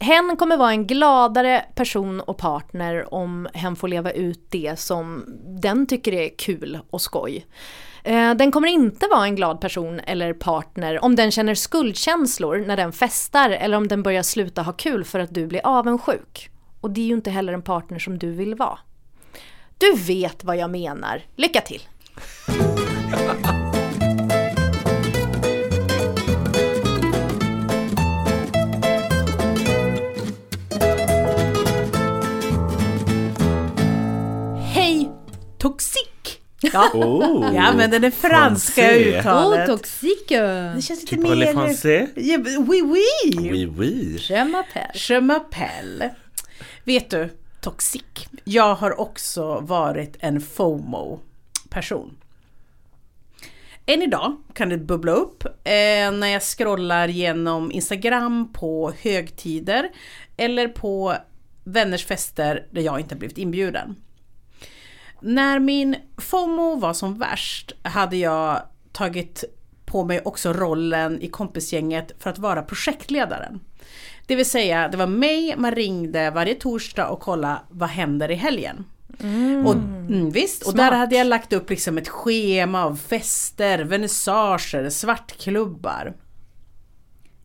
hen 0.00 0.36
kommer 0.36 0.56
vara 0.56 0.70
en 0.70 0.86
gladare 0.86 1.64
person 1.74 2.20
och 2.20 2.38
partner 2.38 3.14
om 3.14 3.48
hen 3.54 3.76
får 3.76 3.88
leva 3.88 4.10
ut 4.10 4.46
det 4.50 4.78
som 4.78 5.24
den 5.62 5.86
tycker 5.86 6.12
är 6.12 6.28
kul 6.38 6.78
och 6.90 7.02
skoj. 7.02 7.46
Eh, 8.04 8.34
den 8.34 8.52
kommer 8.52 8.68
inte 8.68 9.06
vara 9.06 9.24
en 9.24 9.36
glad 9.36 9.60
person 9.60 10.00
eller 10.00 10.32
partner 10.32 11.04
om 11.04 11.16
den 11.16 11.30
känner 11.30 11.54
skuldkänslor 11.54 12.64
när 12.66 12.76
den 12.76 12.92
festar 12.92 13.50
eller 13.50 13.76
om 13.76 13.88
den 13.88 14.02
börjar 14.02 14.22
sluta 14.22 14.62
ha 14.62 14.72
kul 14.72 15.04
för 15.04 15.18
att 15.18 15.34
du 15.34 15.46
blir 15.46 15.60
avundsjuk. 15.64 16.50
Och 16.80 16.90
det 16.90 17.00
är 17.00 17.06
ju 17.06 17.14
inte 17.14 17.30
heller 17.30 17.52
en 17.52 17.62
partner 17.62 17.98
som 17.98 18.18
du 18.18 18.30
vill 18.32 18.54
vara. 18.54 18.78
Du 19.78 19.92
vet 19.96 20.44
vad 20.44 20.56
jag 20.56 20.70
menar. 20.70 21.22
Lycka 21.36 21.60
till! 21.60 21.82
Hej 34.74 35.10
Toxic! 35.58 36.02
Ja, 36.60 36.90
Oh, 36.94 37.54
jag 37.54 37.64
använder 37.64 37.98
det 37.98 38.10
franska 38.10 38.82
Français. 38.82 39.18
uttalet. 39.20 39.66
toxique! 39.66 40.40
det 40.74 40.82
känns 40.82 41.00
lite 41.00 41.16
Tu 41.16 41.20
mer... 41.36 41.52
français? 41.54 42.06
Ja, 42.16 42.38
oui, 42.58 42.82
oui! 42.82 43.38
Oui, 43.50 43.66
oui. 43.76 44.18
Je 44.18 44.44
m'appelle. 44.44 44.90
Je 44.94 45.20
m'appelle. 45.20 46.10
Vet 46.84 47.10
du, 47.10 47.28
Toxic. 47.60 48.04
Jag 48.44 48.74
har 48.74 49.00
också 49.00 49.60
varit 49.60 50.16
en 50.20 50.40
person. 51.72 52.16
Än 53.86 54.02
idag 54.02 54.36
kan 54.54 54.68
det 54.68 54.78
bubbla 54.78 55.12
upp 55.12 55.44
eh, 55.44 56.12
när 56.12 56.26
jag 56.26 56.42
scrollar 56.42 57.08
genom 57.08 57.72
Instagram 57.72 58.52
på 58.52 58.92
högtider 59.02 59.90
eller 60.36 60.68
på 60.68 61.14
vänners 61.64 62.06
fester 62.06 62.66
där 62.70 62.82
jag 62.82 63.00
inte 63.00 63.16
blivit 63.16 63.38
inbjuden. 63.38 63.96
När 65.20 65.58
min 65.58 65.96
FOMO 66.18 66.76
var 66.76 66.94
som 66.94 67.18
värst 67.18 67.72
hade 67.82 68.16
jag 68.16 68.62
tagit 68.92 69.44
på 69.84 70.04
mig 70.04 70.20
också 70.24 70.52
rollen 70.52 71.22
i 71.22 71.28
kompisgänget 71.28 72.12
för 72.18 72.30
att 72.30 72.38
vara 72.38 72.62
projektledaren. 72.62 73.60
Det 74.26 74.36
vill 74.36 74.50
säga, 74.50 74.88
det 74.88 74.96
var 74.96 75.06
mig 75.06 75.54
man 75.56 75.74
ringde 75.74 76.30
varje 76.30 76.54
torsdag 76.54 77.08
och 77.08 77.20
kolla 77.20 77.62
vad 77.70 77.88
händer 77.88 78.30
i 78.30 78.34
helgen. 78.34 78.84
Och, 79.66 79.74
mm, 79.74 80.30
visst, 80.30 80.62
och 80.62 80.74
där 80.74 80.92
hade 80.92 81.16
jag 81.16 81.26
lagt 81.26 81.52
upp 81.52 81.70
liksom 81.70 81.98
ett 81.98 82.08
schema 82.08 82.84
av 82.84 82.96
fester, 82.96 83.78
vernissager, 83.78 84.90
svartklubbar. 84.90 86.14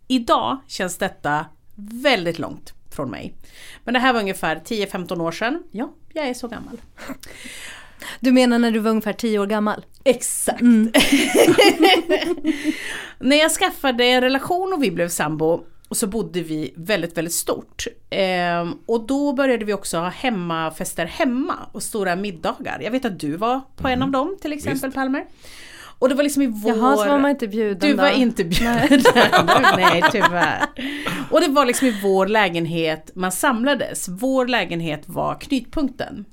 Idag 0.08 0.58
känns 0.68 0.98
detta 0.98 1.46
väldigt 1.76 2.40
långt 2.40 2.74
från 2.92 3.10
mig. 3.10 3.34
Men 3.84 3.94
det 3.94 4.00
här 4.00 4.14
var 4.14 4.20
ungefär 4.20 4.56
10-15 4.56 5.22
år 5.22 5.32
sedan. 5.32 5.64
Ja, 5.72 5.94
jag 6.14 6.28
är 6.28 6.34
så 6.34 6.48
gammal. 6.48 6.82
Du 8.20 8.32
menar 8.32 8.60
när 8.60 8.72
du 8.72 8.80
var 8.80 8.92
ungefär 8.92 9.14
10 9.14 9.40
år 9.40 9.48
gammal? 9.48 9.86
Exakt. 10.04 10.62
När 13.20 13.38
jag 13.38 13.52
skaffade 13.52 14.04
en 14.04 14.22
relation 14.22 14.74
och 14.74 14.84
vi 14.84 14.92
blev 14.92 15.10
sambo 15.10 15.64
så 15.92 16.08
bodde 16.08 16.42
vi 16.42 16.74
väldigt, 16.76 17.18
väldigt 17.18 17.34
stort. 17.34 17.88
Ehm, 18.10 18.74
och 18.86 19.08
då 19.08 19.34
började 19.34 19.66
vi 19.66 19.74
också 19.74 19.98
ha 19.98 20.10
hemmafester 20.10 21.06
hemma 21.06 21.56
och 21.72 21.84
stora 21.84 22.16
middagar. 22.16 22.80
Jag 22.82 22.92
vet 22.92 23.06
att 23.06 23.20
du 23.20 23.36
var 23.38 23.62
på 23.76 23.88
en 23.88 24.04
av 24.04 24.12
dem 24.12 24.38
till 24.42 24.54
exempel 24.54 24.82
Visst. 24.90 24.96
Palmer. 24.96 25.26
Och 26.00 26.10
det 26.10 26.16
var 26.16 26.24
liksom 26.24 26.42
i 26.44 26.48
vår... 26.48 26.78
Jaha, 26.78 26.98
så 26.98 27.06
var 27.08 27.20
man 27.20 27.32
inte 27.32 27.48
bjuden 27.48 27.80
Du 27.90 27.96
då? 27.96 28.02
var 28.02 28.10
inte 28.10 28.44
bjuden. 28.44 29.02
Nej, 29.78 30.04
tyvärr. 30.12 30.66
Och 31.32 31.42
det 31.42 31.48
var 31.48 31.66
liksom 31.66 31.88
i 31.88 32.00
vår 32.04 32.28
lägenhet 32.28 33.12
man 33.16 33.32
samlades. 33.32 34.08
Vår 34.10 34.48
lägenhet 34.48 35.04
var 35.06 35.36
knutpunkten. 35.36 36.26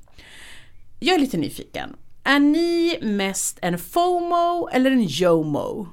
Jag 1.00 1.14
är 1.14 1.18
lite 1.18 1.36
nyfiken. 1.36 1.96
Är 2.24 2.38
ni 2.38 2.98
mest 3.02 3.58
en 3.62 3.78
FOMO 3.78 4.68
eller 4.72 4.90
en 4.90 5.04
JOMO? 5.04 5.88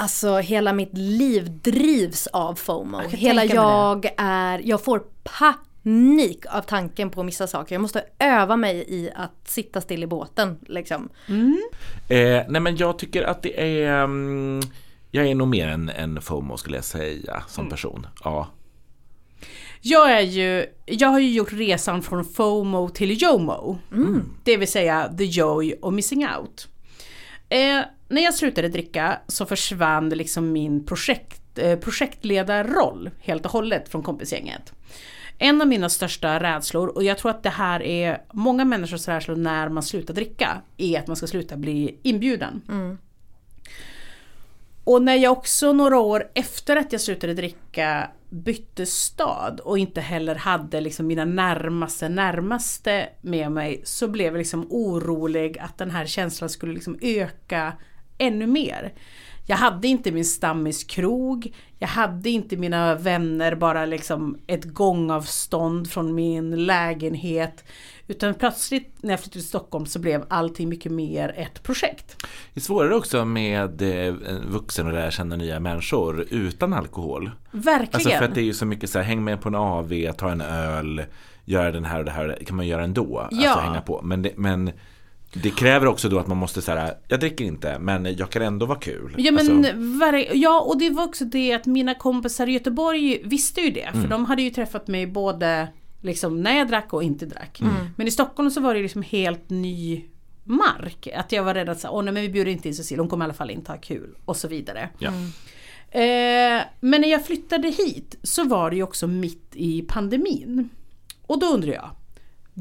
Alltså 0.00 0.36
hela 0.36 0.72
mitt 0.72 0.98
liv 0.98 1.60
drivs 1.62 2.26
av 2.26 2.54
FOMO. 2.54 3.02
Jag 3.02 3.08
Hela 3.08 3.44
jag 3.44 4.10
är, 4.16 4.60
jag 4.64 4.84
får 4.84 5.02
panik 5.22 6.46
av 6.50 6.60
tanken 6.60 7.10
på 7.10 7.20
att 7.20 7.26
missa 7.26 7.46
saker. 7.46 7.74
Jag 7.74 7.82
måste 7.82 8.04
öva 8.18 8.56
mig 8.56 8.84
i 8.88 9.10
att 9.14 9.48
sitta 9.48 9.80
still 9.80 10.02
i 10.02 10.06
båten 10.06 10.58
liksom. 10.66 11.08
Eh, 12.08 12.42
nej 12.48 12.60
men 12.60 12.76
jag 12.76 12.98
tycker 12.98 13.22
att 13.22 13.42
det 13.42 13.60
är 13.60 14.04
mm, 14.04 14.60
Jag 15.10 15.26
är 15.26 15.34
nog 15.34 15.48
mer 15.48 15.68
en, 15.68 15.88
en 15.88 16.20
FOMO 16.20 16.56
skulle 16.56 16.76
jag 16.76 16.84
säga 16.84 17.42
som 17.48 17.68
person. 17.68 18.06
Ja. 18.24 18.48
Jag 19.80 20.12
är 20.12 20.20
ju, 20.20 20.66
jag 20.86 21.08
har 21.08 21.18
ju 21.18 21.30
gjort 21.30 21.52
resan 21.52 22.02
från 22.02 22.24
FOMO 22.24 22.88
till 22.88 23.22
JOMO. 23.22 23.78
Det 24.44 24.56
vill 24.56 24.68
säga 24.68 25.12
the 25.18 25.24
joy 25.24 25.74
of 25.82 25.94
missing 25.94 26.26
out. 26.38 26.68
Eh, 27.48 27.80
när 28.08 28.22
jag 28.22 28.34
slutade 28.34 28.68
dricka 28.68 29.18
så 29.26 29.46
försvann 29.46 30.08
liksom 30.08 30.52
min 30.52 30.86
projekt, 30.86 31.58
eh, 31.58 31.78
projektledarroll 31.78 33.10
helt 33.20 33.44
och 33.44 33.52
hållet 33.52 33.88
från 33.88 34.02
kompisgänget. 34.02 34.72
En 35.38 35.60
av 35.60 35.68
mina 35.68 35.88
största 35.88 36.40
rädslor, 36.40 36.88
och 36.88 37.04
jag 37.04 37.18
tror 37.18 37.30
att 37.30 37.42
det 37.42 37.50
här 37.50 37.82
är 37.82 38.22
många 38.32 38.64
människors 38.64 39.08
rädslor 39.08 39.36
när 39.36 39.68
man 39.68 39.82
slutar 39.82 40.14
dricka, 40.14 40.62
är 40.76 40.98
att 40.98 41.06
man 41.06 41.16
ska 41.16 41.26
sluta 41.26 41.56
bli 41.56 41.98
inbjuden. 42.02 42.62
Och 44.84 45.02
när 45.02 45.14
jag 45.14 45.32
också 45.32 45.72
några 45.72 45.98
år 45.98 46.30
efter 46.34 46.76
att 46.76 46.92
jag 46.92 47.00
slutade 47.00 47.34
dricka 47.34 48.10
bytte 48.30 48.86
stad 48.86 49.60
och 49.60 49.78
inte 49.78 50.00
heller 50.00 50.34
hade 50.34 50.80
liksom 50.80 51.06
mina 51.06 51.24
närmaste 51.24 52.08
närmaste 52.08 53.08
med 53.20 53.52
mig 53.52 53.82
så 53.84 54.08
blev 54.08 54.26
jag 54.26 54.38
liksom 54.38 54.66
orolig 54.70 55.58
att 55.58 55.78
den 55.78 55.90
här 55.90 56.06
känslan 56.06 56.50
skulle 56.50 56.72
liksom 56.72 56.98
öka 57.02 57.72
ännu 58.18 58.46
mer. 58.46 58.92
Jag 59.46 59.56
hade 59.56 59.88
inte 59.88 60.12
min 60.12 60.24
stammiskrog, 60.24 61.54
jag 61.78 61.88
hade 61.88 62.30
inte 62.30 62.56
mina 62.56 62.94
vänner 62.94 63.54
bara 63.54 63.86
liksom 63.86 64.38
ett 64.46 64.64
gångavstånd 64.64 65.90
från 65.90 66.14
min 66.14 66.66
lägenhet. 66.66 67.64
Utan 68.06 68.34
plötsligt 68.34 69.02
när 69.02 69.10
jag 69.10 69.20
flyttade 69.20 69.32
till 69.32 69.48
Stockholm 69.48 69.86
så 69.86 69.98
blev 69.98 70.24
allting 70.28 70.68
mycket 70.68 70.92
mer 70.92 71.34
ett 71.36 71.62
projekt. 71.62 72.16
Det 72.54 72.60
är 72.60 72.60
svårare 72.60 72.94
också 72.94 73.24
med 73.24 73.82
eh, 73.82 74.06
en 74.06 74.50
vuxen 74.50 74.86
och 74.86 74.92
lära 74.92 75.10
känna 75.10 75.36
nya 75.36 75.60
människor 75.60 76.26
utan 76.30 76.72
alkohol. 76.72 77.30
Verkligen. 77.50 77.88
Alltså 77.92 78.10
för 78.10 78.24
att 78.24 78.34
det 78.34 78.40
är 78.40 78.44
ju 78.44 78.54
så 78.54 78.66
mycket 78.66 78.90
så 78.90 78.98
här, 78.98 79.06
häng 79.06 79.24
med 79.24 79.40
på 79.40 79.48
en 79.48 79.54
AV, 79.54 80.12
ta 80.12 80.30
en 80.30 80.40
öl, 80.40 81.02
göra 81.44 81.70
den 81.70 81.84
här 81.84 81.98
och 81.98 82.04
det 82.04 82.10
här, 82.10 82.38
kan 82.46 82.56
man 82.56 82.66
göra 82.66 82.84
ändå. 82.84 83.28
Ja. 83.30 83.50
Alltså 83.50 83.64
hänga 83.64 83.80
på. 83.80 84.00
Men 84.02 84.22
det, 84.22 84.32
men 84.36 84.70
det 85.32 85.50
kräver 85.50 85.86
också 85.86 86.08
då 86.08 86.18
att 86.18 86.26
man 86.26 86.36
måste 86.36 86.62
säga, 86.62 86.94
jag 87.08 87.20
dricker 87.20 87.44
inte, 87.44 87.78
men 87.78 88.16
jag 88.16 88.30
kan 88.30 88.42
ändå 88.42 88.66
vara 88.66 88.78
kul. 88.78 89.14
Ja, 89.18 89.32
men, 89.32 89.64
Alltså, 90.02 90.34
ja 90.34 90.60
och 90.60 90.78
det 90.78 90.90
var 90.90 91.04
också 91.04 91.24
det 91.24 91.52
att 91.52 91.66
mina 91.66 91.94
kompisar 91.94 92.46
i 92.46 92.52
Göteborg 92.52 93.20
visste 93.24 93.60
ju 93.60 93.70
det. 93.70 93.88
För 93.92 94.08
de 94.08 94.24
hade 94.24 94.42
ju 94.42 94.50
träffat 94.50 94.88
mig 94.88 95.06
både 95.06 95.68
liksom, 96.00 96.42
när 96.42 96.58
jag 96.58 96.68
drack 96.68 96.92
och 96.92 97.02
inte 97.02 97.26
drack. 97.26 97.60
Men 97.96 98.06
i 98.06 98.10
Stockholm 98.10 98.50
så 98.50 98.60
var 98.60 98.74
det 98.74 98.82
liksom 98.82 99.02
helt 99.02 99.50
ny 99.50 100.04
mark. 100.44 101.08
Att 101.16 101.32
jag 101.32 101.42
var 101.44 101.54
rädd 101.54 101.68
att 101.68 101.80
säga, 101.80 101.90
åh 101.90 102.02
nej 102.04 102.12
men 102.14 102.22
vi 102.22 102.28
bjuder 102.28 102.50
inte 102.52 102.68
in 102.68 102.74
Cecilia, 102.74 103.02
hon 103.02 103.08
kommer 103.08 103.24
i 103.24 103.26
alla 103.26 103.34
fall 103.34 103.50
inte 103.50 103.72
ha 103.72 103.78
kul. 103.78 104.14
Och 104.24 104.36
så 104.36 104.48
vidare. 104.48 104.88
ja. 104.98 105.10
Eh, 105.90 106.62
men 106.80 107.00
när 107.00 107.08
jag 107.08 107.26
flyttade 107.26 107.68
hit 107.68 108.18
så 108.22 108.44
var 108.44 108.70
det 108.70 108.76
ju 108.76 108.82
också 108.82 109.06
mitt 109.06 109.50
i 109.54 109.82
pandemin. 109.82 110.68
Och 111.26 111.38
då 111.40 111.46
undrar 111.46 111.72
jag, 111.72 111.90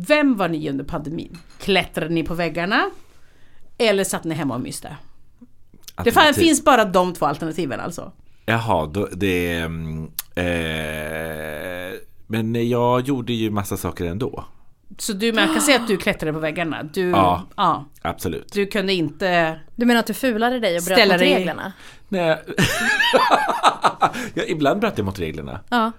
vem 0.07 0.37
var 0.37 0.49
ni 0.49 0.69
under 0.69 0.83
pandemin? 0.85 1.37
Klättrade 1.59 2.13
ni 2.13 2.23
på 2.23 2.33
väggarna? 2.33 2.89
Eller 3.77 4.03
satt 4.03 4.23
ni 4.23 4.35
hemma 4.35 4.55
och 4.55 4.61
myste? 4.61 4.97
Det 6.03 6.33
finns 6.35 6.63
bara 6.63 6.85
de 6.85 7.13
två 7.13 7.25
alternativen 7.25 7.79
alltså. 7.79 8.11
Jaha, 8.45 8.85
då, 8.85 9.09
det 9.11 9.51
är... 9.53 9.65
mm, 9.65 10.11
Eh, 10.37 11.93
men 12.27 12.69
jag 12.69 13.01
gjorde 13.01 13.33
ju 13.33 13.51
massa 13.51 13.77
saker 13.77 14.05
ändå. 14.05 14.45
Så 14.97 15.13
du, 15.13 15.33
man 15.33 15.47
kan 15.47 15.61
säga 15.61 15.79
att 15.79 15.87
du 15.87 15.97
klättrade 15.97 16.33
på 16.33 16.39
väggarna. 16.39 16.83
Du, 16.83 17.09
Ja. 17.09 17.43
ja, 17.57 17.85
Absolut. 18.01 18.53
du 18.53 18.65
kunde 18.67 18.93
inte... 18.93 19.59
Du 19.75 19.85
menar 19.85 19.99
att 19.99 20.07
du 20.07 20.13
fulade 20.13 20.59
dig 20.59 20.77
och 20.77 20.83
bröt 20.83 21.07
mot 21.09 21.19
reglerna? 21.19 21.73
Nej. 22.09 22.41
ja, 24.33 24.43
ibland 24.47 24.79
bröt 24.81 24.97
jag 24.97 25.05
mot 25.05 25.19
reglerna. 25.19 25.59
Ja. 25.69 25.91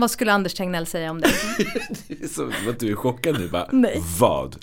Vad 0.00 0.10
skulle 0.10 0.32
Anders 0.32 0.54
Tegnell 0.54 0.86
säga 0.86 1.10
om 1.10 1.20
det? 1.20 1.28
Det 2.08 2.24
är 2.24 2.28
Så 2.28 2.50
att 2.70 2.78
du 2.78 2.90
är 2.90 2.94
chockad 2.94 3.40
nu 3.40 3.48
bara. 3.48 3.68
Nej. 3.72 4.02
Vad 4.20 4.56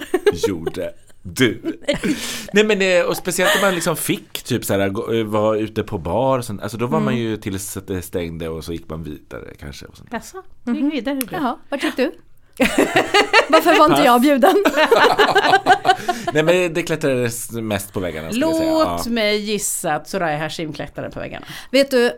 gjorde 0.48 0.94
du? 1.22 1.62
Nej 2.54 2.64
men 2.64 2.82
eh, 2.82 3.02
och 3.02 3.18
speciellt 3.18 3.56
om 3.56 3.62
man 3.62 3.76
liksom 3.76 3.96
fick 3.96 4.44
typ 4.44 4.66
så 4.66 4.74
här 4.74 5.14
eh, 5.16 5.24
vara 5.24 5.58
ute 5.58 5.84
på 5.84 5.98
bar. 5.98 6.38
och 6.38 6.46
sånt. 6.46 6.62
Alltså 6.62 6.78
då 6.78 6.88
var 6.88 7.00
man 7.00 7.18
ju 7.18 7.38
tills 7.38 7.78
det 7.88 8.02
stängde 8.02 8.50
och 8.50 8.64
så 8.64 8.74
gick 8.74 8.90
man 8.90 9.04
vidare 9.04 9.54
kanske. 9.60 9.86
Och 9.86 9.98
sånt. 9.98 10.10
Jaså, 10.12 10.44
du 10.64 10.76
gick 10.76 10.94
vidare 10.94 11.16
du. 11.16 11.28
Jaha, 11.32 11.58
vart 11.70 11.84
gick 11.84 11.96
du? 11.96 12.12
Varför 13.50 13.78
var 13.80 13.86
inte 13.90 14.02
jag 14.02 14.22
bjuden? 14.22 14.56
Nej 16.34 16.44
men 16.44 16.74
det 16.74 16.84
klättrades 16.84 17.52
mest 17.52 17.94
på 17.94 18.00
väggarna 18.00 18.28
jag 18.28 18.34
säga. 18.36 18.46
Låt 18.74 19.06
Ja. 19.06 19.12
mig 19.12 19.38
gissa 19.38 19.94
att 19.94 20.10
Soraya 20.10 20.38
Hashim 20.38 20.74
klättrade 20.74 21.10
på 21.10 21.20
väggarna. 21.20 21.46
Vet 21.72 21.92
du, 21.92 22.12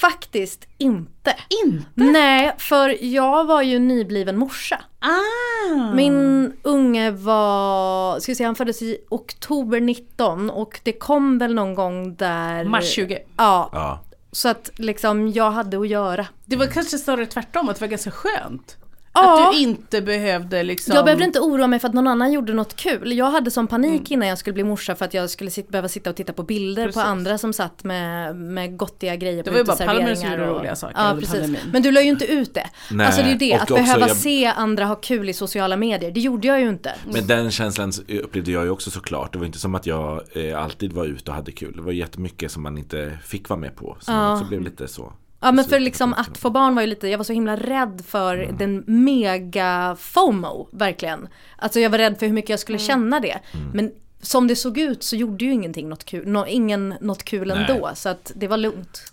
faktiskt 0.00 0.66
inte. 0.78 1.34
Inte? 1.64 1.86
Nej, 1.94 2.54
för 2.58 3.04
jag 3.04 3.44
var 3.44 3.62
ju 3.62 3.78
nybliven 3.78 4.38
morsa. 4.38 4.80
Ah! 5.00 5.94
Min 5.94 6.52
unge 6.62 7.10
var, 7.10 8.20
ska 8.20 8.32
vi 8.32 8.36
se, 8.36 8.44
han 8.44 8.54
föddes 8.54 8.82
i 8.82 8.98
oktober 9.10 9.80
19 9.80 10.50
och 10.50 10.80
det 10.82 10.92
kom 10.92 11.38
väl 11.38 11.54
någon 11.54 11.74
gång 11.74 12.16
där... 12.16 12.64
Mars 12.64 12.84
20. 12.90 13.18
Ja, 13.36 13.70
Ja. 13.72 14.00
så 14.32 14.48
att 14.48 14.70
liksom 14.76 15.28
jag 15.32 15.50
hade 15.50 15.78
att 15.80 15.88
göra. 15.88 16.26
Det 16.44 16.56
var 16.56 16.66
kanske 16.66 16.98
snarare 16.98 17.26
tvärtom, 17.26 17.68
att 17.68 17.76
det 17.76 17.80
var 17.80 17.88
ganska 17.88 18.10
skönt. 18.10 18.76
Ja. 19.22 19.46
Att 19.48 19.52
du 19.52 19.58
inte 19.58 20.00
behövde 20.02 20.62
liksom... 20.62 20.94
Jag 20.94 21.04
behövde 21.04 21.24
inte 21.24 21.40
oroa 21.40 21.66
mig 21.66 21.78
för 21.78 21.88
att 21.88 21.94
någon 21.94 22.06
annan 22.06 22.32
gjorde 22.32 22.52
något 22.54 22.76
kul. 22.76 23.12
Jag 23.12 23.30
hade 23.30 23.50
sån 23.50 23.66
panik 23.66 24.10
innan 24.10 24.28
jag 24.28 24.38
skulle 24.38 24.54
bli 24.54 24.64
morsa 24.64 24.94
för 24.94 25.04
att 25.04 25.14
jag 25.14 25.30
skulle 25.30 25.50
sit, 25.50 25.68
behöva 25.68 25.88
sitta 25.88 26.10
och 26.10 26.16
titta 26.16 26.32
på 26.32 26.42
bilder 26.42 26.84
Precis. 26.86 27.02
på 27.02 27.08
andra 27.08 27.38
som 27.38 27.52
satt 27.52 27.84
med, 27.84 28.36
med 28.36 28.76
gottiga 28.76 29.16
grejer 29.16 29.36
Det 29.36 29.42
på 29.44 29.50
var 29.50 29.58
ju 29.58 29.64
bara 29.64 29.74
uteserveringar 29.74 30.38
som 30.38 30.48
och- 30.48 30.56
roliga 30.58 30.76
saker 30.76 30.94
Ja, 30.98 31.14
precis. 31.20 31.30
pandemin. 31.32 31.60
Men 31.72 31.82
du 31.82 31.90
la 31.92 32.00
ju 32.00 32.08
inte 32.08 32.24
ut 32.26 32.54
det. 32.54 32.66
Nej, 32.90 33.06
Alltså 33.06 33.22
det 33.22 33.28
är 33.28 33.32
ju 33.32 33.38
det, 33.38 33.52
och 33.54 33.62
att 33.62 33.70
också 33.70 33.82
behöva 33.82 34.08
jag- 34.08 34.16
se 34.16 34.46
andra 34.46 34.84
ha 34.84 34.94
kul 34.94 35.28
i 35.28 35.32
sociala 35.32 35.76
medier. 35.76 36.10
Det 36.10 36.20
gjorde 36.20 36.48
jag 36.48 36.60
ju 36.60 36.68
inte. 36.68 36.94
Men 37.12 37.26
den 37.26 37.50
känslan 37.50 37.92
upplevde 38.24 38.50
jag 38.50 38.64
ju 38.64 38.70
också 38.70 38.90
såklart. 38.90 39.32
Det 39.32 39.38
var 39.38 39.46
inte 39.46 39.58
som 39.58 39.74
att 39.74 39.86
jag 39.86 40.22
eh, 40.36 40.62
alltid 40.62 40.92
var 40.92 41.04
ute 41.04 41.30
och 41.30 41.34
hade 41.36 41.52
kul. 41.52 41.72
Det 41.76 41.82
var 41.82 41.92
jättemycket 41.92 42.52
som 42.52 42.62
man 42.62 42.78
inte 42.78 43.18
fick 43.24 43.48
vara 43.48 43.60
med 43.60 43.76
på. 43.76 43.96
Som 44.00 44.14
man 44.14 44.32
också 44.32 44.48
blev 44.48 44.60
lite 44.60 44.88
så. 44.88 45.12
Ja 45.46 45.52
men 45.52 45.64
för 45.64 45.80
liksom 45.80 46.14
att 46.14 46.38
få 46.38 46.50
barn 46.50 46.74
var 46.74 46.82
ju 46.82 46.88
lite, 46.88 47.08
jag 47.08 47.18
var 47.18 47.24
så 47.24 47.32
himla 47.32 47.56
rädd 47.56 48.02
för 48.06 48.36
Mm. 48.36 48.56
den 48.56 48.84
mega 49.04 49.96
FOMO, 50.00 50.68
verkligen. 50.72 51.28
Alltså 51.56 51.80
jag 51.80 51.90
var 51.90 51.98
rädd 51.98 52.18
för 52.18 52.26
hur 52.26 52.32
mycket 52.32 52.50
jag 52.50 52.60
skulle 52.60 52.78
känna 52.78 53.20
det. 53.20 53.40
Mm. 53.52 53.70
Men 53.74 53.92
som 54.20 54.46
det 54.48 54.56
såg 54.56 54.78
ut 54.78 55.02
så 55.02 55.16
gjorde 55.16 55.44
ju 55.44 55.52
ingenting 55.52 55.88
något 55.88 56.04
kul, 56.04 56.28
nå, 56.28 56.46
ingen 56.46 56.94
något 57.00 57.22
kul 57.22 57.48
Nej. 57.48 57.66
ändå. 57.70 57.90
Så 57.94 58.08
att 58.08 58.32
det 58.34 58.48
var 58.48 58.56
lugnt. 58.56 59.12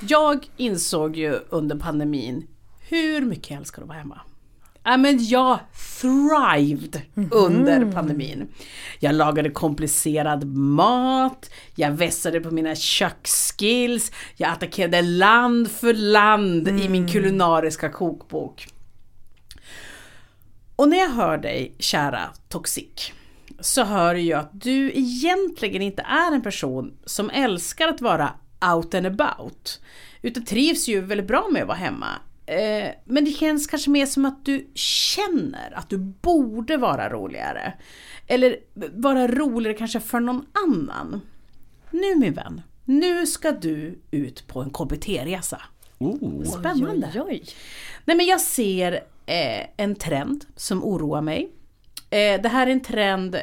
Jag 0.00 0.46
insåg 0.56 1.16
ju 1.16 1.38
under 1.48 1.76
pandemin 1.76 2.46
hur 2.88 3.20
mycket 3.20 3.50
jag 3.50 3.58
älskar 3.58 3.82
att 3.82 3.88
vara 3.88 3.98
hemma. 3.98 4.20
Ja, 4.84 4.96
men 4.96 5.24
jag 5.24 5.58
thrived 6.00 7.02
under 7.30 7.92
pandemin. 7.92 8.48
Jag 8.98 9.14
lagade 9.14 9.50
komplicerad 9.50 10.44
mat, 10.56 11.50
jag 11.74 11.90
vässade 11.90 12.40
på 12.40 12.50
mina 12.50 12.74
köksskills, 12.74 14.12
jag 14.36 14.50
attackerade 14.50 15.02
land 15.02 15.70
för 15.70 15.94
land 15.94 16.68
i 16.68 16.88
min 16.88 17.08
kulinariska 17.08 17.88
kokbok. 17.88 18.68
Och 20.76 20.88
när 20.88 20.96
jag 20.96 21.10
hör 21.10 21.38
dig, 21.38 21.74
kära 21.78 22.20
Toxic, 22.48 23.12
så 23.60 23.84
hör 23.84 24.14
jag 24.14 24.40
att 24.40 24.60
du 24.60 24.92
egentligen 24.94 25.82
inte 25.82 26.02
är 26.02 26.32
en 26.32 26.42
person 26.42 26.96
som 27.04 27.30
älskar 27.30 27.88
att 27.88 28.00
vara 28.00 28.32
out 28.74 28.94
and 28.94 29.06
about. 29.06 29.80
Utan 30.22 30.44
trivs 30.44 30.88
ju 30.88 31.00
väldigt 31.00 31.26
bra 31.28 31.48
med 31.52 31.62
att 31.62 31.68
vara 31.68 31.78
hemma. 31.78 32.08
Eh, 32.46 32.90
men 33.04 33.24
det 33.24 33.30
känns 33.30 33.66
kanske 33.66 33.90
mer 33.90 34.06
som 34.06 34.24
att 34.24 34.44
du 34.44 34.70
känner 34.74 35.72
att 35.74 35.90
du 35.90 35.98
borde 35.98 36.76
vara 36.76 37.08
roligare. 37.08 37.72
Eller 38.26 38.56
vara 38.94 39.28
roligare 39.28 39.78
kanske 39.78 40.00
för 40.00 40.20
någon 40.20 40.46
annan. 40.66 41.20
Nu 41.90 42.16
min 42.16 42.32
vän, 42.32 42.62
nu 42.84 43.26
ska 43.26 43.52
du 43.52 43.98
ut 44.10 44.46
på 44.46 44.60
en 44.60 44.70
KBT-resa. 44.70 45.62
Oh. 45.98 46.44
Spännande. 46.44 47.10
Oj, 47.14 47.20
oj. 47.20 47.42
Nej 48.04 48.16
men 48.16 48.26
jag 48.26 48.40
ser 48.40 48.92
eh, 49.26 49.66
en 49.76 49.94
trend 49.94 50.44
som 50.56 50.84
oroar 50.84 51.20
mig. 51.20 51.50
Eh, 52.10 52.42
det 52.42 52.48
här 52.48 52.66
är 52.66 52.70
en 52.70 52.80
trend 52.80 53.36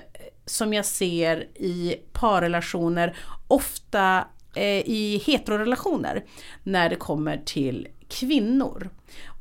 som 0.45 0.73
jag 0.73 0.85
ser 0.85 1.47
i 1.55 1.95
parrelationer, 2.13 3.17
ofta 3.47 4.27
eh, 4.55 4.89
i 4.89 5.21
heterorelationer, 5.25 6.25
när 6.63 6.89
det 6.89 6.95
kommer 6.95 7.41
till 7.45 7.87
kvinnor. 8.11 8.89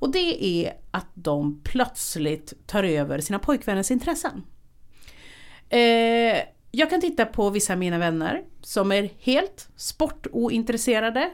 Och 0.00 0.12
det 0.12 0.44
är 0.44 0.72
att 0.90 1.06
de 1.14 1.60
plötsligt 1.64 2.66
tar 2.66 2.84
över 2.84 3.20
sina 3.20 3.38
pojkvänners 3.38 3.90
intressen. 3.90 4.42
Eh, 5.68 6.38
jag 6.70 6.90
kan 6.90 7.00
titta 7.00 7.26
på 7.26 7.50
vissa 7.50 7.72
av 7.72 7.78
mina 7.78 7.98
vänner 7.98 8.42
som 8.60 8.92
är 8.92 9.10
helt 9.18 9.68
sportointresserade. 9.76 11.30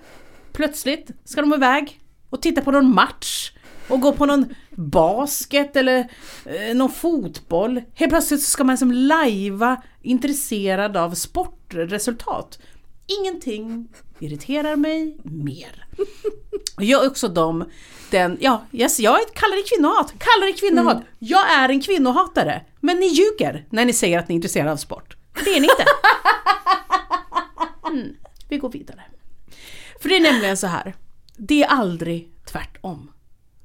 Plötsligt 0.52 1.10
ska 1.24 1.40
de 1.40 1.54
iväg 1.54 2.00
och 2.30 2.42
titta 2.42 2.60
på 2.60 2.70
någon 2.70 2.94
match 2.94 3.52
och 3.88 4.00
gå 4.00 4.12
på 4.12 4.26
någon 4.26 4.54
basket 4.70 5.76
eller 5.76 6.10
eh, 6.44 6.76
någon 6.76 6.90
fotboll. 6.90 7.82
Helt 7.94 8.10
plötsligt 8.10 8.42
ska 8.42 8.64
man 8.64 8.78
som 8.78 8.92
lajva 8.92 9.82
intresserad 10.02 10.96
av 10.96 11.14
sportresultat. 11.14 12.58
Ingenting 13.20 13.88
irriterar 14.18 14.76
mig 14.76 15.18
mer. 15.22 15.86
Jag 16.78 17.04
är 17.04 17.08
också 17.08 17.28
de, 17.28 17.70
den, 18.10 18.38
ja, 18.40 18.64
yes, 18.72 19.00
jag 19.00 19.18
kallar 19.34 19.56
det 19.56 19.76
kvinnohat, 19.76 20.14
kallar 20.18 20.46
det 20.46 20.52
kvinnohat. 20.52 21.02
Jag 21.18 21.50
är 21.50 21.68
en 21.68 21.80
kvinnohatare. 21.80 22.62
Men 22.80 22.96
ni 22.96 23.06
ljuger 23.06 23.66
när 23.70 23.84
ni 23.84 23.92
säger 23.92 24.18
att 24.18 24.28
ni 24.28 24.34
är 24.34 24.36
intresserade 24.36 24.72
av 24.72 24.76
sport. 24.76 25.16
Det 25.44 25.50
är 25.50 25.60
ni 25.60 25.66
inte. 25.66 25.84
Mm, 27.88 28.16
vi 28.48 28.58
går 28.58 28.70
vidare. 28.70 29.02
För 30.00 30.08
det 30.08 30.16
är 30.16 30.20
nämligen 30.20 30.56
så 30.56 30.66
här. 30.66 30.94
Det 31.36 31.62
är 31.62 31.68
aldrig 31.68 32.30
tvärtom. 32.46 33.12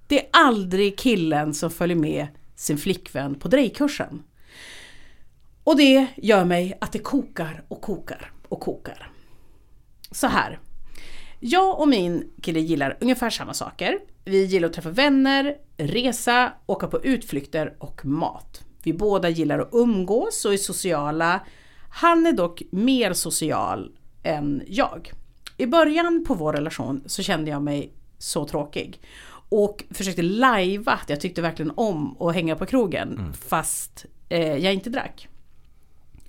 Det 0.08 0.20
är 0.20 0.30
aldrig 0.34 0.98
killen 0.98 1.54
som 1.54 1.72
följer 1.72 1.98
med 1.98 2.28
sin 2.56 2.78
flickvän 2.78 3.36
på 3.36 3.48
drejkursen. 3.48 4.24
Och 5.64 5.78
det 5.78 6.08
gör 6.16 6.46
mig 6.46 6.78
att 6.82 6.92
det 6.92 7.00
kokar 7.00 7.64
och 7.68 7.82
kokar 7.82 8.32
och 8.50 8.60
kokar. 8.60 9.12
Så 10.12 10.28
här. 10.28 10.60
Jag 11.44 11.80
och 11.80 11.88
min 11.88 12.32
kille 12.42 12.60
gillar 12.60 12.98
ungefär 13.02 13.30
samma 13.30 13.54
saker. 13.54 14.00
Vi 14.26 14.46
gillar 14.46 14.68
att 14.68 14.74
träffa 14.74 14.90
vänner, 14.90 15.56
resa, 15.78 16.54
åka 16.66 16.88
på 16.88 17.04
utflykter 17.04 17.76
och 17.80 18.06
mat. 18.06 18.62
Vi 18.84 18.94
båda 18.94 19.30
gillar 19.30 19.60
att 19.60 19.70
umgås 19.72 20.46
och 20.46 20.54
är 20.54 20.58
sociala. 20.58 21.46
Han 21.90 22.26
är 22.26 22.32
dock 22.32 22.62
mer 22.72 23.14
social 23.14 23.92
än 24.24 24.64
jag. 24.68 25.12
I 25.58 25.66
början 25.66 26.26
på 26.28 26.34
vår 26.34 26.54
relation 26.54 27.04
så 27.06 27.24
kände 27.24 27.52
jag 27.52 27.62
mig 27.62 27.94
så 28.18 28.46
tråkig. 28.46 29.02
Och 29.50 29.84
försökte 29.92 30.22
lajva 30.22 30.92
att 30.92 31.10
jag 31.10 31.22
tyckte 31.22 31.42
verkligen 31.42 31.72
om 31.76 32.22
att 32.22 32.34
hänga 32.34 32.56
på 32.56 32.66
krogen 32.66 33.34
fast 33.34 34.06
eh, 34.30 34.58
jag 34.58 34.74
inte 34.74 34.90
drack. 34.90 35.28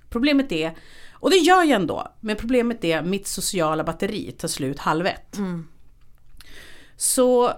Problemet 0.09 0.53
är, 0.53 0.73
och 1.23 1.31
det 1.31 1.37
gör 1.37 1.57
jag 1.63 1.71
ändå, 1.71 2.09
men 2.21 2.37
problemet 2.37 2.85
är 2.85 3.03
mitt 3.03 3.27
sociala 3.27 3.85
batteri 3.85 4.33
tar 4.33 4.49
slut 4.49 4.79
halv 4.79 5.07
ett. 5.07 5.37
Så 6.97 7.53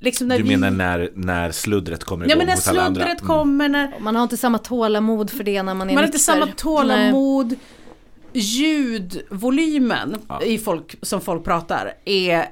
liksom 0.00 0.28
när 0.28 0.36
Du 0.38 0.42
vi... 0.44 0.56
menar 0.56 0.70
när, 0.70 1.10
när 1.14 1.50
sluddret 1.50 2.04
kommer 2.04 2.24
igång 2.24 2.30
Ja 2.30 2.36
men 2.36 2.46
när 2.46 2.54
hos 2.54 2.68
alla 2.68 2.82
andra? 2.82 3.00
sluddret 3.00 3.20
Mm. 3.20 3.28
kommer, 3.36 3.68
när 3.68 3.92
Man 4.00 4.16
har 4.16 4.22
inte 4.22 4.36
samma 4.36 4.58
tålamod 4.58 5.30
för 5.30 5.44
det 5.44 5.62
när 5.62 5.74
man 5.74 5.90
är 5.90 5.94
man 5.94 5.96
har 5.96 6.04
inte 6.04 6.16
nykter. 6.16 6.32
samma 6.32 6.44
Nej. 6.44 6.54
tålamod. 6.56 7.54
Ljudvolymen 8.82 10.16
i 10.44 10.58
folk, 10.58 10.96
som 11.02 11.20
folk 11.20 11.44
pratar 11.44 11.92
är 12.04 12.38
eh, 12.38 12.44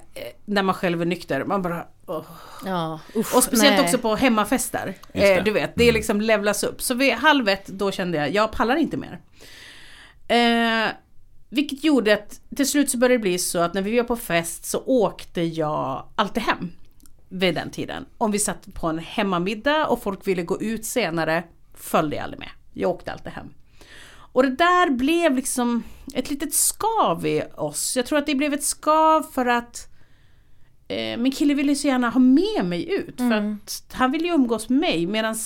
när 0.44 0.62
man 0.62 0.74
själv 0.74 1.02
är 1.02 1.06
nykter. 1.06 1.44
Man 1.44 1.62
bara... 1.62 1.84
åh. 2.06 2.22
Ja, 2.66 3.00
usch, 3.16 3.36
Och 3.36 3.42
speciellt 3.44 3.76
nej. 3.76 3.84
också 3.84 3.98
på 3.98 4.14
hemmafester. 4.16 4.94
Eh, 5.12 5.44
du 5.44 5.50
vet, 5.50 5.72
det 5.74 5.88
är 5.88 5.92
liksom 5.92 6.20
levlas 6.20 6.62
upp. 6.64 6.82
Så 6.82 6.94
vid 6.94 7.12
halv 7.14 7.48
ett 7.48 7.66
då 7.66 7.90
kände 7.90 8.18
jag, 8.18 8.30
jag 8.34 8.52
pallar 8.52 8.76
inte 8.76 8.96
mer. 8.96 9.18
Eh, 10.30 10.88
vilket 11.48 11.84
gjorde 11.84 12.14
att 12.14 12.40
till 12.56 12.68
slut 12.68 12.90
så 12.90 12.98
började 12.98 13.14
det 13.14 13.22
bli 13.22 13.38
så 13.38 13.58
att 13.58 13.74
när 13.74 13.82
vi 13.82 13.96
var 13.96 14.04
på 14.04 14.16
fest 14.16 14.64
så 14.64 14.82
åkte 14.86 15.42
jag 15.42 16.08
alltid 16.14 16.42
hem. 16.42 16.72
Vid 17.28 17.54
den 17.54 17.70
tiden. 17.70 18.06
Om 18.18 18.30
vi 18.30 18.38
satt 18.38 18.74
på 18.74 18.86
en 18.86 18.98
hemmamiddag 18.98 19.86
och 19.86 20.02
folk 20.02 20.26
ville 20.26 20.42
gå 20.42 20.60
ut 20.60 20.84
senare 20.84 21.44
följde 21.74 22.16
jag 22.16 22.22
aldrig 22.22 22.38
med. 22.38 22.48
Jag 22.72 22.90
åkte 22.90 23.12
alltid 23.12 23.32
hem. 23.32 23.46
Och 24.32 24.42
det 24.42 24.56
där 24.56 24.90
blev 24.90 25.36
liksom 25.36 25.82
ett 26.14 26.30
litet 26.30 26.54
skav 26.54 27.26
i 27.26 27.42
oss. 27.56 27.96
Jag 27.96 28.06
tror 28.06 28.18
att 28.18 28.26
det 28.26 28.34
blev 28.34 28.54
ett 28.54 28.64
skav 28.64 29.22
för 29.22 29.46
att 29.46 29.88
eh, 30.88 31.18
min 31.18 31.32
kille 31.32 31.54
ville 31.54 31.74
så 31.74 31.88
gärna 31.88 32.10
ha 32.10 32.20
med 32.20 32.64
mig 32.64 32.92
ut. 32.92 33.16
För 33.16 33.32
att 33.32 33.86
han 33.92 34.12
ville 34.12 34.28
ju 34.28 34.34
umgås 34.34 34.68
med 34.68 34.80
mig 34.80 35.06
medan 35.06 35.36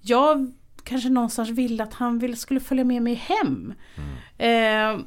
jag 0.00 0.52
kanske 0.88 1.08
någonstans 1.08 1.50
ville 1.50 1.82
att 1.82 1.94
han 1.94 2.18
ville, 2.18 2.36
skulle 2.36 2.60
följa 2.60 2.84
med 2.84 3.02
mig 3.02 3.14
hem. 3.14 3.74
Eh, 4.38 5.04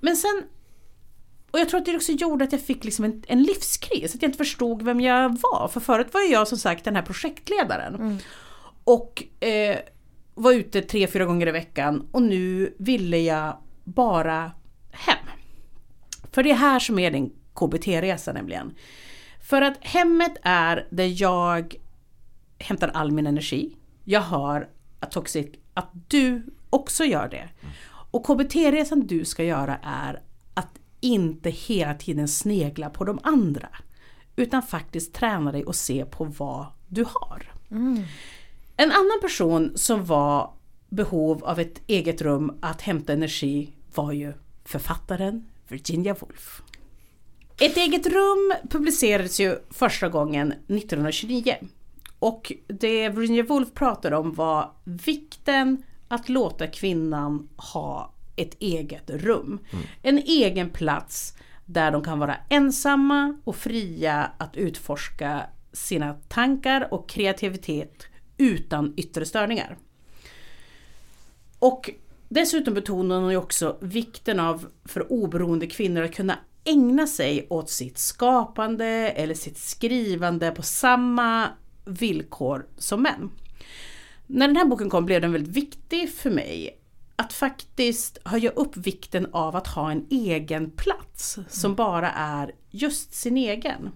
men 0.00 0.16
sen 0.16 0.42
och 1.50 1.58
jag 1.58 1.68
tror 1.68 1.80
att 1.80 1.86
det 1.86 1.96
också 1.96 2.12
gjorde 2.12 2.44
att 2.44 2.52
jag 2.52 2.60
fick 2.60 2.84
liksom 2.84 3.04
en, 3.04 3.22
en 3.26 3.42
livskris, 3.42 4.14
att 4.14 4.22
jag 4.22 4.28
inte 4.28 4.38
förstod 4.38 4.82
vem 4.82 5.00
jag 5.00 5.28
var. 5.28 5.68
För 5.68 5.80
förut 5.80 6.06
var 6.12 6.20
jag 6.20 6.48
som 6.48 6.58
sagt 6.58 6.84
den 6.84 6.96
här 6.96 7.02
projektledaren. 7.02 8.20
Och 8.84 9.24
eh, 9.44 9.78
var 10.34 10.52
ute 10.52 10.82
tre, 10.82 11.06
fyra 11.06 11.24
gånger 11.24 11.46
i 11.46 11.50
veckan 11.50 12.08
och 12.12 12.22
nu 12.22 12.74
ville 12.78 13.18
jag 13.18 13.56
bara 13.84 14.52
hem. 14.90 15.26
För 16.32 16.42
det 16.42 16.50
är 16.50 16.54
här 16.54 16.78
som 16.78 16.98
är 16.98 17.10
din 17.10 17.32
KBT-resa 17.54 18.32
nämligen. 18.32 18.74
För 19.40 19.62
att 19.62 19.76
hemmet 19.80 20.32
är 20.42 20.86
där 20.90 21.22
jag 21.22 21.74
hämtar 22.58 22.88
all 22.88 23.12
min 23.12 23.26
energi. 23.26 23.76
Jag 24.04 24.20
att 24.20 24.68
Toxic 25.06 25.46
att 25.74 25.90
du 26.08 26.42
också 26.70 27.04
gör 27.04 27.28
det. 27.28 27.48
Och 28.10 28.26
KBT-resan 28.26 29.06
du 29.06 29.24
ska 29.24 29.44
göra 29.44 29.78
är 29.82 30.22
att 30.54 30.78
inte 31.00 31.50
hela 31.50 31.94
tiden 31.94 32.28
snegla 32.28 32.90
på 32.90 33.04
de 33.04 33.18
andra. 33.22 33.68
Utan 34.36 34.62
faktiskt 34.62 35.14
träna 35.14 35.52
dig 35.52 35.64
och 35.64 35.76
se 35.76 36.04
på 36.04 36.24
vad 36.24 36.66
du 36.88 37.04
har. 37.08 37.52
En 38.76 38.90
annan 38.90 39.20
person 39.22 39.72
som 39.74 40.04
var 40.04 40.52
behov 40.88 41.44
av 41.44 41.60
ett 41.60 41.80
eget 41.86 42.22
rum 42.22 42.58
att 42.60 42.82
hämta 42.82 43.12
energi 43.12 43.72
var 43.94 44.12
ju 44.12 44.32
författaren 44.64 45.46
Virginia 45.68 46.16
Woolf. 46.20 46.62
Ett 47.60 47.76
eget 47.76 48.06
rum 48.06 48.52
publicerades 48.70 49.40
ju 49.40 49.58
första 49.70 50.08
gången 50.08 50.52
1929. 50.52 51.56
Och 52.20 52.52
det 52.66 53.08
Virginia 53.08 53.42
Woolf 53.42 53.74
pratade 53.74 54.16
om 54.16 54.34
var 54.34 54.72
vikten 54.84 55.82
att 56.08 56.28
låta 56.28 56.66
kvinnan 56.66 57.48
ha 57.56 58.14
ett 58.36 58.56
eget 58.58 59.10
rum. 59.10 59.58
En 60.02 60.18
egen 60.18 60.70
plats 60.70 61.34
där 61.64 61.90
de 61.90 62.04
kan 62.04 62.18
vara 62.18 62.36
ensamma 62.48 63.36
och 63.44 63.56
fria 63.56 64.30
att 64.38 64.56
utforska 64.56 65.42
sina 65.72 66.14
tankar 66.28 66.94
och 66.94 67.08
kreativitet 67.08 68.06
utan 68.38 68.94
yttre 68.96 69.24
störningar. 69.24 69.76
Och 71.58 71.90
dessutom 72.28 72.74
betonar 72.74 73.20
hon 73.20 73.30
ju 73.30 73.36
också 73.36 73.76
vikten 73.80 74.40
av 74.40 74.66
för 74.84 75.12
oberoende 75.12 75.66
kvinnor 75.66 76.02
att 76.02 76.14
kunna 76.14 76.38
ägna 76.64 77.06
sig 77.06 77.46
åt 77.50 77.70
sitt 77.70 77.98
skapande 77.98 78.86
eller 78.86 79.34
sitt 79.34 79.58
skrivande 79.58 80.50
på 80.50 80.62
samma 80.62 81.48
villkor 81.84 82.66
som 82.76 83.02
män. 83.02 83.30
När 84.26 84.46
den 84.46 84.56
här 84.56 84.64
boken 84.64 84.90
kom 84.90 85.06
blev 85.06 85.20
den 85.20 85.32
väldigt 85.32 85.56
viktig 85.56 86.12
för 86.12 86.30
mig 86.30 86.80
att 87.16 87.32
faktiskt 87.32 88.18
höja 88.24 88.50
upp 88.50 88.76
vikten 88.76 89.26
av 89.32 89.56
att 89.56 89.66
ha 89.66 89.90
en 89.90 90.06
egen 90.10 90.70
plats 90.70 91.38
som 91.48 91.74
bara 91.74 92.10
är 92.10 92.52
just 92.70 93.14
sin 93.14 93.36
egen. 93.36 93.90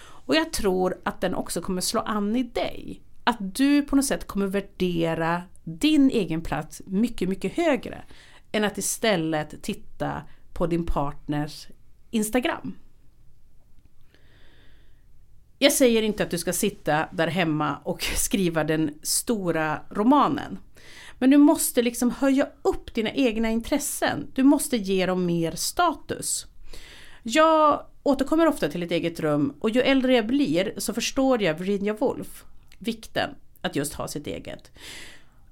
Och 0.00 0.36
jag 0.36 0.52
tror 0.52 1.00
att 1.04 1.20
den 1.20 1.34
också 1.34 1.60
kommer 1.60 1.80
slå 1.80 2.00
an 2.00 2.36
i 2.36 2.42
dig. 2.42 3.02
Att 3.24 3.54
du 3.54 3.82
på 3.82 3.96
något 3.96 4.04
sätt 4.04 4.26
kommer 4.26 4.46
värdera 4.46 5.42
din 5.64 6.10
egen 6.10 6.40
plats 6.40 6.82
mycket, 6.86 7.28
mycket 7.28 7.52
högre 7.52 8.04
än 8.52 8.64
att 8.64 8.78
istället 8.78 9.62
titta 9.62 10.22
på 10.52 10.66
din 10.66 10.86
partners 10.86 11.68
Instagram. 12.10 12.74
Jag 15.58 15.72
säger 15.72 16.02
inte 16.02 16.22
att 16.22 16.30
du 16.30 16.38
ska 16.38 16.52
sitta 16.52 17.08
där 17.12 17.26
hemma 17.26 17.76
och 17.84 18.02
skriva 18.16 18.64
den 18.64 18.90
stora 19.02 19.80
romanen. 19.90 20.58
Men 21.18 21.30
du 21.30 21.36
måste 21.36 21.82
liksom 21.82 22.10
höja 22.10 22.48
upp 22.62 22.94
dina 22.94 23.10
egna 23.10 23.50
intressen. 23.50 24.26
Du 24.34 24.42
måste 24.42 24.76
ge 24.76 25.06
dem 25.06 25.26
mer 25.26 25.52
status. 25.52 26.46
Jag 27.22 27.86
återkommer 28.02 28.46
ofta 28.46 28.68
till 28.68 28.82
ett 28.82 28.90
eget 28.90 29.20
rum 29.20 29.54
och 29.60 29.70
ju 29.70 29.80
äldre 29.80 30.14
jag 30.14 30.26
blir 30.26 30.74
så 30.76 30.94
förstår 30.94 31.42
jag 31.42 31.54
Virginia 31.54 31.92
Woolf 31.92 32.44
vikten 32.78 33.30
att 33.60 33.76
just 33.76 33.94
ha 33.94 34.08
sitt 34.08 34.26
eget. 34.26 34.70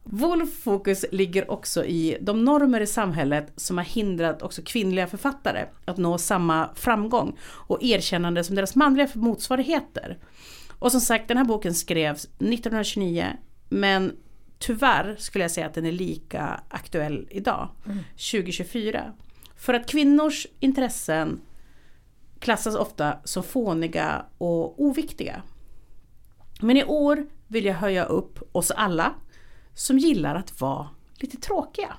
Woolf 0.08 0.62
fokus 0.62 1.04
ligger 1.12 1.50
också 1.50 1.84
i 1.84 2.18
de 2.20 2.44
normer 2.44 2.80
i 2.80 2.86
samhället 2.86 3.52
som 3.56 3.78
har 3.78 3.84
hindrat 3.84 4.42
också 4.42 4.62
kvinnliga 4.62 5.06
författare 5.06 5.64
att 5.84 5.96
nå 5.96 6.18
samma 6.18 6.70
framgång 6.74 7.38
och 7.42 7.82
erkännande 7.82 8.44
som 8.44 8.56
deras 8.56 8.76
manliga 8.76 9.08
motsvarigheter. 9.14 10.18
Och 10.78 10.92
som 10.92 11.00
sagt, 11.00 11.28
den 11.28 11.36
här 11.36 11.44
boken 11.44 11.74
skrevs 11.74 12.24
1929 12.24 13.26
men 13.68 14.16
tyvärr 14.58 15.16
skulle 15.18 15.44
jag 15.44 15.50
säga 15.50 15.66
att 15.66 15.74
den 15.74 15.86
är 15.86 15.92
lika 15.92 16.60
aktuell 16.68 17.28
idag, 17.30 17.68
2024. 18.32 19.12
För 19.56 19.74
att 19.74 19.90
kvinnors 19.90 20.46
intressen 20.60 21.40
klassas 22.38 22.76
ofta 22.76 23.18
som 23.24 23.42
fåniga 23.42 24.24
och 24.38 24.82
oviktiga. 24.82 25.42
Men 26.60 26.76
i 26.76 26.84
år 26.84 27.26
vill 27.46 27.64
jag 27.64 27.74
höja 27.74 28.04
upp 28.04 28.38
oss 28.52 28.70
alla 28.70 29.14
som 29.76 29.98
gillar 29.98 30.34
att 30.34 30.60
vara 30.60 30.88
lite 31.20 31.36
tråkiga. 31.36 31.96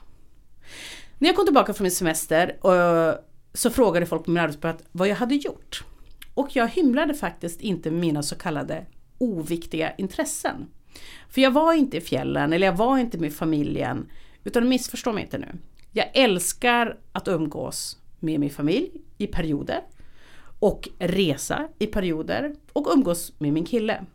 När 1.17 1.29
jag 1.29 1.35
kom 1.35 1.45
tillbaka 1.45 1.73
från 1.73 1.83
min 1.83 1.91
semester 1.91 2.57
eh, 2.63 3.15
så 3.53 3.69
frågade 3.69 4.05
folk 4.05 4.25
på 4.25 4.31
min 4.31 4.43
arbetsplats 4.43 4.83
vad 4.91 5.07
jag 5.07 5.15
hade 5.15 5.35
gjort. 5.35 5.83
Och 6.33 6.55
jag 6.55 6.67
hymlade 6.67 7.13
faktiskt 7.13 7.61
inte 7.61 7.91
med 7.91 7.99
mina 7.99 8.23
så 8.23 8.35
kallade 8.35 8.85
oviktiga 9.17 9.93
intressen. 9.97 10.67
För 11.29 11.41
jag 11.41 11.51
var 11.51 11.73
inte 11.73 11.97
i 11.97 12.01
fjällen 12.01 12.53
eller 12.53 12.67
jag 12.67 12.77
var 12.77 12.97
inte 12.97 13.17
med 13.17 13.33
familjen. 13.33 14.09
Utan 14.43 14.69
missförstå 14.69 15.13
mig 15.13 15.23
inte 15.23 15.37
nu. 15.37 15.57
Jag 15.91 16.09
älskar 16.13 16.97
att 17.11 17.27
umgås 17.27 17.97
med 18.19 18.39
min 18.39 18.49
familj 18.49 18.91
i 19.17 19.27
perioder. 19.27 19.81
Och 20.59 20.89
resa 20.99 21.67
i 21.79 21.87
perioder. 21.87 22.55
Och 22.73 22.87
umgås 22.93 23.33
med 23.39 23.53
min 23.53 23.65
kille. 23.65 24.05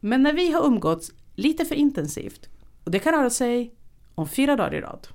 Men 0.00 0.22
när 0.22 0.32
vi 0.32 0.52
har 0.52 0.66
umgåtts 0.66 1.12
lite 1.34 1.64
för 1.64 1.74
intensivt 1.74 2.48
och 2.90 2.92
det 2.92 2.98
kan 2.98 3.14
röra 3.14 3.30
sig 3.30 3.74
om 4.14 4.28
fyra 4.28 4.56
dagar 4.56 4.74
i 4.74 4.80
rad. 4.80 5.08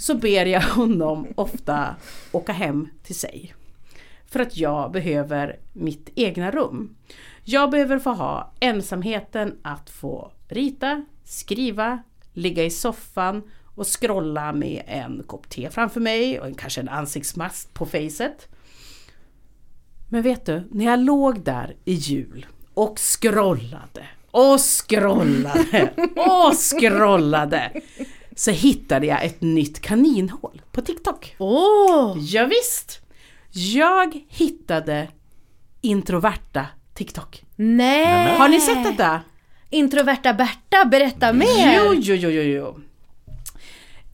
Så 0.00 0.14
ber 0.14 0.46
jag 0.46 0.60
honom 0.62 1.26
ofta 1.34 1.96
åka 2.32 2.52
hem 2.52 2.88
till 3.02 3.14
sig. 3.14 3.54
För 4.26 4.40
att 4.40 4.56
jag 4.56 4.92
behöver 4.92 5.60
mitt 5.72 6.10
egna 6.14 6.50
rum. 6.50 6.96
Jag 7.44 7.70
behöver 7.70 7.98
få 7.98 8.10
ha 8.10 8.52
ensamheten 8.60 9.58
att 9.62 9.90
få 9.90 10.32
rita, 10.48 11.04
skriva, 11.24 12.02
ligga 12.32 12.64
i 12.64 12.70
soffan 12.70 13.42
och 13.74 13.86
scrolla 13.86 14.52
med 14.52 14.82
en 14.86 15.22
kopp 15.26 15.48
te 15.48 15.70
framför 15.70 16.00
mig 16.00 16.40
och 16.40 16.58
kanske 16.58 16.80
en 16.80 16.88
ansiktsmask 16.88 17.74
på 17.74 17.86
facet. 17.86 18.48
Men 20.08 20.22
vet 20.22 20.46
du, 20.46 20.68
när 20.70 20.84
jag 20.84 20.98
låg 20.98 21.44
där 21.44 21.76
i 21.84 21.92
jul 21.92 22.46
och 22.74 22.98
scrollade 22.98 24.06
och 24.36 24.60
scrollade 24.60 25.90
och 26.16 26.54
scrollade 26.54 27.72
så 28.36 28.50
hittade 28.50 29.06
jag 29.06 29.24
ett 29.24 29.40
nytt 29.40 29.80
kaninhål 29.80 30.62
på 30.72 30.82
TikTok. 30.82 31.36
Åh! 31.38 32.16
Ja, 32.18 32.46
visst. 32.46 33.00
Jag 33.52 34.20
hittade 34.28 35.08
introverta 35.80 36.66
TikTok. 36.94 37.42
Nej! 37.56 38.36
Har 38.38 38.48
ni 38.48 38.60
sett 38.60 38.84
detta? 38.84 39.20
Introverta 39.70 40.34
Berta, 40.34 40.84
berätta 40.84 41.32
mer! 41.32 41.76
Jo, 41.76 41.94
jo, 41.94 42.14
jo, 42.14 42.30
jo, 42.30 42.42
jo. 42.42 42.80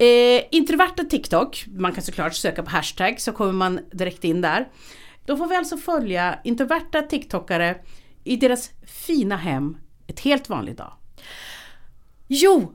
Eh, 0.06 0.44
introverta 0.50 1.04
TikTok, 1.04 1.64
man 1.76 1.92
kan 1.92 2.02
såklart 2.02 2.34
söka 2.34 2.62
på 2.62 2.70
hashtag 2.70 3.20
så 3.20 3.32
kommer 3.32 3.52
man 3.52 3.80
direkt 3.92 4.24
in 4.24 4.40
där. 4.40 4.68
Då 5.26 5.36
får 5.36 5.46
vi 5.46 5.56
alltså 5.56 5.76
följa 5.76 6.38
introverta 6.44 7.02
TikTokare 7.02 7.76
i 8.24 8.36
deras 8.36 8.70
fina 8.86 9.36
hem 9.36 9.76
ett 10.12 10.20
helt 10.20 10.48
vanlig 10.48 10.76
dag. 10.76 10.92
Jo! 12.28 12.72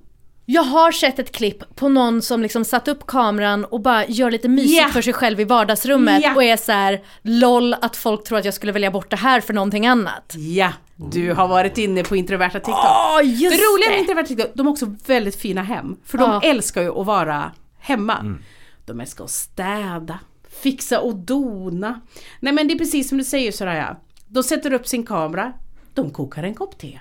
Jag 0.50 0.64
har 0.64 0.92
sett 0.92 1.20
ett 1.20 1.32
klipp 1.32 1.76
på 1.76 1.90
någon 1.90 2.22
som 2.22 2.42
liksom 2.42 2.66
satt 2.66 2.88
upp 2.88 3.08
kameran 3.08 3.66
och 3.66 3.82
bara 3.82 4.06
gör 4.06 4.32
lite 4.32 4.50
mysigt 4.50 4.78
Ja. 4.82 4.88
för 4.88 5.02
sig 5.02 5.14
själv 5.14 5.40
i 5.40 5.44
vardagsrummet 5.44 6.24
Ja. 6.24 6.36
och 6.36 6.44
är 6.44 6.58
så 6.58 6.72
här: 6.72 7.02
LOL 7.22 7.74
att 7.74 7.96
folk 7.98 8.24
tror 8.24 8.38
att 8.38 8.46
jag 8.46 8.54
skulle 8.54 8.72
välja 8.72 8.92
bort 8.92 9.10
det 9.10 9.16
här 9.16 9.42
för 9.42 9.54
någonting 9.54 9.88
annat. 9.88 10.34
Ja, 10.38 10.74
du 10.96 11.34
har 11.34 11.48
varit 11.48 11.78
inne 11.78 12.04
på 12.04 12.16
introverta 12.16 12.60
TikTok. 12.60 12.76
Åh, 12.76 13.20
just 13.24 13.58
det 13.58 13.64
roliga 13.64 13.90
med 13.90 14.00
introverta 14.00 14.28
TikTok, 14.28 14.52
de 14.54 14.66
har 14.68 14.72
också 14.74 14.96
väldigt 15.08 15.36
fina 15.36 15.64
hem. 15.64 15.96
För 16.06 16.18
de 16.18 16.42
älskar 16.44 16.82
ju 16.82 17.00
att 17.00 17.06
vara 17.06 17.52
hemma. 17.80 18.38
De 18.86 19.00
älskar 19.02 19.24
att 19.24 19.32
städa, 19.32 20.20
fixa 20.62 21.00
och 21.00 21.16
dona. 21.16 22.02
Nej 22.40 22.54
men 22.54 22.68
det 22.68 22.74
är 22.74 22.78
precis 22.78 23.10
som 23.10 23.18
du 23.18 23.24
säger 23.24 23.52
Soraya. 23.52 23.98
De 24.28 24.44
sätter 24.44 24.74
upp 24.74 24.88
sin 24.88 25.06
kamera, 25.06 25.54
de 25.94 26.10
kokar 26.12 26.44
en 26.44 26.54
kopp 26.56 26.78
te, 26.78 27.00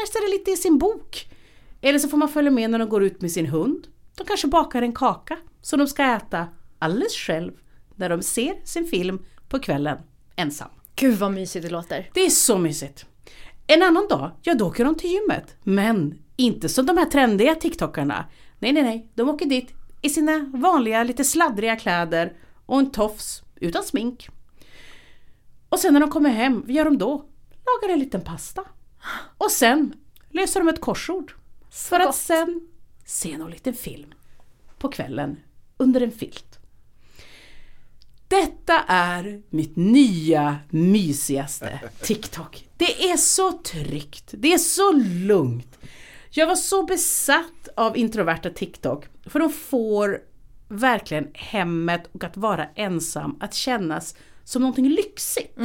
läser 0.00 0.30
lite 0.30 0.50
i 0.50 0.56
sin 0.56 0.78
bok. 0.78 1.28
Eller 1.80 1.98
så 1.98 2.08
får 2.08 2.18
man 2.18 2.28
följa 2.28 2.50
med 2.50 2.70
när 2.70 2.78
de 2.78 2.88
går 2.88 3.02
ut 3.04 3.20
med 3.20 3.32
sin 3.32 3.46
hund. 3.46 3.86
De 4.16 4.24
kanske 4.24 4.46
bakar 4.46 4.82
en 4.82 4.92
kaka 4.92 5.36
som 5.62 5.78
de 5.78 5.86
ska 5.86 6.04
äta 6.04 6.46
alldeles 6.78 7.12
själv 7.12 7.52
när 7.96 8.08
de 8.08 8.22
ser 8.22 8.54
sin 8.64 8.86
film 8.86 9.24
på 9.48 9.58
kvällen 9.58 9.98
ensam. 10.36 10.68
Gud 10.96 11.18
vad 11.18 11.32
mysigt 11.32 11.64
det 11.64 11.70
låter. 11.70 12.10
Det 12.14 12.20
är 12.26 12.30
så 12.30 12.58
mysigt. 12.58 13.06
En 13.66 13.82
annan 13.82 14.08
dag, 14.08 14.30
ja 14.42 14.54
då 14.54 14.66
åker 14.66 14.84
de 14.84 14.94
till 14.94 15.10
gymmet. 15.10 15.56
Men 15.62 16.18
inte 16.36 16.68
som 16.68 16.86
de 16.86 16.98
här 16.98 17.04
trendiga 17.04 17.54
TikTokarna. 17.54 18.24
Nej, 18.58 18.72
nej, 18.72 18.82
nej. 18.82 19.10
De 19.14 19.28
åker 19.28 19.46
dit 19.46 19.72
i 20.02 20.10
sina 20.10 20.50
vanliga, 20.54 21.02
lite 21.04 21.24
sladdriga 21.24 21.76
kläder 21.76 22.32
och 22.66 22.78
en 22.78 22.90
tofs 22.90 23.42
utan 23.60 23.82
smink. 23.82 24.28
Och 25.68 25.78
sen 25.78 25.92
när 25.92 26.00
de 26.00 26.10
kommer 26.10 26.30
hem, 26.30 26.60
vad 26.60 26.70
gör 26.70 26.84
de 26.84 26.98
då? 26.98 27.24
Lagar 27.50 27.92
en 27.94 28.00
liten 28.00 28.20
pasta. 28.20 28.64
Och 29.38 29.50
sen 29.50 29.94
löser 30.30 30.60
de 30.60 30.68
ett 30.68 30.80
korsord. 30.80 31.34
för 31.70 31.98
gott. 31.98 32.08
att 32.08 32.14
sen 32.14 32.68
se 33.04 33.38
någon 33.38 33.50
liten 33.50 33.74
film 33.74 34.14
på 34.78 34.88
kvällen 34.88 35.36
under 35.76 36.00
en 36.00 36.12
filt. 36.12 36.58
Detta 38.28 38.80
är 38.88 39.42
mitt 39.50 39.76
nya 39.76 40.58
mysigaste 40.70 41.80
TikTok. 42.02 42.68
Det 42.76 43.10
är 43.10 43.16
så 43.16 43.52
tryggt, 43.52 44.34
det 44.38 44.52
är 44.52 44.58
så 44.58 44.92
lugnt. 44.92 45.78
Jag 46.30 46.46
var 46.46 46.56
så 46.56 46.82
besatt 46.82 47.68
av 47.76 47.96
introverta 47.96 48.50
TikTok, 48.50 49.04
för 49.26 49.38
de 49.38 49.52
får 49.52 50.20
verkligen 50.68 51.28
hemmet 51.34 52.08
och 52.12 52.24
att 52.24 52.36
vara 52.36 52.66
ensam 52.74 53.36
att 53.40 53.54
kännas 53.54 54.14
som 54.44 54.62
någonting 54.62 54.88
lyxigt. 54.88 55.58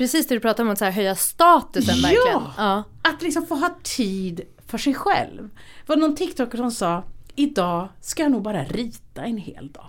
Precis 0.00 0.26
det 0.26 0.34
du 0.34 0.40
pratar 0.40 0.64
om, 0.64 0.70
att 0.70 0.78
så 0.78 0.84
här, 0.84 0.92
höja 0.92 1.14
statusen 1.14 1.96
Ja! 1.96 2.02
verkligen. 2.02 2.42
Ja. 2.56 2.84
Att 3.02 3.22
liksom 3.22 3.46
få 3.46 3.54
ha 3.54 3.78
tid 3.82 4.40
för 4.66 4.78
sig 4.78 4.94
själv. 4.94 5.48
Det 5.86 5.88
var 5.88 5.96
någon 5.96 6.16
TikToker 6.16 6.58
som 6.58 6.70
sa, 6.70 7.04
idag 7.34 7.88
ska 8.00 8.22
jag 8.22 8.32
nog 8.32 8.42
bara 8.42 8.64
rita 8.64 9.22
en 9.22 9.36
hel 9.36 9.72
dag. 9.72 9.86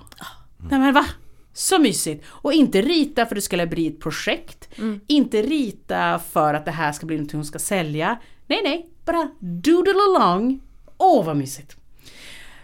Nej 0.69 0.79
men 0.79 0.93
va? 0.93 1.05
Så 1.53 1.79
mysigt! 1.79 2.25
Och 2.27 2.53
inte 2.53 2.81
rita 2.81 3.25
för 3.25 3.35
att 3.35 3.37
det 3.37 3.41
ska 3.41 3.65
bli 3.65 3.87
ett 3.87 3.99
projekt. 3.99 4.69
Inte 5.07 5.41
rita 5.41 6.19
för 6.19 6.53
att 6.53 6.65
det 6.65 6.71
här 6.71 6.91
ska 6.91 7.05
bli 7.05 7.19
något 7.19 7.31
hon 7.31 7.45
ska 7.45 7.59
sälja. 7.59 8.19
Nej 8.47 8.59
nej, 8.63 8.89
bara 9.05 9.31
doodle 9.39 9.93
along. 10.09 10.59
Åh 10.97 11.25
vad 11.25 11.37
mysigt! 11.37 11.75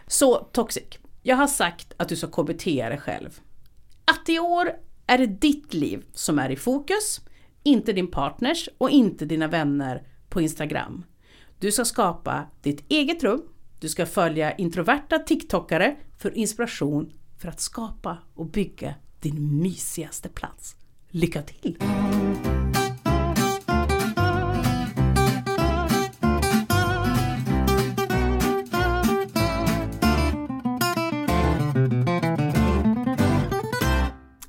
Så 0.07 0.35
Toxic, 0.35 0.83
jag 1.23 1.35
har 1.35 1.47
sagt 1.47 1.93
att 1.97 2.09
du 2.09 2.15
ska 2.15 2.27
KBT 2.27 2.65
dig 2.65 2.97
själv. 2.97 3.39
Att 4.05 4.29
i 4.29 4.39
år 4.39 4.71
är 5.07 5.17
det 5.17 5.27
ditt 5.27 5.73
liv 5.73 6.05
som 6.13 6.39
är 6.39 6.49
i 6.49 6.55
fokus, 6.55 7.21
inte 7.67 7.93
din 7.93 8.07
partners 8.07 8.69
och 8.77 8.89
inte 8.89 9.25
dina 9.25 9.47
vänner 9.47 10.03
på 10.29 10.41
Instagram. 10.41 11.03
Du 11.59 11.71
ska 11.71 11.85
skapa 11.85 12.45
ditt 12.61 12.91
eget 12.91 13.23
rum, 13.23 13.41
du 13.79 13.89
ska 13.89 14.05
följa 14.05 14.55
introverta 14.55 15.19
TikTokare 15.19 15.95
för 16.17 16.37
inspiration 16.37 17.13
för 17.37 17.47
att 17.47 17.59
skapa 17.59 18.17
och 18.35 18.45
bygga 18.45 18.93
din 19.19 19.61
mysigaste 19.61 20.29
plats. 20.29 20.75
Lycka 21.09 21.41
till! 21.41 21.77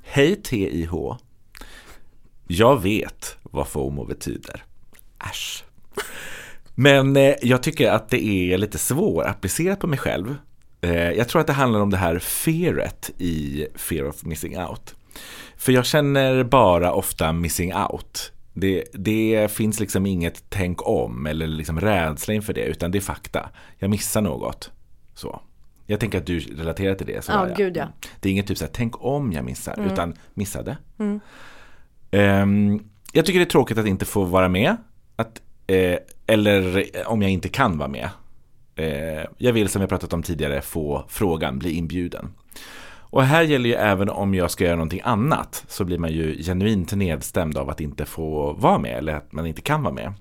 Hej 0.03 0.43
TIH. 0.43 1.28
Jag 2.51 2.83
vet 2.83 3.37
vad 3.43 3.69
FOMO 3.69 4.05
betyder. 4.05 4.65
Äsch. 5.31 5.65
Men 6.75 7.17
eh, 7.17 7.35
jag 7.43 7.63
tycker 7.63 7.91
att 7.91 8.09
det 8.09 8.25
är 8.25 8.59
lite 8.59 8.79
svårapplicerat 8.79 9.81
på 9.81 9.87
mig 9.87 9.99
själv. 9.99 10.37
Eh, 10.81 11.11
jag 11.11 11.29
tror 11.29 11.41
att 11.41 11.47
det 11.47 11.53
handlar 11.53 11.81
om 11.81 11.91
det 11.91 11.97
här 11.97 12.19
fearet 12.19 13.11
i 13.19 13.67
fear 13.75 14.09
of 14.09 14.25
missing 14.25 14.59
out. 14.59 14.95
För 15.57 15.73
jag 15.73 15.87
känner 15.87 16.45
bara 16.45 16.93
ofta 16.93 17.33
missing 17.33 17.75
out. 17.75 18.33
Det, 18.53 18.85
det 18.93 19.53
finns 19.53 19.81
liksom 19.81 20.07
inget 20.07 20.45
tänk 20.49 20.89
om 20.89 21.27
eller 21.27 21.47
liksom 21.47 21.81
rädsla 21.81 22.35
inför 22.35 22.53
det, 22.53 22.65
utan 22.65 22.91
det 22.91 22.99
är 22.99 23.01
fakta. 23.01 23.49
Jag 23.79 23.91
missar 23.91 24.21
något. 24.21 24.71
Så. 25.15 25.41
Jag 25.87 26.01
tänker 26.01 26.19
att 26.19 26.27
du 26.27 26.41
relaterar 26.41 26.95
till 26.95 27.07
det. 27.07 27.25
Så 27.25 27.33
Ja, 27.33 27.49
gud, 27.57 27.77
ja. 27.77 27.89
Det 28.21 28.29
är 28.29 28.33
inget 28.33 28.47
typ 28.47 28.59
så 28.59 28.65
här, 28.65 28.73
tänk 28.75 29.05
om 29.05 29.33
jag 29.33 29.45
missar, 29.45 29.87
utan 29.93 30.15
missade. 30.35 30.77
Ehm, 30.99 31.21
Ehm, 32.11 32.81
jag 33.13 33.27
tycker 33.27 33.39
det 33.39 33.45
är 33.45 33.51
tråkigt 33.51 33.79
att 33.79 33.87
inte 33.87 34.05
få 34.05 34.25
vara 34.25 34.49
med. 34.49 34.77
Att, 35.17 35.43
eh, 35.67 35.99
eller 36.27 36.79
eh, 36.79 37.07
om 37.07 37.23
jag 37.23 37.31
inte 37.31 37.49
kan 37.49 37.79
vara 37.79 37.89
med. 37.89 38.11
Eh, 38.77 39.25
jag 39.39 39.53
vill 39.53 39.69
som 39.69 39.81
jag 39.81 39.89
pratat 39.89 40.13
om 40.13 40.23
tidigare 40.23 40.61
få 40.61 41.05
frågan, 41.09 41.59
bli 41.59 41.73
inbjuden. 41.73 42.29
Och 43.11 43.25
här 43.25 43.43
gäller 43.43 43.69
ju 43.69 43.75
även 43.75 44.09
om 44.09 44.35
jag 44.35 44.51
ska 44.51 44.65
göra 44.65 44.77
någonting 44.77 45.01
annat 45.05 45.65
så 45.69 45.85
blir 45.85 45.99
man 45.99 46.13
ju 46.13 46.43
genuint 46.43 46.93
nedstämd 46.93 47.57
av 47.57 47.71
att 47.71 47.81
inte 47.81 48.05
få 48.05 48.53
vara 48.53 48.79
med 48.79 48.99
eller 48.99 49.15
att 49.15 49.33
man 49.33 49.47
inte 49.47 49.61
kan 49.61 49.83
vara 49.83 49.95
med. 49.95 50.13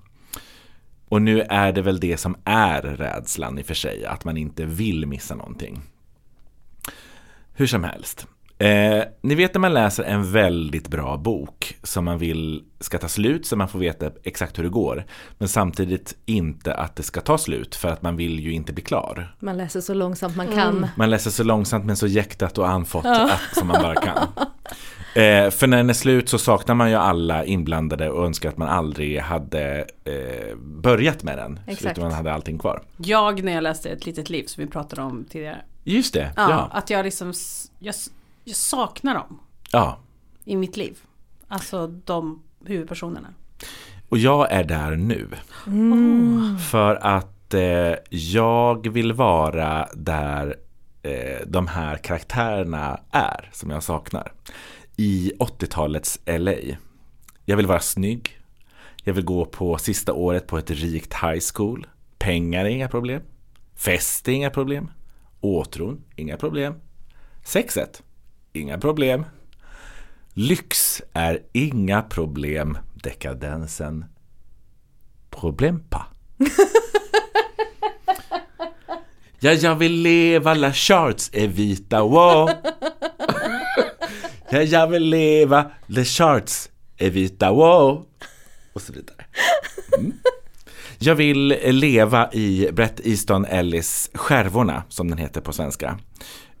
Och 1.08 1.22
nu 1.22 1.40
är 1.40 1.72
det 1.72 1.82
väl 1.82 2.00
det 2.00 2.16
som 2.16 2.36
är 2.44 2.82
rädslan 2.82 3.58
i 3.58 3.62
och 3.62 3.66
för 3.66 3.74
sig, 3.74 4.04
att 4.04 4.24
man 4.24 4.36
inte 4.36 4.64
vill 4.64 5.06
missa 5.06 5.34
någonting. 5.34 5.80
Hur 7.52 7.66
som 7.66 7.84
helst. 7.84 8.26
Eh, 8.58 9.04
ni 9.20 9.34
vet 9.34 9.54
när 9.54 9.60
man 9.60 9.74
läser 9.74 10.04
en 10.04 10.32
väldigt 10.32 10.88
bra 10.88 11.16
bok 11.16 11.76
som 11.82 12.04
man 12.04 12.18
vill 12.18 12.64
ska 12.80 12.98
ta 12.98 13.08
slut 13.08 13.46
så 13.46 13.56
man 13.56 13.68
får 13.68 13.78
veta 13.78 14.10
exakt 14.24 14.58
hur 14.58 14.62
det 14.62 14.68
går. 14.68 15.04
Men 15.38 15.48
samtidigt 15.48 16.16
inte 16.26 16.74
att 16.74 16.96
det 16.96 17.02
ska 17.02 17.20
ta 17.20 17.38
slut 17.38 17.74
för 17.74 17.88
att 17.88 18.02
man 18.02 18.16
vill 18.16 18.40
ju 18.40 18.52
inte 18.52 18.72
bli 18.72 18.82
klar. 18.82 19.36
Man 19.38 19.56
läser 19.56 19.80
så 19.80 19.94
långsamt 19.94 20.36
man 20.36 20.48
kan. 20.48 20.86
Man 20.96 21.10
läser 21.10 21.30
så 21.30 21.44
långsamt 21.44 21.84
men 21.84 21.96
så 21.96 22.06
jäktat 22.06 22.58
och 22.58 22.68
anfått 22.68 23.06
att, 23.06 23.40
som 23.52 23.68
man 23.68 23.82
bara 23.82 23.94
kan. 23.94 24.18
Eh, 25.14 25.50
för 25.50 25.66
när 25.66 25.76
den 25.76 25.90
är 25.90 25.94
slut 25.94 26.28
så 26.28 26.38
saknar 26.38 26.74
man 26.74 26.90
ju 26.90 26.96
alla 26.96 27.44
inblandade 27.44 28.10
och 28.10 28.26
önskar 28.26 28.48
att 28.48 28.56
man 28.56 28.68
aldrig 28.68 29.20
hade 29.20 29.78
eh, 30.04 30.56
börjat 30.56 31.22
med 31.22 31.38
den. 31.38 31.60
Exakt. 31.66 31.98
utan 31.98 32.04
man 32.04 32.12
hade 32.12 32.32
allting 32.32 32.58
kvar. 32.58 32.82
Jag 32.96 33.44
när 33.44 33.52
jag 33.52 33.62
läste 33.62 33.90
Ett 33.90 34.06
litet 34.06 34.30
liv 34.30 34.44
som 34.44 34.64
vi 34.64 34.70
pratade 34.70 35.02
om 35.02 35.24
tidigare. 35.30 35.56
Just 35.84 36.14
det, 36.14 36.32
Ja, 36.36 36.50
ja. 36.50 36.68
Att 36.72 36.90
jag 36.90 37.04
liksom, 37.04 37.32
jag, 37.78 37.94
jag 38.48 38.56
saknar 38.56 39.14
dem 39.14 39.40
ja. 39.72 39.98
i 40.44 40.56
mitt 40.56 40.76
liv. 40.76 40.98
Alltså 41.48 41.86
de 41.86 42.42
huvudpersonerna. 42.64 43.28
Och 44.08 44.18
jag 44.18 44.52
är 44.52 44.64
där 44.64 44.96
nu. 44.96 45.28
För 46.70 46.94
att 46.94 47.54
eh, 47.54 47.94
jag 48.10 48.88
vill 48.88 49.12
vara 49.12 49.88
där 49.94 50.56
eh, 51.02 51.46
de 51.46 51.66
här 51.66 51.96
karaktärerna 51.96 53.00
är, 53.10 53.50
som 53.52 53.70
jag 53.70 53.82
saknar. 53.82 54.32
I 54.96 55.32
80-talets 55.38 56.20
LA. 56.26 56.76
Jag 57.44 57.56
vill 57.56 57.66
vara 57.66 57.80
snygg. 57.80 58.40
Jag 59.04 59.14
vill 59.14 59.24
gå 59.24 59.44
på 59.44 59.78
sista 59.78 60.12
året 60.12 60.46
på 60.46 60.58
ett 60.58 60.70
rikt 60.70 61.14
high 61.14 61.40
school. 61.54 61.86
Pengar 62.18 62.64
är 62.64 62.68
inga 62.68 62.88
problem. 62.88 63.22
Fest 63.74 64.28
är 64.28 64.32
inga 64.32 64.50
problem. 64.50 64.90
Åtron, 65.40 66.04
inga 66.16 66.36
problem. 66.36 66.74
Sexet, 67.44 68.02
inga 68.52 68.78
problem. 68.78 69.24
Lyx 70.32 71.02
är 71.12 71.42
inga 71.52 72.02
problem. 72.02 72.78
Dekadensen, 73.02 74.04
problempa. 75.30 76.06
ja, 79.40 79.52
jag 79.52 79.76
vill 79.76 79.92
leva, 79.92 80.54
la 80.54 80.72
charts 80.72 81.30
är 81.32 81.48
vita, 81.48 82.02
wow. 82.02 82.50
ja, 84.50 84.62
jag 84.62 84.86
vill 84.86 85.02
leva, 85.02 85.70
la 85.86 86.04
charts 86.04 86.70
är 86.96 87.10
vita, 87.10 87.52
wow. 87.52 88.06
Och 88.72 88.82
så 88.82 88.92
vidare. 88.92 89.24
Mm. 89.98 90.12
Jag 90.98 91.14
vill 91.14 91.56
leva 91.64 92.32
i 92.32 92.68
Brett 92.72 93.06
Easton 93.06 93.44
Ellis 93.44 94.10
Skärvorna, 94.14 94.82
som 94.88 95.10
den 95.10 95.18
heter 95.18 95.40
på 95.40 95.52
svenska. 95.52 95.98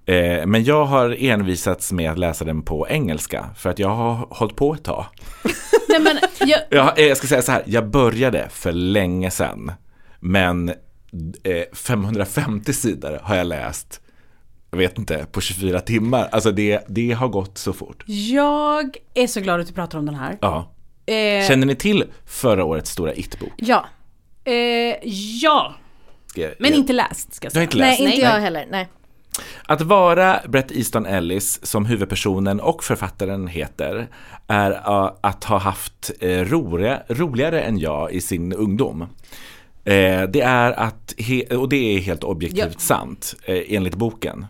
Eh, 0.08 0.46
Men 0.46 0.64
jag 0.64 0.84
har 0.84 1.16
envisats 1.24 1.92
med 1.92 2.10
att 2.10 2.18
läsa 2.18 2.44
den 2.44 2.62
på 2.62 2.88
engelska, 2.88 3.46
för 3.56 3.70
att 3.70 3.78
jag 3.78 3.88
har 3.88 4.26
hållit 4.30 4.56
på 4.56 4.74
ett 4.74 4.84
tag. 4.84 5.04
Nej 5.88 6.00
men 6.00 6.18
jag, 6.48 6.60
Jag, 6.70 6.98
eh, 6.98 7.06
jag 7.06 7.16
ska 7.16 7.26
säga 7.26 7.42
så 7.42 7.52
här, 7.52 7.62
jag 7.66 7.88
började 7.90 8.48
för 8.50 8.72
länge 8.72 9.30
sedan. 9.30 9.72
Men 10.20 10.68
eh, 10.68 11.74
550 11.74 12.72
sidor 12.72 13.20
har 13.22 13.36
jag 13.36 13.46
läst, 13.46 14.00
jag 14.70 14.78
vet 14.78 14.98
inte, 14.98 15.26
på 15.32 15.40
24 15.40 15.80
timmar. 15.80 16.28
Alltså 16.32 16.52
det, 16.52 16.84
det 16.88 17.12
har 17.12 17.28
gått 17.28 17.58
så 17.58 17.72
fort. 17.72 18.04
jag 18.06 18.96
är 19.14 19.26
så 19.26 19.40
glad 19.40 19.60
att 19.60 19.66
du 19.66 19.72
pratar 19.72 19.98
om 19.98 20.06
den 20.06 20.14
här. 20.14 20.38
Ja. 20.40 20.72
Eh, 21.06 21.48
Känner 21.48 21.66
ni 21.66 21.74
till 21.74 22.04
förra 22.26 22.64
årets 22.64 22.90
stora 22.90 23.14
It-bok? 23.14 23.52
Ja, 23.56 23.86
eh, 24.44 24.54
ja, 25.42 25.74
men 26.58 26.74
inte 26.74 26.92
läst 26.92 27.34
ska 27.34 27.46
jag 27.46 27.52
Du 27.52 27.58
har 27.58 27.60
säga. 27.60 27.62
inte 27.64 27.76
läst? 27.76 28.00
nej 28.00 28.08
inte 28.14 28.24
Nej. 28.26 28.34
jag 28.34 28.40
heller. 28.40 28.66
Nej. 28.70 28.88
Att 29.66 29.80
vara 29.80 30.40
Brett 30.48 30.72
Easton 30.72 31.06
Ellis 31.06 31.60
som 31.66 31.86
huvudpersonen 31.86 32.60
och 32.60 32.84
författaren 32.84 33.46
heter 33.48 34.08
är 34.46 34.70
uh, 34.70 35.12
att 35.20 35.44
ha 35.44 35.58
haft 35.58 36.10
uh, 36.22 36.28
roliga, 36.44 37.02
roligare 37.08 37.60
än 37.60 37.78
jag 37.78 38.12
i 38.12 38.20
sin 38.20 38.52
ungdom. 38.52 39.02
Eh, 39.84 40.22
det 40.22 40.40
är 40.40 40.72
att, 40.72 41.14
he- 41.18 41.54
och 41.54 41.68
det 41.68 41.76
är 41.96 41.98
helt 42.00 42.24
objektivt 42.24 42.64
Ja. 42.72 42.78
sant 42.78 43.34
eh, 43.44 43.62
enligt 43.68 43.94
boken. 43.94 44.46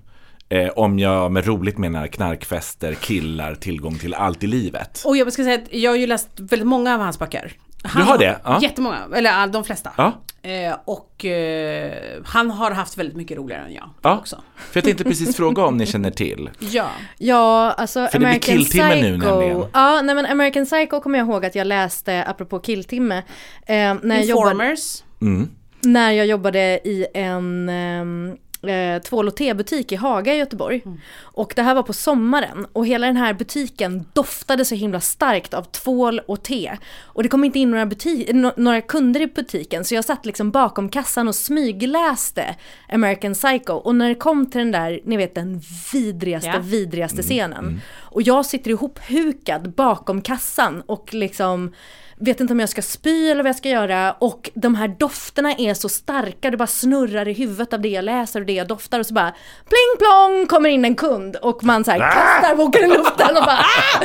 Eh, 0.48 0.68
om 0.68 0.98
jag 0.98 1.32
med 1.32 1.46
roligt 1.46 1.78
menar 1.78 2.06
knarkfester, 2.06 2.94
killar, 2.94 3.54
tillgång 3.54 3.98
till 3.98 4.14
allt 4.14 4.44
i 4.44 4.46
livet. 4.46 5.02
Och 5.06 5.16
jag 5.16 5.32
ska 5.32 5.42
säga 5.44 5.54
att 5.54 5.72
jag 5.74 5.90
har 5.90 5.96
ju 5.96 6.06
läst 6.06 6.28
väldigt 6.36 6.68
många 6.68 6.94
av 6.94 7.00
hans 7.00 7.18
böcker. 7.18 7.52
Han 7.84 8.02
Du 8.02 8.08
har 8.08 8.18
det? 8.18 8.40
Ja. 8.44 8.58
Jättemånga, 8.62 8.98
eller 9.14 9.46
de 9.46 9.64
flesta. 9.64 9.92
Ja, 9.96 10.12
Eh, 10.42 10.76
och 10.84 11.24
eh, 11.24 11.92
han 12.24 12.50
har 12.50 12.70
haft 12.70 12.98
väldigt 12.98 13.16
mycket 13.16 13.36
roligare 13.36 13.62
än 13.64 13.72
jag 13.72 13.90
ja. 14.02 14.18
också. 14.18 14.42
För 14.56 14.78
jag 14.78 14.84
tänkte 14.84 15.04
precis 15.04 15.36
fråga 15.36 15.64
om 15.64 15.76
ni 15.76 15.86
känner 15.86 16.10
till. 16.10 16.50
Ja. 16.58 16.90
Ja, 17.18 17.72
alltså 17.72 18.08
det 18.12 18.18
blir 18.18 18.28
American 18.28 18.56
killtimme 18.56 18.90
Psycho. 18.90 19.02
nu 19.02 19.16
nämligen. 19.16 19.64
Ja, 19.72 20.02
nej 20.02 20.14
men 20.14 20.26
American 20.26 20.66
Psycho 20.66 21.00
kommer 21.00 21.18
jag 21.18 21.28
ihåg 21.28 21.44
att 21.44 21.54
jag 21.54 21.66
läste, 21.66 22.24
apropå 22.24 22.58
killtimme, 22.58 23.18
eh, 23.18 23.24
när, 23.66 24.16
jag 24.16 24.24
jobbade, 24.24 24.50
Informers. 24.50 25.04
Mm. 25.20 25.48
när 25.82 26.12
jag 26.12 26.26
jobbade 26.26 26.80
i 26.84 27.06
en, 27.14 27.68
ehm, 27.68 28.36
eh, 28.62 29.02
tvål 29.02 29.28
och 29.28 29.36
tebutik 29.36 29.92
i 29.92 29.96
Haga 29.96 30.34
i 30.34 30.38
Göteborg. 30.38 30.82
Och 31.20 31.52
det 31.56 31.62
här 31.62 31.74
var 31.74 31.82
på 31.82 31.92
sommaren 31.92 32.66
och 32.72 32.86
hela 32.86 33.06
den 33.06 33.16
här 33.16 33.32
butiken 33.34 34.04
doftade 34.12 34.64
så 34.64 34.74
himla 34.74 35.00
starkt 35.00 35.54
av 35.54 35.62
tvål 35.62 36.20
och 36.28 36.42
te. 36.42 36.76
Och 37.02 37.22
det 37.22 37.28
kom 37.28 37.44
inte 37.44 37.58
in 37.58 37.70
några, 37.70 37.84
no- 37.84 38.52
några 38.56 38.80
kunder 38.80 39.20
i 39.20 39.26
butiken 39.26 39.84
så 39.84 39.94
jag 39.94 40.04
satt 40.04 40.26
liksom 40.26 40.50
bakom 40.50 40.88
kassan 40.88 41.28
och 41.28 41.34
smygläste 41.34 42.54
American 42.92 43.34
Psycho. 43.34 43.72
Och 43.72 43.94
när 43.94 44.08
det 44.08 44.14
kom 44.14 44.46
till 44.50 44.58
den 44.58 44.70
där, 44.72 45.00
ni 45.04 45.16
vet 45.16 45.34
den 45.34 45.60
vidrigaste, 45.92 46.48
Ja. 46.48 46.58
vidrigaste 46.58 47.22
scenen. 47.22 47.80
Och 47.96 48.22
jag 48.22 48.46
sitter 48.46 48.70
ihophukad 48.70 49.70
bakom 49.74 50.20
kassan 50.22 50.82
och 50.86 51.14
liksom 51.14 51.72
vet 52.20 52.40
inte 52.40 52.52
om 52.52 52.60
jag 52.60 52.68
ska 52.68 52.82
spy 52.82 53.30
eller 53.30 53.42
vad 53.42 53.48
jag 53.48 53.56
ska 53.56 53.68
göra 53.68 54.12
och 54.12 54.50
de 54.54 54.74
här 54.74 54.88
dofterna 54.88 55.52
är 55.52 55.74
så 55.74 55.88
starka, 55.88 56.50
det 56.50 56.56
bara 56.56 56.66
snurrar 56.66 57.28
i 57.28 57.32
huvudet 57.32 57.72
av 57.72 57.80
det 57.80 57.88
jag 57.88 58.04
läser 58.04 58.40
och 58.40 58.46
det 58.46 58.52
jag 58.52 58.68
doftar 58.68 59.00
och 59.00 59.06
så 59.06 59.14
bara 59.14 59.34
pling 59.68 59.98
plong 59.98 60.46
kommer 60.46 60.68
in 60.68 60.84
en 60.84 60.94
kund 60.94 61.36
och 61.36 61.64
man 61.64 61.84
så 61.84 61.90
här 61.90 61.98
kastar 61.98 62.56
boken 62.56 62.84
i 62.84 62.88
luften 62.88 63.36
och 63.36 63.44
bara 63.44 63.58
ah! 63.58 64.02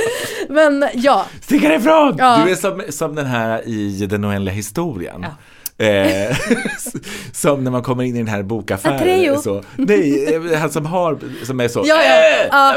Men 0.49 0.85
ja, 0.93 1.25
Stick 1.41 1.63
härifrån! 1.63 2.15
Ja. 2.17 2.41
Du 2.45 2.51
är 2.51 2.55
som, 2.55 2.83
som 2.89 3.15
den 3.15 3.25
här 3.25 3.67
i 3.67 4.05
Den 4.05 4.25
oändliga 4.25 4.55
historien. 4.55 5.25
Eh, 5.77 6.37
som 7.31 7.63
när 7.63 7.71
man 7.71 7.83
kommer 7.83 8.03
in 8.03 8.15
i 8.15 8.17
den 8.17 8.27
här 8.27 8.43
bokaffären. 8.43 9.41
Så, 9.41 9.63
nej, 9.75 10.35
eh, 10.35 10.59
han 10.59 10.69
som 10.69 10.85
har, 10.85 11.19
som 11.45 11.59
är 11.59 11.67
så. 11.67 11.83
Ja, 11.85 11.95
ja, 12.03 12.45
ja. 12.51 12.75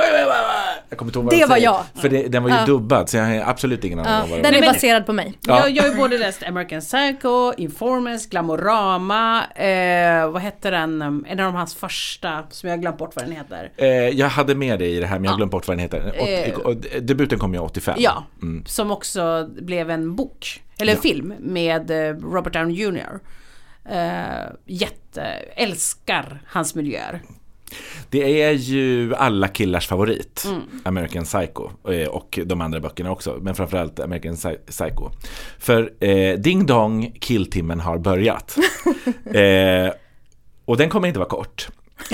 Jag 0.89 0.99
kommer 0.99 1.09
inte 1.11 1.19
ihåg 1.19 1.25
vad 1.25 1.35
Det 1.35 1.41
de 1.41 1.47
var 1.47 1.57
jag. 1.57 1.83
För 1.95 2.09
det, 2.09 2.23
den 2.29 2.43
var 2.43 2.51
ju 2.51 2.57
Ja. 2.57 2.67
dubbad 2.67 3.09
så 3.09 3.17
jag 3.17 3.25
har 3.25 3.51
absolut 3.51 3.85
ingen 3.85 3.99
aning 3.99 4.13
ja 4.13 4.23
om 4.25 4.31
vad 4.31 4.43
den 4.43 4.53
det 4.53 4.59
är 4.59 4.63
var. 4.67 4.73
baserad 4.73 5.07
på 5.07 5.13
mig. 5.13 5.39
Ja. 5.47 5.61
Jag, 5.61 5.71
jag 5.71 5.83
har 5.83 5.91
ju 5.91 5.97
både 5.97 6.19
läst 6.19 6.43
American 6.43 6.81
Psycho, 6.81 7.53
Informers, 7.57 8.27
Glamorama, 8.29 9.45
eh, 9.55 10.31
vad 10.31 10.43
hette 10.43 10.71
den, 10.71 11.03
en 11.29 11.41
av 11.41 11.53
hans 11.53 11.75
första 11.75 12.43
som 12.51 12.69
jag 12.69 12.77
har 12.77 12.81
glömt 12.83 12.99
bort 12.99 13.13
vad 13.17 13.25
den 13.25 13.33
heter. 13.37 13.71
Eh, 13.77 13.89
jag 13.89 14.29
hade 14.29 14.55
med 14.55 14.79
det 14.79 14.87
i 14.87 15.01
det 15.01 15.07
här 15.07 15.17
men 15.17 15.25
jag 15.25 15.31
har 15.31 15.37
glömt 15.37 15.53
bort 15.53 15.69
vad 15.69 15.77
den 15.77 15.83
heter. 15.83 16.13
Eh. 16.49 16.55
Och, 16.55 16.67
och, 16.67 16.77
debuten 17.03 17.39
kom 17.39 17.55
ju 17.55 17.61
85. 17.61 17.95
Ja, 17.99 18.25
Mm. 18.43 18.65
som 18.67 18.91
också 18.91 19.49
blev 19.61 19.91
en 19.91 20.17
bok, 20.17 20.63
eller 20.81 20.93
en 20.93 20.99
film 21.03 21.35
med 21.41 21.91
eh, 21.91 22.15
Robert 22.17 22.53
Downey 22.53 22.77
Jr. 22.77 23.19
Eh, 23.89 24.47
jätte, 24.67 25.23
älskar 25.57 26.43
hans 26.47 26.75
miljöer. 26.75 27.23
Det 28.11 28.43
är 28.43 28.51
ju 28.53 29.15
alla 29.15 29.49
killars 29.49 29.87
favorit, 29.89 30.45
Mm. 30.47 30.61
American 30.85 31.25
Psycho. 31.25 31.71
eh, 31.93 32.09
Och 32.09 32.39
de 32.45 32.61
andra 32.61 32.81
böckerna 32.81 33.11
också, 33.11 33.39
men 33.43 33.55
framförallt 33.55 34.01
American 34.01 34.35
Psy- 34.35 34.59
Psycho. 34.67 35.11
För 35.59 35.93
eh, 36.05 36.39
Ding 36.39 36.67
Dong, 36.67 37.17
killtimmen 37.21 37.81
har 37.81 37.99
börjat. 37.99 38.57
eh, 39.35 39.93
och 40.65 40.77
den 40.77 40.89
kommer 40.89 41.09
inte 41.09 41.19
vara 41.21 41.29
kort. 41.29 41.69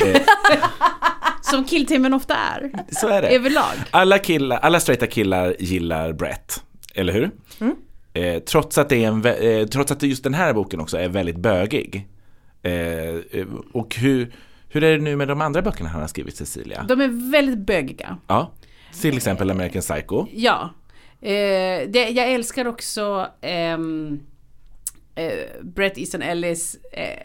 Eh, 0.07 0.21
Som 1.43 1.65
killtimmen 1.65 2.15
ofta 2.15 2.35
är, 2.37 2.71
så 2.91 3.09
är 3.09 3.23
det. 3.23 3.29
överlag. 3.29 3.73
Alla, 3.91 4.19
killar, 4.19 4.57
alla 4.59 4.81
straighta 4.81 5.07
killar 5.07 5.57
gillar 5.59 6.13
Brett, 6.13 6.63
eller 6.95 7.13
hur? 7.13 7.31
Eh, 8.15 8.43
trots, 8.43 8.79
att 8.79 8.89
det 8.89 9.05
är 9.05 9.09
en, 9.09 9.25
eh, 9.25 9.67
trots 9.67 9.93
att 9.93 10.03
just 10.03 10.25
den 10.25 10.35
här 10.35 10.53
boken 10.53 10.81
också 10.81 10.97
är 10.97 11.09
väldigt 11.09 11.37
bögig. 11.37 12.09
Eh, 12.63 12.73
eh, 12.73 13.47
och 13.73 13.95
hur, 13.95 14.35
hur 14.69 14.85
är 14.85 14.93
det 14.99 15.03
nu 15.03 15.17
med 15.17 15.29
de 15.29 15.41
andra 15.41 15.63
böckerna 15.63 15.89
han 15.89 16.01
har 16.01 16.09
skrivit, 16.09 16.37
Cecilia? 16.37 16.85
De 16.89 17.01
är 17.01 17.31
väldigt 17.33 17.59
bögiga. 17.59 18.19
Ja, 18.27 18.53
till 19.01 19.17
exempel 19.17 19.51
American 19.51 19.83
Psycho. 19.83 20.27
Ja. 20.33 20.71
Eh, 21.21 21.89
det, 21.89 22.09
jag 22.11 22.33
älskar 22.33 22.67
också 22.67 23.29
ehm, 23.41 24.21
eh, 25.15 25.33
Brett 25.63 25.99
Easton 25.99 26.23
Ellis. 26.23 26.77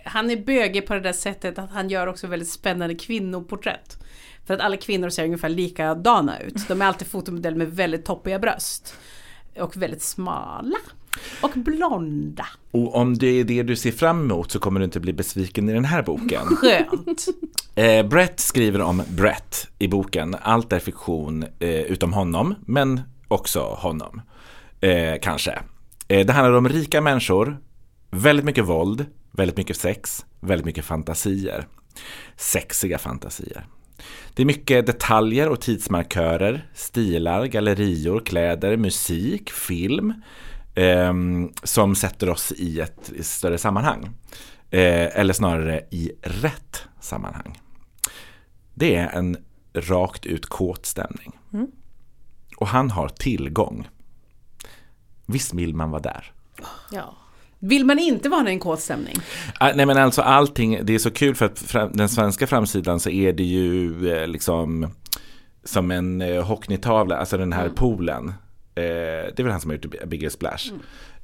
Han 0.04 0.32
är 0.32 0.38
bögig 0.38 0.88
på 0.88 0.94
det 0.94 1.00
där 1.00 1.14
sättet 1.14 1.60
att 1.60 1.72
han 1.72 1.90
gör 1.90 2.08
också 2.08 2.28
väldigt 2.28 2.50
spännande 2.50 2.96
kvinnoporträtt. 2.96 3.98
För 4.46 4.54
att 4.54 4.60
alla 4.60 4.78
kvinnor 4.78 5.10
ser 5.10 5.24
ungefär 5.26 5.50
likadana 5.50 6.40
ut. 6.40 6.68
De 6.68 6.82
är 6.82 6.86
alltid 6.86 7.08
fotomodeller 7.08 7.58
med 7.58 7.68
väldigt 7.68 8.06
toppiga 8.06 8.40
bröst. 8.40 8.96
Och 9.60 9.78
väldigt 9.78 10.02
smala. 10.02 10.78
Och 11.42 11.52
blonda. 11.56 12.46
Och 12.72 12.96
om 12.96 13.18
det 13.18 13.28
är 13.28 13.44
det 13.44 13.64
du 13.64 13.76
ser 13.76 13.92
fram 13.92 14.22
emot 14.22 14.52
så 14.52 14.60
kommer 14.60 14.80
du 14.80 14.84
inte 14.84 15.00
bli 15.00 15.14
besviken 15.14 15.70
i 15.70 15.74
den 15.74 15.86
här 15.86 16.04
boken. 16.04 16.48
Skönt. 16.56 17.26
Eh, 17.76 18.08
Brett 18.08 18.40
skriver 18.40 18.82
om 18.82 19.04
Brett 19.10 19.68
i 19.80 19.88
boken. 19.88 20.36
Allt 20.42 20.74
är 20.74 20.80
fiktion 20.80 21.44
eh, 21.60 21.70
utom 21.70 22.14
honom, 22.14 22.56
men 22.66 23.02
också 23.28 23.60
honom. 23.62 24.22
Eh, 24.82 25.14
kanske. 25.22 25.60
Eh, 26.08 26.26
det 26.26 26.34
handlar 26.34 26.58
om 26.58 26.70
rika 26.70 27.02
människor, 27.02 27.58
väldigt 28.10 28.46
mycket 28.46 28.66
våld, 28.66 29.06
väldigt 29.32 29.58
mycket 29.58 29.78
sex, 29.78 30.26
väldigt 30.40 30.66
mycket 30.66 30.86
fantasier. 30.86 31.68
Sexiga 32.36 32.98
fantasier. 32.98 33.66
Det 34.34 34.42
är 34.42 34.46
mycket 34.46 34.86
detaljer 34.86 35.50
och 35.50 35.62
tidsmarkörer, 35.62 36.68
stilar, 36.74 37.46
gallerior, 37.46 38.20
kläder, 38.20 38.78
musik, 38.78 39.50
film 39.50 40.14
ehm, 40.76 41.52
som 41.64 41.96
sätter 41.96 42.30
oss 42.30 42.52
i 42.52 42.80
ett 42.80 43.12
större 43.22 43.58
sammanhang. 43.58 44.10
Eh, 44.70 45.20
eller 45.20 45.34
snarare 45.34 45.86
i 45.90 46.12
rätt 46.22 46.88
sammanhang. 47.00 47.60
Det 48.74 48.96
är 48.96 49.08
en 49.10 49.38
rakt 49.74 50.26
ut 50.26 50.46
kåt 50.46 50.86
stämning. 50.86 51.40
Och 52.58 52.68
han 52.68 52.92
har 52.92 53.10
tillgång. 53.10 53.88
Visst 55.26 55.54
vill 55.54 55.76
man 55.76 55.92
vara 55.92 56.02
där? 56.02 56.32
Ja. 56.92 57.16
Vill 57.60 57.86
man 57.86 58.00
inte 58.00 58.30
vara 58.30 58.50
i 58.50 58.52
en 58.52 58.60
kåt 58.60 58.80
stämning? 58.80 59.16
Ah, 59.60 59.72
Nej 59.76 59.86
men 59.86 59.98
alltså 59.98 60.22
allting, 60.22 60.80
det 60.84 60.96
är 60.96 61.00
så 61.00 61.12
kul 61.12 61.36
för 61.36 61.46
att 61.46 61.94
den 61.94 62.10
svenska 62.10 62.48
framsidan 62.48 63.00
så 63.00 63.10
är 63.10 63.34
det 63.34 63.44
ju 63.44 64.10
eh, 64.14 64.28
liksom 64.28 64.88
som 65.64 65.92
en 65.92 66.22
eh, 66.22 66.44
hockeytavla, 66.44 67.18
alltså 67.18 67.38
den 67.38 67.54
här 67.54 67.70
poolen. 67.70 68.28
Eh, 68.28 68.34
det 68.76 69.40
är 69.40 69.44
väl 69.44 69.52
han 69.52 69.62
som 69.62 69.70
har 69.72 69.78
gjort 69.78 70.08
Bigger 70.08 70.30
Splash. 70.30 70.72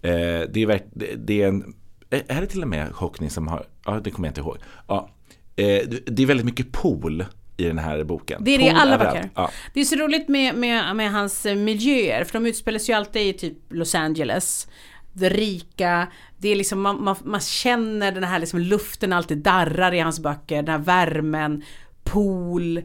Eh, 0.02 0.10
det, 0.50 0.56
är 0.64 0.82
det, 1.18 1.42
är 1.42 1.48
en, 1.48 1.74
är 2.10 2.42
det 2.42 2.48
till 2.48 2.62
och 2.62 2.68
med 2.68 2.88
Hockney 2.88 3.30
som 3.30 3.48
har, 3.48 3.66
ja 3.86 4.00
det 4.04 4.12
kommer 4.12 4.28
jag 4.28 4.32
inte 4.32 4.42
ihåg. 4.42 4.58
Ja, 4.88 5.10
det- 5.56 6.20
är 6.20 6.26
väldigt 6.26 6.46
mycket 6.46 6.72
pool 6.72 7.26
i 7.58 7.64
den 7.64 7.78
här 7.78 8.04
boken. 8.04 8.44
Det 8.44 8.52
är 8.52 8.58
det 8.58 8.64
i 8.66 8.70
alla 8.70 8.98
böcker. 8.98 9.30
Ja. 9.36 9.50
Det 9.74 9.80
är 9.80 9.86
så 9.86 9.96
roligt 9.96 10.28
med, 10.28 10.56
med, 10.56 10.96
med 10.96 11.12
hans 11.12 11.46
miljöer, 11.46 12.24
för 12.24 12.34
de 12.34 12.46
utspelas 12.46 12.90
ju 12.90 12.94
alltid 12.94 13.22
i 13.22 13.34
typ 13.34 13.58
Los 13.70 13.96
Angeles. 13.96 14.68
Det 15.14 15.30
rika, 15.30 16.08
det 16.38 16.50
är 16.50 16.56
liksom, 16.56 16.82
man, 16.82 17.04
man, 17.04 17.16
man 17.24 17.40
känner 17.40 18.12
den 18.12 18.24
här 18.24 18.40
liksom 18.40 18.60
luften 18.60 19.14
alltid 19.14 19.38
darrar 19.38 19.94
i 19.94 20.00
hans 20.00 20.20
böcker, 20.20 20.56
den 20.56 20.68
här 20.68 20.78
värmen, 20.86 21.64
pool, 22.04 22.82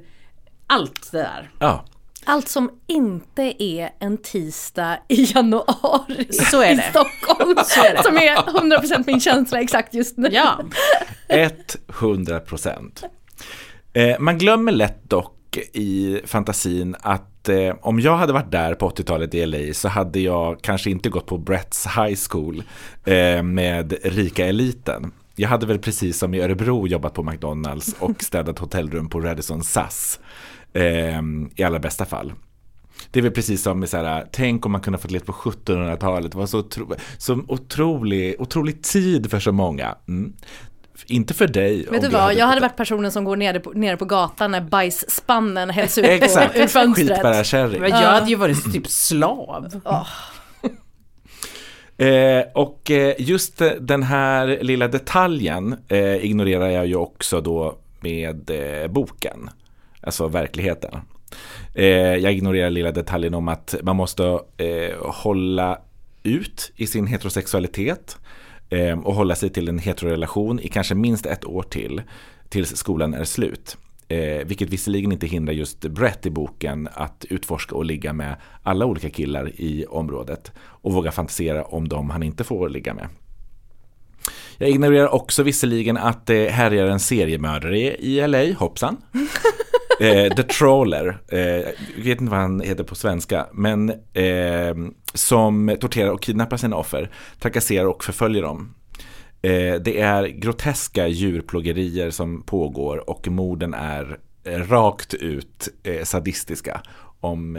allt 0.67 1.13
det 1.13 1.19
där. 1.19 1.51
ja. 1.59 1.85
Allt 2.25 2.49
som 2.49 2.71
inte 2.87 3.63
är 3.63 3.91
en 3.99 4.19
tisdag 4.19 4.99
i 5.09 5.25
januari 5.35 6.27
Så 6.33 6.63
är 6.63 6.73
i 6.73 6.77
det. 6.77 6.83
Stockholm. 6.83 7.55
Så 7.65 7.85
är 7.85 7.95
det. 7.95 8.03
Som 8.03 8.17
är 8.17 8.37
100% 8.37 9.05
min 9.07 9.21
känsla 9.21 9.61
exakt 9.61 9.95
just 9.95 10.17
nu. 10.17 10.29
Ja, 10.33 10.61
100 12.01 12.41
procent. 12.41 13.05
Eh, 13.93 14.19
man 14.19 14.39
glömmer 14.39 14.73
lätt 14.73 15.11
dock 15.11 15.38
i 15.59 16.21
fantasin 16.25 16.97
att 17.01 17.49
eh, 17.49 17.75
om 17.81 18.01
jag 18.01 18.17
hade 18.17 18.33
varit 18.33 18.51
där 18.51 18.75
på 18.75 18.91
80-talet 18.91 19.35
i 19.35 19.47
LA 19.47 19.75
så 19.75 19.89
hade 19.89 20.21
jag 20.21 20.61
kanske 20.63 20.91
inte 20.91 21.09
gått 21.09 21.27
på 21.27 21.39
Bretts 21.39 21.87
High 21.87 22.17
School 22.31 22.63
eh, 23.05 23.43
med 23.43 23.95
rika 24.03 24.47
eliten. 24.47 25.13
Jag 25.37 25.49
hade 25.49 25.67
väl 25.67 25.79
precis 25.79 26.19
som 26.19 26.35
i 26.35 26.41
Örebro 26.41 26.87
jobbat 26.87 27.15
på 27.15 27.23
McDonalds 27.23 27.97
och 27.99 28.23
städat 28.23 28.59
hotellrum 28.59 29.09
på 29.09 29.21
Radisson 29.21 29.65
SAS 29.65 30.21
eh, 30.73 31.23
i 31.57 31.63
allra 31.63 31.79
bästa 31.79 32.05
fall. 32.05 32.33
Det 33.11 33.19
är 33.19 33.23
väl 33.23 33.33
precis 33.33 33.63
som 33.63 33.81
med 33.81 33.89
så 33.89 33.97
här, 33.97 34.27
tänk 34.33 34.67
om 34.67 34.73
man 34.73 34.81
kunde 34.81 34.99
fått 34.99 35.11
leva 35.11 35.25
på 35.25 35.33
1700-talet. 35.33 36.33
Det 36.33 36.39
var 36.39 36.47
så, 36.47 36.59
otro, 36.59 36.95
så 37.19 37.43
otrolig, 37.49 38.37
otrolig 38.39 38.83
tid 38.83 39.31
för 39.31 39.41
så 39.41 39.53
många. 39.53 39.97
Mm. 40.09 40.33
Inte 41.07 41.35
för 41.35 41.47
dig. 41.47 41.87
Vet 41.91 42.03
du 42.03 42.09
vad, 42.09 42.35
jag 42.35 42.47
hade 42.47 42.61
varit 42.61 42.77
personen 42.77 43.13
som 43.13 43.25
går 43.25 43.37
nere 43.37 43.61
på, 43.61 43.71
nere 43.71 43.97
på 43.97 44.05
gatan 44.05 44.51
när 44.51 44.61
bajsspannen 44.61 45.71
hälls 45.71 45.99
ut 45.99 46.05
på, 46.05 46.11
Exakt, 46.11 46.57
ur 46.57 46.67
fönstret. 46.67 47.09
skitbärarkärring. 47.09 47.81
men 47.81 47.91
jag 47.91 48.09
hade 48.09 48.29
ju 48.31 48.37
varit 48.37 48.73
typ 48.73 48.87
slav. 48.87 49.81
Eh, 51.99 52.45
och 52.55 52.91
eh, 52.91 53.15
just 53.19 53.63
den 53.81 54.03
här 54.03 54.59
lilla 54.63 54.89
detaljen 54.89 55.77
eh, 55.89 56.25
ignorerar 56.25 56.69
jag 56.69 56.87
ju 56.87 56.97
också 56.97 57.41
då 57.41 57.79
med 58.01 58.51
eh, 58.51 58.89
boken. 58.91 59.51
Alltså 60.01 60.29
verkligheten. 60.29 60.95
Eh, 61.75 61.87
jag 62.17 62.33
ignorerar 62.33 62.71
lilla 62.71 62.93
detaljen 62.93 63.35
om 63.35 63.49
att 63.49 63.75
man 63.83 63.97
måste 63.97 64.25
eh, 64.57 64.97
hålla 65.05 65.79
ut 66.23 66.73
i 66.77 66.87
sin 66.87 67.07
heterosexualitet 67.07 68.17
eh, 68.71 68.99
och 68.99 69.15
hålla 69.15 69.35
sig 69.35 69.51
till 69.51 69.69
en 69.69 69.79
heterorelation 69.79 70.61
i 70.61 70.69
kanske 70.69 70.95
minst 70.95 71.27
ett 71.27 71.45
år 71.45 71.63
till, 71.63 72.03
tills 72.49 72.77
skolan 72.77 73.15
är 73.15 73.25
slut. 73.25 73.77
Eh, 74.09 74.47
vilket 74.47 74.71
visserligen 74.71 75.13
inte 75.13 75.27
hindrar 75.27 75.55
just 75.55 75.81
Brett 75.81 76.27
i 76.27 76.31
boken 76.31 76.89
att 76.93 77.25
utforska 77.31 77.75
och 77.75 77.85
ligga 77.85 78.13
med 78.13 78.37
alla 78.63 78.87
olika 78.87 79.11
killar 79.11 79.53
i 79.61 79.87
området 79.87 80.53
och 80.59 80.93
våga 80.93 81.11
fantisera 81.11 81.65
om 81.65 81.89
dem 81.89 82.11
han 82.11 82.23
inte 82.23 82.45
får 82.45 82.69
ligga 82.69 82.95
med. 82.95 83.09
Jag 84.59 84.71
ignorerar 84.71 85.15
också 85.15 85.43
visserligen 85.43 85.97
att 85.97 86.27
det 86.27 86.49
härjar 86.49 86.87
en 86.87 87.01
seriemördare 87.01 87.79
i 87.97 88.27
LA, 88.27 88.53
hoppsan. 88.55 88.97
eh, 90.01 90.35
The 90.35 90.43
Trawler, 90.43 91.19
eh, 91.29 91.41
jag 91.41 92.05
vet 92.05 92.21
inte 92.21 92.31
vad 92.31 92.41
han 92.41 92.61
heter 92.61 92.85
på 92.85 92.95
svenska, 92.95 93.47
men 93.53 93.91
eh, 94.13 94.75
som 95.15 95.77
torterar 95.81 96.11
och 96.11 96.23
kidnappar 96.23 96.57
sina 96.57 96.77
offer, 96.77 97.11
trakasserar 97.41 97.87
och 97.87 98.05
förföljer 98.05 98.43
dem. 98.43 98.75
Eh, 99.43 99.75
det 99.75 100.01
är 100.01 100.27
groteska 100.27 101.09
djurplågerier 101.09 102.11
som 102.11 102.43
pågår 102.43 103.11
och 103.11 103.29
morden 103.29 103.75
är 103.75 104.19
eh, 104.45 104.59
rakt 104.59 105.15
ut 105.15 105.69
eh, 105.83 106.05
sadistiska 106.05 106.83
om 107.21 107.59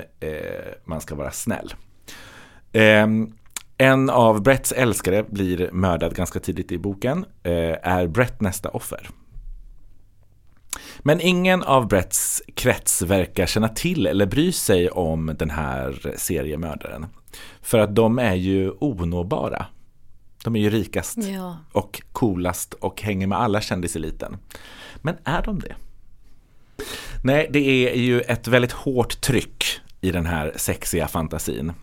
man 0.86 1.02
ska 1.02 1.16
vara 1.16 1.32
snäll. 1.32 1.74
Ehm, 2.74 3.34
en 3.82 4.10
av 4.10 4.42
Bretts 4.44 4.72
älskare 4.72 5.24
blir 5.24 5.70
mördad 5.72 6.16
ganska 6.16 6.40
tidigt 6.40 6.72
i 6.72 6.78
boken. 6.78 7.26
Eh, 7.44 7.54
är 7.84 8.08
Brett 8.08 8.42
nästa 8.42 8.70
offer? 8.70 9.10
Men 11.00 11.22
ingen 11.22 11.64
av 11.64 11.88
Bretts 11.88 12.42
krets 12.56 13.02
verkar 13.02 13.46
känna 13.46 13.68
till 13.68 14.08
eller 14.08 14.26
bry 14.26 14.52
sig 14.52 14.90
om 14.90 15.36
den 15.40 15.50
här 15.50 16.14
seriemördaren. 16.18 17.06
För 17.62 17.80
att 17.80 17.96
de 17.96 18.20
är 18.20 18.36
ju 18.36 18.72
onåbara. 18.80 19.66
De 20.44 20.56
är 20.56 20.60
ju 20.60 20.70
rikast 20.70 21.18
Ja. 21.18 21.58
och 21.72 22.02
coolast 22.12 22.74
och 22.74 23.02
hänger 23.02 23.28
med 23.28 23.40
alla 23.40 23.62
kändiseliten. 23.62 24.38
Men 25.02 25.16
är 25.24 25.42
de 25.42 25.60
det? 25.60 25.76
Nej, 27.24 27.50
det 27.54 27.90
är 27.90 27.96
ju 27.98 28.22
ett 28.22 28.48
väldigt 28.48 28.72
hårt 28.72 29.22
tryck 29.22 29.64
i 30.02 30.12
den 30.12 30.26
här 30.26 30.54
sexiga 30.56 31.08
fantasin. 31.08 31.74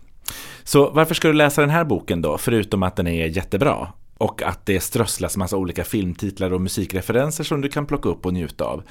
Så 0.63 0.89
varför 0.89 1.15
ska 1.15 1.27
du 1.27 1.33
läsa 1.33 1.61
den 1.61 1.69
här 1.69 1.83
boken 1.85 2.21
då, 2.21 2.37
förutom 2.37 2.83
att 2.83 2.95
den 2.95 3.07
är 3.07 3.27
jättebra? 3.27 3.87
Och 4.17 4.41
att 4.43 4.65
det 4.65 4.79
strösslas 4.79 5.37
massa 5.37 5.57
olika 5.57 5.83
filmtitlar 5.83 6.53
och 6.53 6.61
musikreferenser 6.61 7.43
som 7.43 7.61
du 7.61 7.69
kan 7.69 7.85
plocka 7.85 8.09
upp 8.09 8.25
och 8.25 8.33
njuta 8.33 8.65
av. 8.65 8.83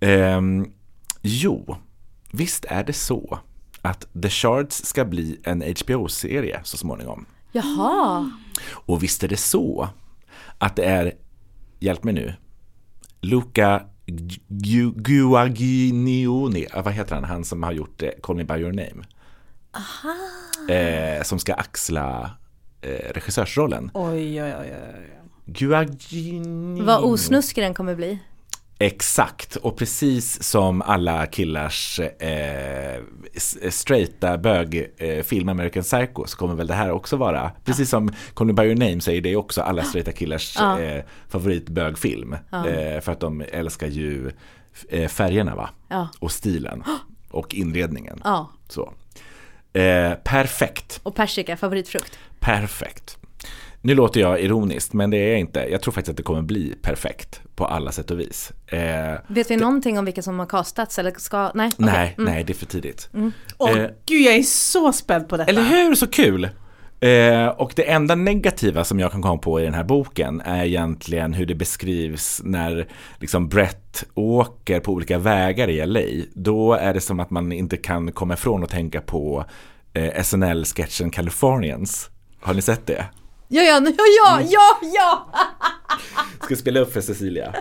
Ehm, 0.00 0.66
jo, 1.22 1.76
visst 2.30 2.64
är 2.64 2.84
det 2.84 2.92
så 2.92 3.38
att 3.82 4.06
The 4.22 4.30
Shards 4.30 4.84
ska 4.84 5.04
bli 5.04 5.40
en 5.44 5.62
HBO-serie 5.62 6.60
så 6.64 6.76
småningom. 6.76 7.26
Jaha. 7.52 8.30
Och 8.70 9.02
visst 9.02 9.22
är 9.24 9.28
det 9.28 9.36
så 9.36 9.88
att 10.58 10.76
det 10.76 10.84
är, 10.84 11.12
hjälp 11.80 12.04
mig 12.04 12.14
nu, 12.14 12.34
Luca 13.20 13.82
Gu- 14.48 14.94
Guadagnini, 14.96 16.66
ah, 16.72 16.82
vad 16.82 16.92
heter 16.92 17.14
han, 17.14 17.24
han 17.24 17.44
som 17.44 17.62
har 17.62 17.72
gjort 17.72 18.02
eh, 18.02 18.08
Call 18.22 18.36
Me 18.36 18.44
By 18.44 18.54
Your 18.54 18.72
Name. 18.72 19.04
Eh, 20.68 21.22
som 21.22 21.38
ska 21.38 21.54
axla 21.54 22.30
eh, 22.80 23.12
regissörsrollen. 23.14 23.90
Oj, 23.94 24.42
oj, 24.42 24.54
oj, 24.60 24.72
oj. 24.72 25.20
Guadagnini. 25.46 26.80
Vad 26.80 27.04
osnuskig 27.04 27.64
den 27.64 27.74
kommer 27.74 27.94
bli. 27.94 28.18
Exakt, 28.78 29.56
och 29.56 29.76
precis 29.76 30.42
som 30.42 30.82
alla 30.82 31.26
killars 31.26 32.00
eh, 32.00 33.00
s- 33.34 33.76
straighta 33.80 34.38
bögfilm 34.38 35.48
American 35.48 35.82
Psycho 35.82 36.26
så 36.26 36.36
kommer 36.36 36.54
väl 36.54 36.66
det 36.66 36.74
här 36.74 36.90
också 36.90 37.16
vara, 37.16 37.50
precis 37.64 37.90
som 37.90 38.12
Call 38.34 38.46
Me 38.46 38.52
By 38.52 38.62
Your 38.62 38.74
Name 38.76 39.00
säger 39.00 39.20
det 39.20 39.32
är 39.32 39.36
också 39.36 39.62
alla 39.62 39.82
straighta 39.82 40.12
killars 40.12 40.56
Ja. 40.58 40.80
eh, 40.80 41.04
favoritbögfilm. 41.28 42.32
Eh, 42.52 43.00
för 43.00 43.12
att 43.12 43.20
de 43.20 43.44
älskar 43.52 43.86
ju 43.86 44.30
eh, 44.88 45.08
färgerna 45.08 45.54
va? 45.56 45.70
Ja. 45.88 46.08
Och 46.18 46.32
stilen 46.32 46.82
och 47.30 47.54
inredningen. 47.54 48.20
Ja. 48.24 48.50
Så. 48.68 48.92
Eh, 49.74 50.12
perfekt. 50.24 51.00
Och 51.02 51.14
persika, 51.14 51.56
favoritfrukt. 51.56 52.18
Perfekt. 52.40 53.18
Nu 53.80 53.94
låter 53.94 54.20
jag 54.20 54.40
ironiskt, 54.40 54.92
men 54.92 55.10
det 55.10 55.16
är 55.16 55.28
jag 55.30 55.38
inte. 55.38 55.60
Jag 55.70 55.82
tror 55.82 55.92
faktiskt 55.92 56.10
att 56.10 56.16
det 56.16 56.22
kommer 56.22 56.42
bli 56.42 56.74
perfekt 56.82 57.40
på 57.54 57.66
alla 57.66 57.92
sätt 57.92 58.10
och 58.10 58.20
vis. 58.20 58.52
Eh, 58.66 59.14
Vet 59.26 59.50
vi 59.50 59.56
någonting 59.56 59.98
om 59.98 60.04
vilka 60.04 60.22
som 60.22 60.38
har 60.38 60.46
castats 60.46 60.98
eller 60.98 61.12
ska? 61.18 61.50
Nej. 61.54 61.70
okej. 61.72 61.86
nej, 61.86 62.14
nej, 62.18 62.44
det 62.44 62.52
är 62.52 62.54
för 62.54 62.66
tidigt. 62.66 63.08
Åh 63.58 63.70
Eh, 63.78 63.90
gud, 64.06 64.22
jag 64.22 64.34
är 64.34 64.42
så 64.42 64.92
spänd 64.92 65.28
på 65.28 65.36
detta. 65.36 65.50
Eller 65.50 65.62
hur, 65.62 65.94
så 65.94 66.06
kul! 66.06 66.48
Eh, 67.00 67.48
och 67.48 67.72
det 67.76 67.90
enda 67.90 68.14
negativa 68.14 68.84
som 68.84 69.00
jag 69.00 69.12
kan 69.12 69.22
komma 69.22 69.38
på 69.38 69.60
i 69.60 69.64
den 69.64 69.74
här 69.74 69.84
boken 69.84 70.40
är 70.40 70.64
egentligen 70.64 71.34
hur 71.34 71.46
det 71.46 71.54
beskrivs 71.54 72.40
när 72.44 72.86
liksom 73.18 73.48
Brett 73.48 74.04
åker 74.14 74.80
på 74.80 74.92
olika 74.92 75.18
vägar 75.18 75.70
i 75.70 75.86
LA. 75.86 76.24
Då 76.34 76.72
är 76.72 76.94
det 76.94 77.00
som 77.00 77.20
att 77.20 77.30
man 77.30 77.52
inte 77.52 77.76
kan 77.76 78.12
komma 78.12 78.34
ifrån 78.34 78.64
att 78.64 78.70
tänka 78.70 79.00
på 79.00 79.44
eh, 79.92 80.22
SNL-sketchen 80.22 81.10
Californians. 81.10 82.10
Har 82.40 82.54
ni 82.54 82.62
sett 82.62 82.86
det? 82.86 83.06
Ja, 83.48 83.62
ja, 83.62 83.80
ja, 83.84 83.92
ja, 84.22 84.40
ja, 84.50 84.78
ja! 84.94 85.28
Ska 86.42 86.56
spela 86.56 86.80
upp 86.80 86.92
för 86.92 87.00
Cecilia. 87.00 87.54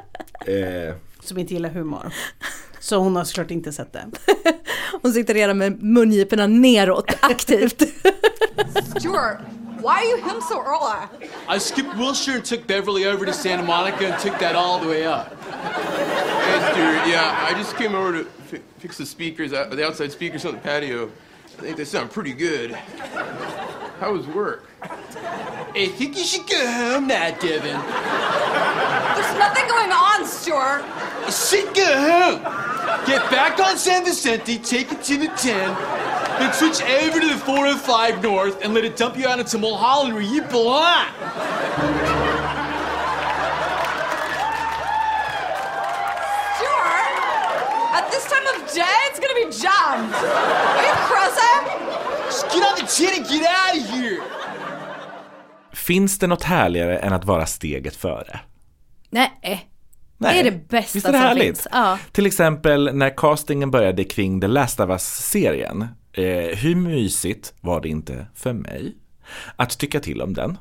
Eh, 0.46 0.96
Som 1.24 1.38
inte 1.38 1.54
gillar 1.54 1.70
humor. 1.70 2.14
Så 2.80 2.98
hon 2.98 3.16
har 3.16 3.24
såklart 3.24 3.52
inte 3.52 3.72
sett 3.72 3.94
det. 3.94 4.06
Hon 5.02 5.14
sitter 5.14 5.34
redan 5.34 5.58
med 5.58 5.84
mungiporna 5.84 6.48
neråt 6.48 7.12
aktivt. 7.22 7.82
Stuart, 9.00 9.38
why 9.82 9.90
are 9.90 10.06
you 10.06 10.18
him 10.18 10.42
so 10.42 10.56
early? 10.62 11.08
I 11.56 11.60
skipped 11.60 11.98
Wilshire 11.98 12.36
and 12.36 12.46
took 12.46 12.68
Beverly 12.68 13.08
over 13.08 13.26
to 13.26 13.34
Santa 13.34 13.64
Monica 13.64 14.06
and 14.14 14.22
took 14.24 14.40
that 14.40 14.56
all 14.56 14.80
the 14.80 14.88
way 14.88 15.08
up. 15.08 15.28
Hey, 16.46 16.72
Stuart, 16.72 17.08
yeah, 17.08 17.48
I 17.52 17.58
just 17.60 17.78
came 17.78 17.96
over 17.96 18.12
to 18.24 18.30
fi- 18.52 18.62
fix 18.80 18.98
the 18.98 19.06
speakers, 19.06 19.54
uh, 19.54 19.76
the 19.76 19.86
outside 19.88 20.12
speakers 20.12 20.46
on 20.46 20.54
the 20.54 20.60
patio. 20.62 21.10
I 21.58 21.62
think 21.62 21.78
they 21.78 21.86
sound 21.86 22.12
pretty 22.12 22.34
good. 22.34 22.78
How 24.04 24.12
was 24.12 24.28
work? 24.28 24.66
I 24.82 25.90
think 25.96 26.18
you 26.18 26.26
should 26.26 26.46
go 26.46 26.58
home 26.58 27.08
now, 27.08 27.30
Devin. 27.40 27.72
There's 27.72 29.38
nothing 29.40 29.66
going 29.70 29.94
on, 29.94 30.26
Stuart. 30.26 30.84
I 30.84 31.30
said 31.30 31.74
go 31.74 31.86
home. 31.86 33.06
Get 33.08 33.32
back 33.32 33.62
on 33.62 33.78
San 33.78 34.04
Vicente, 34.04 34.60
take 34.60 34.92
it 34.92 35.04
to 35.04 35.18
the 35.18 35.28
10, 35.28 35.48
then 36.38 36.52
switch 36.52 36.82
over 36.82 37.22
to 37.22 37.28
the 37.30 37.38
405 37.38 38.22
North 38.22 38.62
and 38.62 38.74
let 38.74 38.84
it 38.84 38.98
dump 38.98 39.18
you 39.18 39.26
out 39.26 39.40
into 39.40 39.58
Mulholland 39.58 40.14
where 40.14 40.22
you 40.22 40.42
belong. 40.42 41.08
This 48.16 48.26
time 48.34 48.46
of 48.54 48.58
day, 48.76 48.98
it's 49.08 49.20
gonna 49.24 49.40
be 49.44 49.50
jammed. 49.64 50.14
Are 50.78 50.86
you 50.90 50.96
crazy? 51.10 51.56
Just 52.26 52.46
get 52.54 52.64
on 52.70 52.76
the 52.80 52.88
10 52.88 53.18
and 53.18 53.26
get 53.30 53.42
out 53.42 53.82
of 53.82 53.90
here. 53.96 54.22
finns 55.74 56.20
det 56.20 56.28
något 56.28 56.44
härligare 56.44 56.98
än 56.98 57.14
att 57.14 57.26
vara 57.26 57.46
steget 57.46 57.96
före? 57.96 58.40
Nej. 59.10 59.32
Nej. 59.44 59.70
Det 60.18 60.40
är 60.40 60.44
det 60.44 60.68
bästa 60.70 60.92
Visst 60.94 61.08
är 61.08 61.12
det 61.12 61.18
som 61.18 61.28
härligt? 61.28 61.44
finns. 61.44 61.68
Ja. 61.72 62.00
Till 62.12 62.26
exempel 62.26 62.90
när 62.94 63.18
castingen 63.18 63.72
började 63.72 64.04
kring 64.04 64.42
The 64.42 64.48
Last 64.48 64.80
of 64.80 64.90
Us-serien. 64.90 65.88
Eh, 66.14 66.24
hur 66.58 66.76
mysigt 66.76 67.54
var 67.62 67.82
det 67.82 67.90
inte 67.90 68.26
för 68.36 68.54
mig 68.54 68.96
att 69.56 69.78
tycka 69.80 70.00
till 70.00 70.22
om 70.22 70.34
den? 70.34 70.58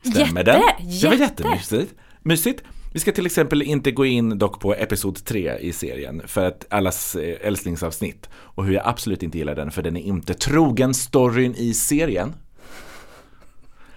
Stämmer 0.00 0.40
Jätte, 0.40 0.42
den? 0.42 0.60
Det 1.00 1.06
var 1.06 1.14
jätte. 1.14 1.16
jättemysigt. 1.42 1.94
Mysigt. 2.22 2.62
Vi 2.92 3.00
ska 3.00 3.12
till 3.12 3.26
exempel 3.26 3.62
inte 3.62 3.90
gå 3.90 4.06
in 4.06 4.38
dock 4.38 4.60
på 4.60 4.74
episod 4.74 5.24
3 5.24 5.58
i 5.58 5.72
serien 5.72 6.22
för 6.26 6.44
att 6.44 6.66
allas 6.70 7.14
eh, 7.14 7.36
älsklingsavsnitt 7.40 8.28
och 8.34 8.64
hur 8.64 8.74
jag 8.74 8.86
absolut 8.86 9.22
inte 9.22 9.38
gillar 9.38 9.54
den 9.54 9.70
för 9.70 9.82
den 9.82 9.96
är 9.96 10.00
inte 10.00 10.34
trogen 10.34 10.94
storyn 10.94 11.54
i 11.54 11.74
serien. 11.74 12.34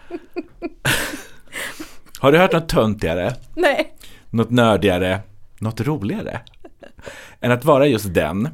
Har 2.19 2.31
du 2.31 2.37
hört 2.37 2.53
något 2.53 2.69
töntigare? 2.69 3.35
Nej. 3.55 3.93
något 4.29 4.49
nördigare, 4.49 5.19
något 5.59 5.81
roligare 5.81 6.41
än 7.39 7.51
att 7.51 7.65
vara 7.65 7.87
just 7.87 8.13
den. 8.13 8.49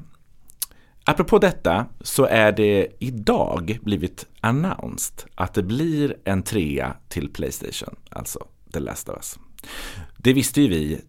Apropå 1.03 1.39
detta 1.39 1.85
så 2.01 2.25
är 2.25 2.51
det 2.51 2.87
idag 2.99 3.79
blivit 3.81 4.25
announced 4.41 5.29
att 5.35 5.53
det 5.53 5.63
blir 5.63 6.17
en 6.23 6.43
trea 6.43 6.95
till 7.07 7.29
Playstation, 7.29 7.95
alltså 8.09 8.47
The 8.73 8.79
Last 8.79 9.09
of 9.09 9.15
Us. 9.15 9.39
Det 10.17 10.33
visste 10.33 10.61
ju 10.61 10.67
vi 10.67 11.01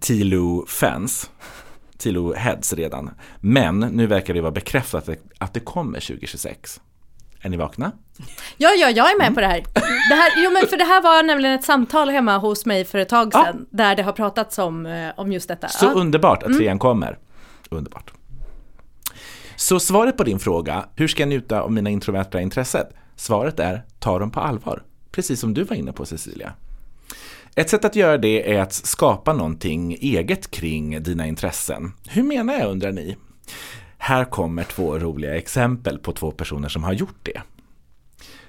Tilo-fans, 0.00 1.30
Tilo-heads 1.98 2.74
redan, 2.74 3.10
men 3.40 3.80
nu 3.80 4.06
verkar 4.06 4.34
det 4.34 4.40
vara 4.40 4.52
bekräftat 4.52 5.08
att 5.38 5.54
det, 5.54 5.60
kommer 5.60 6.00
2026. 6.00 6.80
Är 7.42 7.48
ni 7.48 7.56
vakna? 7.56 7.92
Ja, 8.56 8.70
ja, 8.70 8.90
jag 8.90 9.10
är 9.10 9.14
Mm. 9.14 9.18
med 9.18 9.34
på 9.34 9.40
det 9.40 9.46
här. 9.46 9.64
det 10.10 10.14
här. 10.14 10.44
Jo, 10.44 10.50
men 10.50 10.66
för 10.66 10.76
det 10.76 10.84
här 10.84 11.02
var 11.02 11.22
nämligen 11.22 11.54
ett 11.54 11.64
samtal 11.64 12.08
hemma 12.10 12.38
hos 12.38 12.66
mig 12.66 12.84
för 12.84 12.98
ett 12.98 13.08
tag 13.08 13.30
Ja. 13.32 13.44
sedan. 13.44 13.66
Där 13.70 13.96
det 13.96 14.02
har 14.02 14.12
pratats 14.12 14.58
om, 14.58 14.86
eh, 14.86 15.10
om 15.16 15.32
just 15.32 15.48
detta. 15.48 15.68
Så 15.68 15.84
Ja. 15.86 15.90
underbart 15.92 16.42
att 16.42 16.56
trean 16.58 16.78
kommer. 16.78 17.18
Underbart. 17.70 18.12
Så 19.56 19.80
svaret 19.80 20.16
på 20.16 20.24
din 20.24 20.38
fråga, 20.38 20.84
hur 20.96 21.08
ska 21.08 21.22
jag 21.22 21.28
njuta 21.28 21.60
av 21.60 21.72
mina 21.72 21.90
introverta 21.90 22.40
intressen? 22.40 22.86
Svaret 23.16 23.60
är, 23.60 23.82
ta 23.98 24.18
dem 24.18 24.30
på 24.30 24.40
allvar. 24.40 24.82
Precis 25.12 25.40
som 25.40 25.54
du 25.54 25.64
var 25.64 25.76
inne 25.76 25.92
på 25.92 26.06
Cecilia. 26.06 26.52
Ett 27.60 27.70
sätt 27.70 27.84
att 27.84 27.96
göra 27.96 28.18
det 28.18 28.54
är 28.54 28.60
att 28.60 28.72
skapa 28.72 29.32
någonting 29.32 29.92
eget 30.00 30.50
kring 30.50 31.02
dina 31.02 31.26
intressen. 31.26 31.92
Hur 32.08 32.22
menar 32.22 32.54
jag 32.54 32.70
undrar 32.70 32.92
ni? 32.92 33.16
Här 33.98 34.24
kommer 34.24 34.64
två 34.64 34.98
roliga 34.98 35.36
exempel 35.36 35.98
på 35.98 36.12
två 36.12 36.30
personer 36.30 36.68
som 36.68 36.84
har 36.84 36.92
gjort 36.92 37.18
det. 37.22 37.40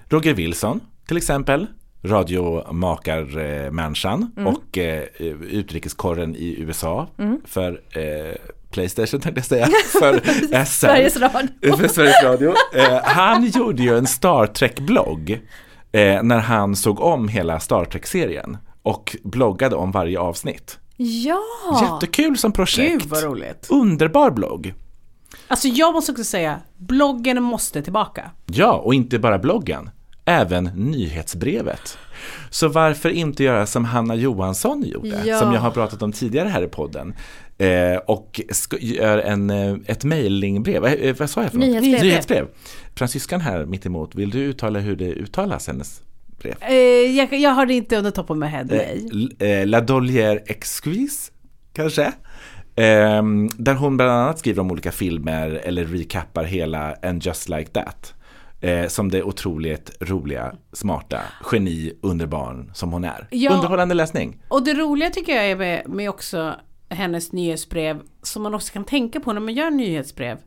Roger 0.09 0.34
Wilson, 0.34 0.80
till 1.07 1.18
exempel, 1.18 1.68
radiomakarmänniskan 2.03 4.32
Mm. 4.38 4.47
och 4.47 4.78
eh, 4.78 5.03
utrikeskorren 5.41 6.36
i 6.36 6.55
USA 6.59 7.07
för 7.45 7.82
eh, 7.97 8.36
Playstation 8.72 9.20
tänkte 9.20 9.39
jag 9.39 9.45
säga, 9.45 9.66
för 9.99 10.20
SR. 10.66 10.66
Sveriges 10.66 11.18
Radio. 11.18 11.78
För 11.78 11.88
Sveriges 11.88 12.24
Radio. 12.24 12.53
Eh, 12.76 12.99
han 13.03 13.45
gjorde 13.45 13.84
ju 13.84 13.97
en 13.97 14.07
Star 14.07 14.47
Trek-blogg 14.47 15.32
eh, 15.91 16.24
när 16.24 16.39
han 16.39 16.76
såg 16.76 16.99
om 16.99 17.28
hela 17.28 17.59
Star 17.59 17.86
Trek-serien 17.86 18.57
och 18.84 19.16
bloggade 19.24 19.76
om 19.76 19.92
varje 19.92 20.20
avsnitt. 20.20 20.78
Ja! 20.98 21.40
Jättekul 21.82 22.38
som 22.38 22.52
projekt. 22.52 22.92
Gud 23.02 23.10
vad 23.10 23.24
roligt. 23.24 23.68
Underbar 23.70 24.32
blogg. 24.32 24.74
Alltså 25.48 25.68
jag 25.68 25.94
måste 25.94 26.12
också 26.12 26.24
säga, 26.24 26.60
bloggen 26.78 27.44
måste 27.44 27.82
tillbaka. 27.82 28.32
Ja, 28.46 28.74
och 28.74 28.94
inte 28.94 29.20
bara 29.20 29.40
bloggen, 29.40 29.90
även 30.26 30.64
nyhetsbrevet. 30.66 31.98
Så 32.50 32.68
varför 32.68 33.10
inte 33.10 33.44
göra 33.44 33.66
som 33.66 33.86
Hanna 33.86 34.16
Johansson 34.16 34.84
gjorde, 34.84 35.22
Ja. 35.26 35.40
som 35.40 35.54
jag 35.54 35.62
har 35.62 35.72
pratat 35.72 36.02
om 36.02 36.12
tidigare 36.12 36.50
här 36.50 36.62
i 36.64 36.68
podden. 36.68 37.14
Eh, 37.58 37.98
och 38.08 38.42
gör 38.80 39.18
en, 39.18 39.50
eh, 39.50 39.76
ett 39.86 40.04
mejlingbrev, 40.04 40.86
eh, 40.86 40.94
eh, 40.94 41.16
vad 41.20 41.30
sa 41.30 41.42
jag 41.42 41.52
för 41.52 41.58
något? 41.58 41.68
Nyhetsbrev. 41.68 42.04
Nyhetsbrev. 42.04 42.48
Fransyskan 42.96 43.42
här 43.42 43.66
mitt 43.66 43.86
emot, 43.86 44.16
vill 44.16 44.30
du 44.30 44.40
uttala 44.40 44.80
hur 44.80 44.96
det 44.96 45.06
uttalas, 45.14 45.68
hennes 45.68 46.02
brev? 46.42 46.56
Eh, 46.62 46.76
jag, 47.18 47.34
jag 47.34 47.50
har 47.50 47.66
det 47.66 47.74
inte 47.74 47.98
under 47.98 48.12
top 48.12 48.32
of 48.32 48.38
my 48.38 48.46
head, 48.46 48.68
Eh, 48.72 49.48
eh, 49.48 49.68
La 49.68 49.82
Dollière 49.82 50.39
Exquise, 50.46 51.32
kanske? 51.74 52.14
Ehm, 52.76 53.50
där 53.58 53.74
hon 53.74 53.98
bland 53.98 54.12
annat 54.12 54.39
skriver 54.39 54.62
om 54.62 54.72
olika 54.72 54.92
filmer 54.92 55.62
eller 55.64 55.86
recappar 55.86 56.44
hela 56.44 56.96
And 57.02 57.26
Just 57.26 57.50
Like 57.50 57.72
That. 57.72 58.14
Eh, 58.62 58.88
som 58.88 59.12
det 59.12 59.24
otroligt 59.24 59.98
roliga, 60.00 60.54
smarta, 60.74 61.20
geni, 61.52 61.94
underbarn 62.02 62.72
som 62.74 62.92
hon 62.92 63.04
är. 63.04 63.28
Ja. 63.32 63.52
Underhållande 63.52 63.96
läsning. 63.96 64.42
Och 64.48 64.64
det 64.64 64.74
roliga 64.74 65.10
tycker 65.10 65.36
jag 65.36 65.46
är 65.46 65.56
med, 65.56 65.89
med 65.89 66.10
också 66.10 66.56
hennes 66.89 67.32
nyhetsbrev, 67.32 68.02
som 68.24 68.44
man 68.44 68.54
också 68.54 68.74
kan 68.74 68.84
tänka 68.84 69.20
på 69.20 69.34
när 69.34 69.42
man 69.42 69.54
gör 69.54 69.72
nyhetsbrev. 69.72 70.38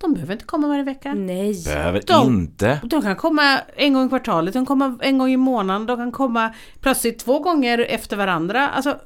De 0.00 0.14
behöver 0.14 0.32
inte 0.32 0.44
komma 0.44 0.68
varje 0.68 0.82
vecka. 0.82 1.14
Nej. 1.14 1.62
Behöver 1.64 2.02
De- 2.06 2.26
inte. 2.26 2.80
De 2.84 3.02
kan 3.02 3.16
komma 3.16 3.58
en 3.76 3.92
gång 3.92 4.06
i 4.06 4.08
kvartalet, 4.08 4.52
de 4.54 4.58
kan 4.58 4.66
komma 4.66 4.98
en 5.02 5.18
gång 5.18 5.30
i 5.30 5.36
månaden, 5.36 5.86
de 5.86 5.96
kan 5.96 6.12
komma 6.12 6.54
plötsligt 6.80 7.18
två 7.18 7.38
gånger 7.38 7.78
efter 7.78 8.16
varandra. 8.16 8.68
Alltså, 8.68 8.96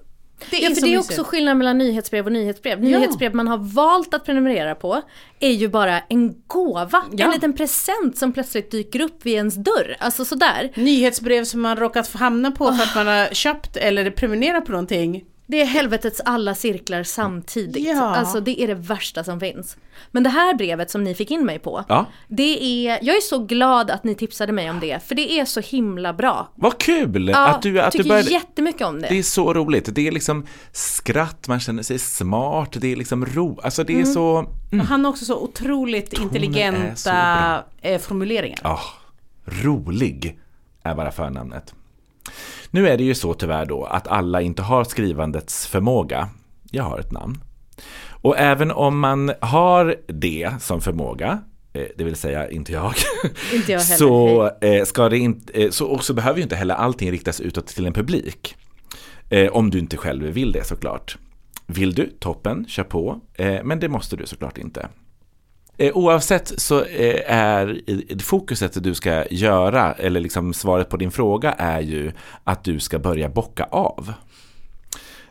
det 0.50 0.56
är 0.64 0.68
Ja, 0.70 0.74
för 0.74 0.82
det 0.82 0.92
är 0.92 0.96
mysigt. 0.96 1.10
också 1.18 1.24
skillnad 1.30 1.56
mellan 1.56 1.78
nyhetsbrev 1.78 2.26
och 2.26 2.32
nyhetsbrev. 2.32 2.80
Nyhetsbrev 2.80 3.34
man 3.34 3.48
har 3.48 3.58
valt 3.58 4.14
att 4.14 4.24
prenumerera 4.24 4.74
på 4.74 5.02
är 5.40 5.50
ju 5.50 5.68
bara 5.68 6.00
en 6.00 6.34
gåva, 6.46 7.04
Ja. 7.12 7.24
en 7.24 7.30
liten 7.30 7.52
present 7.52 8.18
som 8.18 8.32
plötsligt 8.32 8.70
dyker 8.70 9.00
upp 9.00 9.26
vid 9.26 9.34
ens 9.34 9.54
dörr. 9.54 9.96
Alltså 9.98 10.24
sådär. 10.24 10.70
Nyhetsbrev 10.74 11.44
som 11.44 11.60
man 11.60 11.76
råkat 11.76 12.12
hamna 12.14 12.50
på 12.50 12.72
för 12.72 12.82
att 12.82 12.94
man 12.94 13.06
har 13.06 13.26
köpt 13.34 13.76
eller 13.76 14.10
prenumererat 14.10 14.64
på 14.64 14.72
någonting. 14.72 15.24
Det 15.46 15.60
är 15.60 15.64
helvetets 15.66 16.20
alla 16.24 16.54
cirklar 16.54 17.02
samtidigt. 17.02 17.86
Ja. 17.88 18.16
Alltså 18.16 18.40
det 18.40 18.60
är 18.62 18.66
det 18.66 18.74
värsta 18.74 19.24
som 19.24 19.40
finns. 19.40 19.76
Men 20.10 20.22
det 20.22 20.30
här 20.30 20.54
brevet 20.54 20.90
som 20.90 21.04
ni 21.04 21.14
fick 21.14 21.30
in 21.30 21.46
mig 21.46 21.58
på, 21.58 21.84
Ja, 21.88 22.06
det 22.28 22.64
är, 22.88 22.98
jag 23.02 23.16
är 23.16 23.20
så 23.20 23.38
glad 23.38 23.90
att 23.90 24.04
ni 24.04 24.14
tipsade 24.14 24.52
mig 24.52 24.70
om 24.70 24.80
det, 24.80 25.02
för 25.06 25.14
det 25.14 25.32
är 25.40 25.44
så 25.44 25.60
himla 25.60 26.12
bra. 26.12 26.48
vad 26.54 26.78
kul 26.78 27.28
Ja, 27.28 27.48
att 27.48 27.62
du, 27.62 27.80
att 27.80 27.92
tycker 27.92 28.02
du 28.04 28.08
började. 28.08 28.30
jättemycket 28.30 28.86
om 28.86 29.00
det. 29.02 29.08
Det 29.08 29.18
är 29.18 29.22
så 29.22 29.54
roligt. 29.54 29.88
Det 29.94 30.08
är 30.08 30.12
liksom 30.12 30.46
skratt, 30.72 31.48
man 31.48 31.60
känner 31.60 31.82
sig 31.82 31.98
smart, 31.98 32.68
det 32.80 32.92
är 32.92 32.96
liksom 32.96 33.26
ro. 33.26 33.60
Alltså 33.62 33.84
det 33.84 33.92
är 33.92 33.94
Mm. 34.00 34.12
så... 34.14 34.24
Och 34.72 34.78
Han 34.78 35.04
har 35.04 35.10
också 35.12 35.24
så 35.24 35.38
otroligt 35.42 36.16
så 36.16 36.22
intelligenta 36.22 37.12
bra. 37.82 37.90
eh, 37.90 38.00
formuleringar. 38.00 38.58
Ja, 38.62 38.80
rolig 39.44 40.38
är 40.82 40.94
bara 40.94 41.10
förnamnet. 41.12 41.74
Nu 42.70 42.88
är 42.88 42.96
det 42.96 43.04
ju 43.04 43.14
så 43.14 43.34
tyvärr 43.34 43.66
då 43.66 43.84
att 43.84 44.08
alla 44.08 44.40
inte 44.40 44.62
har 44.62 44.84
skrivandets 44.84 45.66
förmåga. 45.66 46.28
Jag 46.70 46.84
har 46.84 46.98
ett 46.98 47.12
namn. 47.12 47.38
Och 48.24 48.38
även 48.38 48.70
om 48.70 48.98
man 48.98 49.32
har 49.40 49.96
det 50.06 50.50
som 50.60 50.80
förmåga, 50.80 51.42
eh, 51.72 51.86
det 51.96 52.04
vill 52.04 52.16
säga 52.16 52.50
inte 52.50 52.72
jag, 52.72 52.94
Inte 53.54 53.72
jag 53.72 53.82
så, 53.82 54.50
eh, 54.60 54.84
ska 54.84 55.08
det 55.08 55.18
inte, 55.18 55.62
eh, 55.62 55.70
så, 55.70 55.86
och 55.86 56.04
så 56.04 56.14
behöver 56.14 56.36
ju 56.36 56.42
inte 56.42 56.56
heller 56.56 56.74
allting 56.74 57.10
riktas 57.10 57.40
utåt 57.40 57.66
till 57.66 57.86
en 57.86 57.92
publik. 57.92 58.56
Om 59.50 59.70
du 59.70 59.78
inte 59.78 59.96
själv 59.96 60.24
vill 60.24 60.52
det 60.52 60.64
såklart. 60.64 61.18
Vill 61.66 61.94
du, 61.94 62.10
toppen, 62.18 62.64
kör 62.68 62.84
på. 62.84 63.20
Men 63.64 63.80
det 63.80 63.88
måste 63.88 64.16
du 64.16 64.26
såklart 64.26 64.58
inte. 64.58 64.88
Eh, 65.76 65.96
Oavsett 65.96 66.60
så 66.60 66.84
eh, 66.84 67.32
är 67.34 67.82
fokuset 68.22 68.82
du 68.82 68.94
ska 68.94 69.24
göra, 69.30 69.92
eller 69.92 70.20
liksom 70.20 70.54
svaret 70.54 70.88
på 70.88 70.96
din 70.96 71.10
fråga 71.10 71.52
är 71.52 71.80
ju 71.80 72.12
att 72.44 72.64
du 72.64 72.80
ska 72.80 72.98
börja 72.98 73.28
bocka 73.28 73.64
av. 73.64 74.12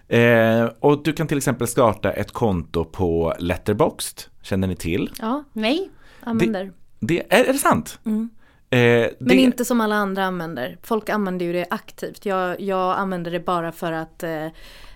Eh, 0.08 0.66
och 0.80 1.04
du 1.04 1.14
kan 1.14 1.28
till 1.28 1.38
exempel 1.38 1.68
starta 1.68 2.12
ett 2.12 2.32
konto 2.32 2.86
på 2.86 3.34
Letterboxd, 3.40 4.20
känner 4.42 4.68
ni 4.68 4.76
till? 4.76 5.12
Ja, 5.20 5.44
Nej. 5.54 5.90
använder. 6.20 6.72
Det, 7.00 7.34
är, 7.34 7.44
är 7.44 7.54
det 7.54 7.60
sant? 7.60 8.00
Eh, 8.06 8.10
Men 8.70 9.10
det, 9.20 9.36
inte 9.36 9.66
som 9.66 9.82
alla 9.82 9.96
andra 9.96 10.26
använder. 10.26 10.78
Folk 10.82 11.10
använder 11.10 11.46
ju 11.46 11.54
det 11.54 11.66
aktivt. 11.70 12.26
Jag, 12.26 12.62
jag 12.62 12.98
använder 12.98 13.32
det 13.32 13.40
bara 13.40 13.72
för 13.72 13.92
att 13.92 14.24
eh, 14.24 14.48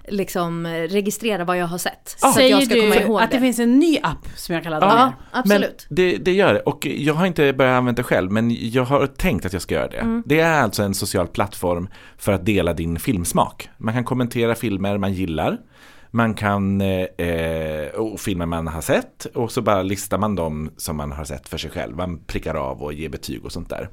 liksom 0.07 0.65
eh, 0.65 0.71
registrera 0.71 1.43
vad 1.43 1.57
jag 1.57 1.67
har 1.67 1.77
sett. 1.77 2.15
Så 2.17 2.27
att 2.27 2.49
jag 2.49 2.63
ska 2.63 2.75
du 2.75 2.81
komma 2.81 2.95
ihåg 2.95 3.21
att 3.21 3.31
det. 3.31 3.37
det. 3.37 3.41
finns 3.41 3.59
en 3.59 3.79
ny 3.79 3.99
app 4.03 4.27
som 4.35 4.55
jag 4.55 4.63
kan 4.63 4.71
ladda 4.71 4.85
Ja, 4.85 5.05
ner? 5.05 5.13
absolut. 5.31 5.85
Men 5.89 5.95
det, 5.95 6.17
det 6.17 6.33
gör 6.33 6.53
det. 6.53 6.59
Och 6.59 6.85
jag 6.85 7.13
har 7.13 7.25
inte 7.25 7.53
börjat 7.53 7.77
använda 7.77 7.99
det 7.99 8.03
själv, 8.03 8.31
men 8.31 8.69
jag 8.69 8.83
har 8.85 9.07
tänkt 9.07 9.45
att 9.45 9.53
jag 9.53 9.61
ska 9.61 9.75
göra 9.75 9.87
det. 9.87 9.97
Mm. 9.97 10.23
Det 10.25 10.39
är 10.39 10.61
alltså 10.61 10.83
en 10.83 10.93
social 10.93 11.27
plattform 11.27 11.89
för 12.17 12.31
att 12.31 12.45
dela 12.45 12.73
din 12.73 12.99
filmsmak. 12.99 13.69
Man 13.77 13.93
kan 13.93 14.03
kommentera 14.03 14.55
filmer 14.55 14.97
man 14.97 15.13
gillar. 15.13 15.57
Man 16.11 16.33
kan, 16.33 16.81
eh, 16.81 17.87
och 17.95 18.19
filmer 18.19 18.45
man 18.45 18.67
har 18.67 18.81
sett 18.81 19.25
och 19.25 19.51
så 19.51 19.61
bara 19.61 19.81
listar 19.83 20.17
man 20.17 20.35
dem 20.35 20.69
som 20.77 20.97
man 20.97 21.11
har 21.11 21.25
sett 21.25 21.49
för 21.49 21.57
sig 21.57 21.71
själv. 21.71 21.95
Man 21.97 22.19
prickar 22.19 22.55
av 22.55 22.83
och 22.83 22.93
ger 22.93 23.09
betyg 23.09 23.45
och 23.45 23.51
sånt 23.51 23.69
där. 23.69 23.89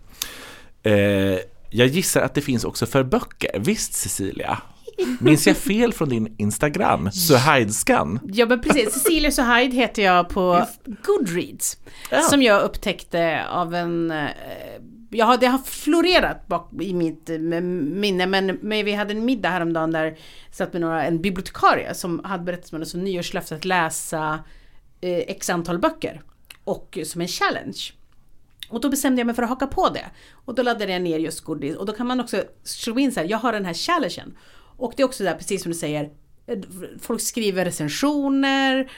Eh, 0.82 1.38
jag 1.70 1.86
gissar 1.86 2.20
att 2.22 2.34
det 2.34 2.40
finns 2.40 2.64
också 2.64 2.86
för 2.86 3.04
böcker. 3.04 3.60
Visst 3.60 3.94
Cecilia? 3.94 4.58
Minns 5.20 5.46
jag 5.46 5.56
fel 5.56 5.92
från 5.92 6.08
din 6.08 6.34
Instagram? 6.38 7.10
Suhaidskan? 7.12 8.20
Ja 8.32 8.46
men 8.46 8.60
precis, 8.60 8.92
Cecilia 8.92 9.30
Suhaid 9.30 9.74
heter 9.74 10.02
jag 10.02 10.28
på 10.28 10.66
Goodreads. 10.84 11.76
Ja. 12.10 12.20
Som 12.22 12.42
jag 12.42 12.62
upptäckte 12.62 13.46
av 13.48 13.74
en... 13.74 14.10
eh, 14.10 14.28
Jag 15.10 15.26
har, 15.26 15.36
det 15.36 15.46
har 15.46 15.58
florerat 15.58 16.46
bak 16.46 16.72
i 16.80 16.94
mitt 16.94 17.30
eh, 17.30 17.38
minne 17.38 18.26
men, 18.26 18.58
men 18.62 18.84
vi 18.84 18.92
hade 18.92 19.12
en 19.12 19.24
middag 19.24 19.50
häromdagen 19.50 19.92
där 19.92 20.16
satt 20.50 20.72
med 20.72 20.80
några, 20.82 21.04
en 21.04 21.22
bibliotekarie 21.22 21.94
som 21.94 22.24
hade 22.24 22.44
berättat 22.44 22.66
som 22.66 22.84
som 22.84 23.04
nyårslöfte 23.04 23.54
att 23.54 23.64
läsa 23.64 24.38
eh, 25.00 25.18
x 25.18 25.50
antal 25.50 25.78
böcker. 25.78 26.22
Och 26.64 26.98
som 27.04 27.20
en 27.20 27.28
challenge. 27.28 27.78
Och 28.68 28.80
då 28.80 28.88
bestämde 28.88 29.20
jag 29.20 29.26
mig 29.26 29.34
för 29.34 29.42
att 29.42 29.48
haka 29.48 29.66
på 29.66 29.88
det. 29.88 30.04
Och 30.46 30.54
då 30.54 30.62
laddade 30.62 30.92
jag 30.92 31.02
ner 31.02 31.18
just 31.18 31.40
Goodreads. 31.40 31.78
Och 31.78 31.86
då 31.86 31.92
kan 31.92 32.06
man 32.06 32.20
också 32.20 32.44
slå 32.64 32.98
in 32.98 33.12
så 33.12 33.20
här, 33.20 33.26
jag 33.30 33.38
har 33.38 33.52
den 33.52 33.64
här 33.64 33.74
challengen. 33.74 34.36
Och 34.84 34.92
det 34.96 35.02
är 35.02 35.04
också 35.04 35.24
där, 35.24 35.34
precis 35.34 35.62
som 35.62 35.72
du 35.72 35.78
säger, 35.78 36.10
folk 37.00 37.20
skriver 37.20 37.64
recensioner, 37.64 38.90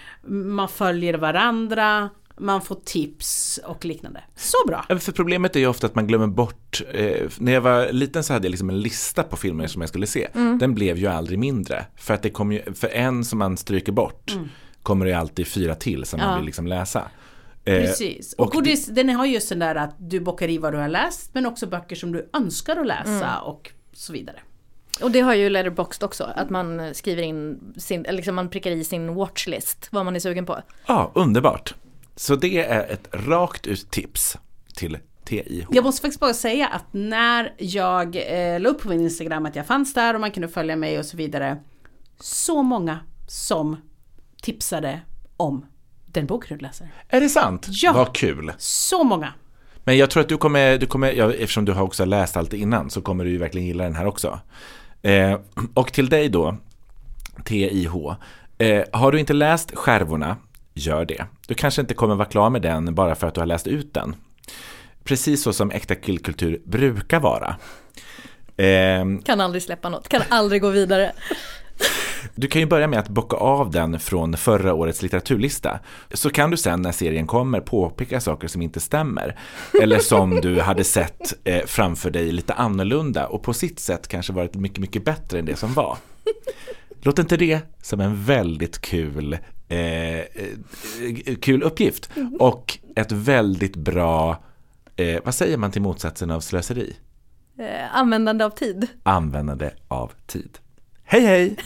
man 0.45 0.69
följer 0.69 1.15
varandra, 1.15 2.11
man 2.39 2.63
får 2.63 2.75
tips 2.85 3.61
och 3.65 3.85
liknande. 3.85 4.21
Så 4.37 4.57
bra! 4.67 4.87
För 5.01 5.13
problemet 5.13 5.57
är 5.57 5.61
ju 5.61 5.67
ofta 5.67 5.87
att 5.87 5.95
man 5.95 6.07
glömmer 6.07 6.27
bort, 6.27 6.83
eh, 6.93 7.29
när 7.39 7.53
jag 7.53 7.61
var 7.61 7.93
liten 7.93 8.25
så 8.25 8.33
hade 8.33 8.47
jag 8.47 8.51
liksom 8.51 8.71
en 8.71 8.81
lista 8.81 9.23
på 9.23 9.37
filmer 9.37 9.67
som 9.67 9.83
jag 9.83 9.89
skulle 9.89 10.07
se. 10.07 10.29
Mm. 10.35 10.59
Den 10.59 10.75
blev 10.75 10.99
ju 10.99 11.07
aldrig 11.07 11.39
mindre. 11.39 11.87
För 11.97 12.15
att 12.15 12.23
det 12.23 12.31
kom 12.31 12.53
ju, 12.53 12.75
för 12.75 12.89
en 12.89 13.25
som 13.25 13.39
man 13.39 13.57
stryker 13.57 13.93
bort 13.93 14.33
Mm. 14.33 14.49
kommer 14.83 15.07
det 15.07 15.13
alltid 15.15 15.47
fyra 15.47 15.75
till 15.75 16.05
som 16.05 16.21
Ja. 16.21 16.27
man 16.27 16.37
vill 16.39 16.47
liksom 16.47 16.67
läsa. 16.67 17.03
Eh, 17.65 17.81
Precis. 17.81 18.33
Och, 18.33 18.47
och 18.47 18.53
Goodreads, 18.53 18.87
den 18.87 19.09
har 19.11 19.27
just 19.27 19.49
den 19.49 19.59
där 19.59 19.75
att 19.75 19.95
du 19.99 20.21
bockar 20.21 20.49
i 20.49 20.59
vad 20.59 20.73
du 20.73 20.79
har 20.79 20.89
läst, 20.89 21.31
men 21.35 21.47
också 21.47 21.67
böcker 21.67 21.97
som 21.97 22.13
du 22.13 22.31
önskar 22.33 22.77
att 22.77 22.87
läsa 22.87 23.41
och 23.41 23.71
så 23.93 24.13
vidare. 24.13 24.37
Och 25.01 25.11
det 25.11 25.21
har 25.21 25.35
ju 25.35 25.51
Letterboxd 25.51 26.03
också, 26.03 26.33
att 26.37 26.51
man 26.51 26.95
skriver 26.95 27.23
in 27.23 27.59
sin, 27.77 28.05
eller 28.05 28.17
liksom 28.17 28.35
man 28.35 28.49
prickar 28.49 28.71
i 28.71 28.85
sin 28.85 29.15
watchlist, 29.15 29.89
vad 29.91 30.05
man 30.05 30.17
är 30.17 30.21
sugen 30.21 30.47
på. 30.47 30.59
Ja, 30.87 31.11
underbart. 31.15 31.75
Så 32.17 32.37
det 32.37 32.65
är 32.65 32.93
ett 32.93 33.09
rakt 33.13 33.67
ut 33.67 33.91
tips 33.91 34.37
till 34.75 34.99
TIH. 35.25 35.67
Jag 35.71 35.85
måste 35.85 36.03
faktiskt 36.03 36.21
bara 36.21 36.35
säga 36.35 36.69
att 36.69 36.85
när 36.91 37.55
jag 37.59 38.17
eh, 38.17 38.61
la 38.61 38.69
upp 38.69 38.83
på 38.83 38.89
min 38.89 39.01
Instagram 39.01 39.47
att 39.47 39.57
jag 39.57 39.67
fanns 39.67 39.95
där 39.95 40.15
och 40.15 40.21
man 40.21 40.31
kunde 40.31 40.49
följa 40.49 40.77
mig 40.77 40.99
och 40.99 41.07
så 41.07 41.17
vidare. 41.17 41.59
Så 42.21 42.63
många 42.63 42.99
som 43.27 43.77
tipsade 44.43 45.01
om 45.37 45.67
den 46.07 46.27
boken 46.27 46.59
du 46.59 46.63
läser. 46.63 46.89
Är 47.09 47.21
det 47.21 47.29
sant? 47.29 47.67
Ja. 47.69 47.93
Vad 47.93 48.15
kul. 48.15 48.53
Så 48.59 49.05
många! 49.05 49.33
Men 49.85 49.97
jag 49.97 50.11
tror 50.11 50.23
att 50.23 50.29
du 50.29 50.37
kommer, 50.37 50.79
du 50.79 50.87
kommer 50.87 51.13
ja, 51.13 51.33
eftersom 51.33 51.65
du 51.65 51.73
har 51.73 51.83
också 51.83 52.05
läst 52.05 52.37
allt 52.37 52.53
innan 52.53 52.91
så 52.91 53.01
kommer 53.01 53.25
du 53.25 53.31
ju 53.31 53.39
verkligen 53.39 53.67
gilla 53.67 53.85
den 53.85 53.95
här 53.95 54.07
också. 54.07 54.41
Eh, 55.03 55.39
och 55.75 55.93
till 55.93 56.09
dig 56.09 56.29
då, 56.29 56.57
TIH. 57.45 57.95
Eh, 58.59 58.85
har 58.93 59.13
du 59.13 59.21
inte 59.21 59.33
läst 59.33 59.77
Skärvorna, 59.77 60.37
gör 60.75 61.05
det. 61.05 61.27
Du 61.47 61.55
kanske 61.55 61.81
inte 61.81 61.95
kommer 61.95 62.15
vara 62.15 62.29
klar 62.29 62.51
med 62.51 62.63
den 62.63 62.95
bara 62.95 63.15
för 63.15 63.27
att 63.27 63.35
du 63.35 63.41
har 63.41 63.47
läst 63.47 63.67
ut 63.67 63.95
den. 63.95 64.17
Precis 65.05 65.43
så 65.43 65.53
som 65.53 65.71
äkta 65.71 65.95
killkultur 65.95 66.61
brukar 66.65 67.21
vara. 67.21 67.57
Ehm, 68.57 69.23
Kan 69.23 69.41
aldrig 69.41 69.63
släppa 69.63 69.89
något, 69.89 70.09
kan 70.09 70.23
aldrig 70.29 70.63
gå 70.63 70.69
vidare. 70.71 71.13
Du 72.35 72.49
kan 72.49 72.61
ju 72.61 72.67
börja 72.67 72.87
med 72.87 72.99
att 72.99 73.09
bocka 73.09 73.37
av 73.37 73.71
den 73.71 74.01
från 74.01 74.37
förra 74.37 74.75
årets 74.75 75.03
litteraturlista. 75.03 75.81
Så 76.13 76.31
kan 76.31 76.51
du 76.51 76.57
sen 76.57 76.83
när 76.83 76.93
serien 76.93 77.27
kommer 77.27 77.61
påpeka 77.61 78.21
saker 78.21 78.49
som 78.49 78.63
inte 78.63 78.81
stämmer. 78.81 79.39
Eller 79.83 79.99
som 79.99 80.31
du 80.31 80.61
hade 80.61 80.85
sett 80.85 81.35
eh, 81.45 81.67
framför 81.67 82.11
dig 82.11 82.33
lite 82.33 82.53
annorlunda 82.55 83.27
och 83.27 83.43
på 83.43 83.53
sitt 83.53 83.81
sätt 83.81 84.09
kanske 84.09 84.33
varit 84.33 84.55
mycket, 84.55 84.79
mycket 84.79 85.05
bättre 85.05 85.39
än 85.39 85.45
det 85.45 85.57
som 85.57 85.73
var. 85.75 85.97
Låt 87.01 87.19
inte 87.19 87.37
det 87.37 87.61
som 87.83 88.01
en 88.01 88.25
väldigt 88.25 88.81
kul, 88.81 89.39
eh, 89.69 90.19
eh, 90.19 90.25
kul 91.41 91.63
uppgift. 91.63 92.11
Och 92.39 92.79
ett 92.97 93.13
väldigt 93.13 93.77
bra, 93.77 94.45
eh, 94.97 95.21
vad 95.25 95.35
säger 95.35 95.57
man 95.57 95.71
till 95.71 95.83
motsatsen 95.83 96.31
av 96.31 96.41
slöseri? 96.41 96.97
Eh, 97.59 97.97
användande 97.97 98.45
av 98.45 98.51
tid. 98.51 98.87
Användande 99.03 99.71
av 99.89 100.13
tid. 100.27 100.59
Hej 101.09 101.21
hej! 101.21 101.57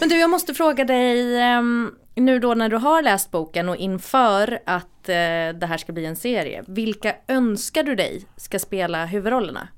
Men 0.00 0.08
du, 0.08 0.18
jag 0.20 0.30
måste 0.30 0.54
fråga 0.54 0.84
dig 0.84 1.40
ehm, 1.40 1.90
nu 2.14 2.38
då 2.38 2.54
när 2.54 2.68
du 2.68 2.76
har 2.76 3.02
läst 3.02 3.30
boken 3.30 3.68
och 3.68 3.76
inför 3.76 4.58
att 4.66 5.08
eh, 5.08 5.14
det 5.58 5.66
här 5.68 5.76
ska 5.76 5.92
bli 5.92 6.06
en 6.06 6.16
serie. 6.16 6.64
Vilka 6.66 7.14
önskar 7.28 7.82
du 7.82 7.94
dig 7.94 8.24
ska 8.36 8.58
spela 8.58 9.06
huvudrollerna? 9.06 9.68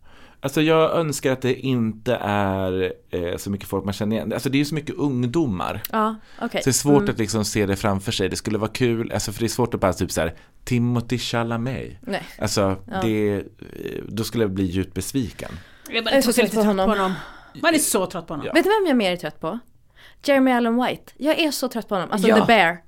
Alltså 0.43 0.63
jag 0.63 0.91
önskar 0.97 1.33
att 1.33 1.43
det 1.43 1.55
inte 1.55 2.15
är 2.23 2.93
eh, 3.11 3.37
så 3.37 3.51
mycket 3.51 3.69
folk 3.69 3.85
man 3.85 3.95
känner 3.95 4.17
igen. 4.17 4.33
Alltså 4.33 4.49
det 4.49 4.57
är 4.57 4.59
ju 4.59 4.65
så 4.65 4.75
mycket 4.75 4.95
ungdomar. 4.97 5.83
Ja, 5.93 6.17
okej. 6.43 6.63
Så 6.63 6.69
det 6.69 6.71
är 6.71 6.73
svårt 6.73 7.03
Mm. 7.03 7.11
att 7.11 7.19
liksom 7.19 7.45
se 7.45 7.67
det 7.67 7.77
framför 7.77 8.13
sig. 8.13 8.29
Det 8.29 8.37
skulle 8.37 8.59
vara 8.59 8.71
kul, 8.71 9.13
alltså 9.13 9.33
för 9.33 9.41
det 9.41 9.47
är 9.47 9.49
svårt 9.49 9.75
att 9.75 9.81
bara 9.81 9.93
typ 9.93 10.11
så 10.13 10.21
här 10.21 10.35
Timothy 10.65 11.19
Chalamet. 11.19 11.97
Nej. 12.01 12.23
Alltså 12.39 12.77
Ja. 12.93 13.01
det, 13.03 13.37
eh, 13.37 13.43
då 14.09 14.25
skulle 14.25 14.45
jag 14.45 14.51
bli 14.51 14.65
djupt 14.65 14.95
besviken. 14.95 15.51
Jag 15.89 15.97
Jag 16.07 16.13
är 16.15 16.23
så 16.23 16.33
trött 16.33 16.53
på 16.53 16.63
honom. 16.63 17.15
Man 17.63 17.75
är 17.75 17.79
så 17.79 18.07
trött 18.07 18.27
på 18.27 18.33
honom. 18.33 18.47
Ja. 18.47 18.53
Vet 18.53 18.65
du 18.65 18.71
vem 18.81 18.87
jag 18.87 18.97
mer 18.97 19.13
är 19.13 19.17
trött 19.17 19.41
på? 19.41 19.59
Jeremy 20.25 20.51
Allen 20.51 20.85
White. 20.85 21.13
Jag 21.17 21.39
är 21.39 21.51
så 21.51 21.69
trött 21.69 21.89
på 21.89 21.95
honom. 21.95 22.11
Alltså 22.13 22.29
Ja. 22.29 22.37
The 22.41 22.47
Bear. 22.47 22.83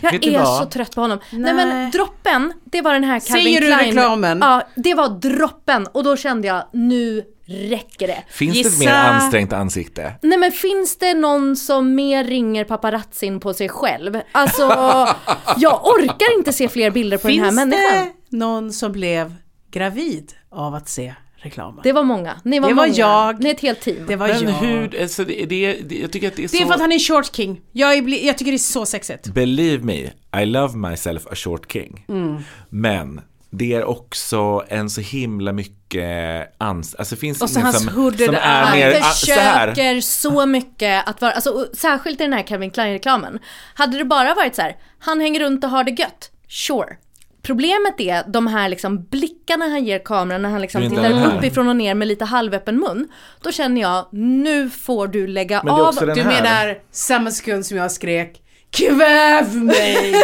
Jag 0.00 0.12
Vet 0.12 0.22
du 0.22 0.34
är 0.34 0.38
vad? 0.38 0.58
så 0.58 0.66
trött 0.66 0.94
på 0.94 1.00
honom. 1.00 1.18
Nej. 1.30 1.54
Nej. 1.54 1.66
men 1.66 1.90
droppen, 1.90 2.52
det 2.64 2.80
var 2.82 2.92
den 2.92 3.04
här 3.04 3.20
Calvin 3.20 3.44
Säger 3.44 3.60
du 3.60 3.66
Klein. 3.66 3.86
reklamen? 3.86 4.38
Ja, 4.42 4.62
det 4.76 4.94
var 4.94 5.08
droppen. 5.08 5.86
Och 5.86 6.04
då 6.04 6.16
kände 6.16 6.48
jag, 6.48 6.64
nu 6.72 7.24
räcker 7.46 8.06
det. 8.06 8.24
Finns 8.30 8.52
det 8.52 8.58
Gissa. 8.58 8.70
ett 8.72 8.78
mer 8.78 8.92
ansträngt 8.94 9.52
ansikte? 9.52 10.14
Nej 10.22 10.38
men 10.38 10.52
finns 10.52 10.98
det 10.98 11.14
någon 11.14 11.56
som 11.56 11.94
mer 11.94 12.24
ringer 12.24 12.64
paparazzin 12.64 13.40
på 13.40 13.54
sig 13.54 13.68
själv? 13.68 14.20
Alltså, 14.32 14.62
jag 15.56 15.86
orkar 15.86 16.38
inte 16.38 16.52
se 16.52 16.68
fler 16.68 16.90
bilder 16.90 17.18
på 17.18 17.28
den 17.28 17.38
här 17.38 17.44
Finns 17.44 17.56
människan. 17.56 18.08
det 18.30 18.36
någon 18.36 18.72
som 18.72 18.92
blev 18.92 19.34
gravid 19.70 20.32
av 20.50 20.74
att 20.74 20.88
se 20.88 21.14
reklamen? 21.42 21.80
Det 21.82 21.92
var 21.92 22.02
många. 22.02 22.40
Ni 22.44 22.58
var 22.60 22.68
Det 22.68 22.74
var 22.74 22.86
många. 22.86 22.98
jag. 22.98 23.42
Ni 23.42 23.50
är 23.50 23.54
ett 23.54 23.60
helt 23.60 23.80
team. 23.80 24.06
Det 24.06 24.16
var 24.16 24.28
Men 24.28 24.42
jag. 24.42 24.52
hur, 24.52 25.02
alltså 25.02 25.24
det, 25.24 25.44
det, 25.46 25.72
det, 25.72 25.94
jag 25.98 26.12
tycker 26.12 26.28
att 26.28 26.36
det 26.36 26.44
är 26.44 26.48
så... 26.48 26.56
Det 26.56 26.62
är 26.62 26.66
för 26.66 26.74
att 26.74 26.80
han 26.80 26.92
är 26.92 26.98
short 26.98 27.36
king. 27.36 27.60
Jag, 27.72 27.94
är, 27.94 28.26
jag 28.26 28.38
tycker 28.38 28.52
det 28.52 28.56
är 28.56 28.58
så 28.58 28.86
sexigt. 28.86 29.26
Believe 29.28 29.84
me, 29.84 30.10
I 30.42 30.46
love 30.46 30.76
myself 30.76 31.26
a 31.26 31.34
short 31.34 31.72
king. 31.72 32.04
Mm. 32.08 32.42
Men 32.68 33.20
det 33.50 33.74
är 33.74 33.84
också 33.84 34.64
en 34.68 34.90
så 34.90 35.00
himla 35.00 35.52
mycket 35.52 36.54
ans... 36.58 36.94
Alltså 36.94 37.14
det 37.14 37.20
finns 37.20 37.42
Och 37.42 37.50
så 37.50 37.60
hans 37.60 37.84
som, 37.84 37.88
hooded 37.94 38.26
som 38.26 38.34
är 38.34 38.40
Han 38.64 38.78
mer... 38.78 38.98
ah, 39.00 39.02
Så 39.02 39.26
försöker 39.26 40.00
så 40.00 40.46
mycket 40.46 41.08
att 41.08 41.20
vara, 41.20 41.32
alltså, 41.32 41.66
särskilt 41.72 42.20
i 42.20 42.24
den 42.24 42.32
här 42.32 42.42
Calvin 42.46 42.70
Klein-reklamen. 42.70 43.38
Hade 43.74 43.98
det 43.98 44.04
bara 44.04 44.34
varit 44.34 44.54
så 44.54 44.62
här, 44.62 44.76
han 44.98 45.20
hänger 45.20 45.40
runt 45.40 45.64
och 45.64 45.70
har 45.70 45.84
det 45.84 45.90
gött, 45.90 46.30
sure. 46.48 46.96
Problemet 47.42 48.00
är 48.00 48.24
de 48.32 48.46
här 48.46 48.68
liksom 48.68 49.04
blickarna 49.04 49.64
han 49.64 49.84
ger 49.84 49.98
kameran 49.98 50.42
när 50.42 50.50
han 50.50 50.60
liksom 50.60 50.88
tittar 50.90 51.36
uppifrån 51.36 51.68
och 51.68 51.76
ner 51.76 51.94
med 51.94 52.08
lite 52.08 52.24
halvöppen 52.24 52.80
mun. 52.80 53.08
Då 53.42 53.52
känner 53.52 53.80
jag, 53.80 54.08
nu 54.12 54.70
får 54.70 55.06
du 55.06 55.26
lägga 55.26 55.62
Men 55.64 55.74
av. 55.74 55.94
Du 55.94 56.24
menar 56.24 56.78
samma 56.90 57.30
sekund 57.30 57.66
som 57.66 57.76
jag 57.76 57.92
skrek 57.92 58.42
Kväv 58.70 59.56
mig! 59.56 60.14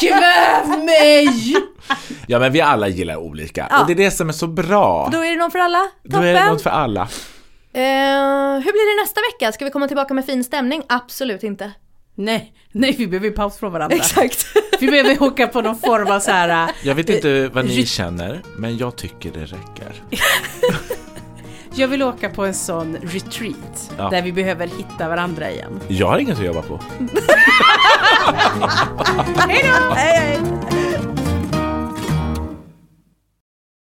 Kväv 0.00 0.84
mig! 0.84 1.56
Ja 2.26 2.38
men 2.38 2.52
vi 2.52 2.60
alla 2.60 2.88
gillar 2.88 3.16
olika. 3.16 3.66
Ja. 3.70 3.80
Och 3.80 3.86
det 3.86 3.92
är 3.92 3.96
det 3.96 4.10
som 4.10 4.28
är 4.28 4.32
så 4.32 4.46
bra. 4.46 5.08
Då 5.12 5.24
är 5.24 5.30
det 5.30 5.36
någon 5.36 5.50
för 5.50 5.58
alla. 5.58 5.90
Då 6.02 6.10
Toppen! 6.10 6.28
är 6.28 6.34
det 6.34 6.46
något 6.46 6.62
för 6.62 6.70
alla. 6.70 7.00
Eh, 7.72 7.80
hur 8.54 8.72
blir 8.72 8.96
det 8.96 9.02
nästa 9.02 9.20
vecka? 9.32 9.52
Ska 9.52 9.64
vi 9.64 9.70
komma 9.70 9.88
tillbaka 9.88 10.14
med 10.14 10.26
fin 10.26 10.44
stämning? 10.44 10.82
Absolut 10.88 11.42
inte. 11.42 11.72
Nej, 12.20 12.52
nej 12.72 12.94
vi 12.98 13.06
behöver 13.06 13.30
paus 13.30 13.56
från 13.58 13.72
varandra. 13.72 13.96
Exakt. 13.96 14.46
Vi 14.80 14.86
behöver 14.90 15.22
åka 15.22 15.46
på 15.46 15.60
någon 15.60 15.78
form 15.78 16.10
av 16.10 16.20
så 16.20 16.30
här. 16.30 16.70
Jag 16.82 16.94
vet 16.94 17.10
inte 17.10 17.48
vad 17.48 17.64
ni 17.64 17.86
känner, 17.86 18.42
men 18.56 18.76
jag 18.78 18.96
tycker 18.96 19.30
det 19.32 19.40
räcker. 19.44 20.02
Jag 21.74 21.88
vill 21.88 22.02
åka 22.02 22.28
på 22.30 22.44
en 22.44 22.54
sån 22.54 22.96
retreat 23.02 23.90
Ja. 23.98 24.08
där 24.10 24.22
vi 24.22 24.32
behöver 24.32 24.66
hitta 24.66 25.08
varandra 25.08 25.50
igen. 25.50 25.80
Jag 25.88 26.06
har 26.06 26.18
inget 26.18 26.38
att 26.38 26.44
jobba 26.44 26.62
på. 26.62 26.80
Hej 29.36 29.64
då! 29.64 29.94
Hej, 29.94 30.16
hej. 30.18 30.38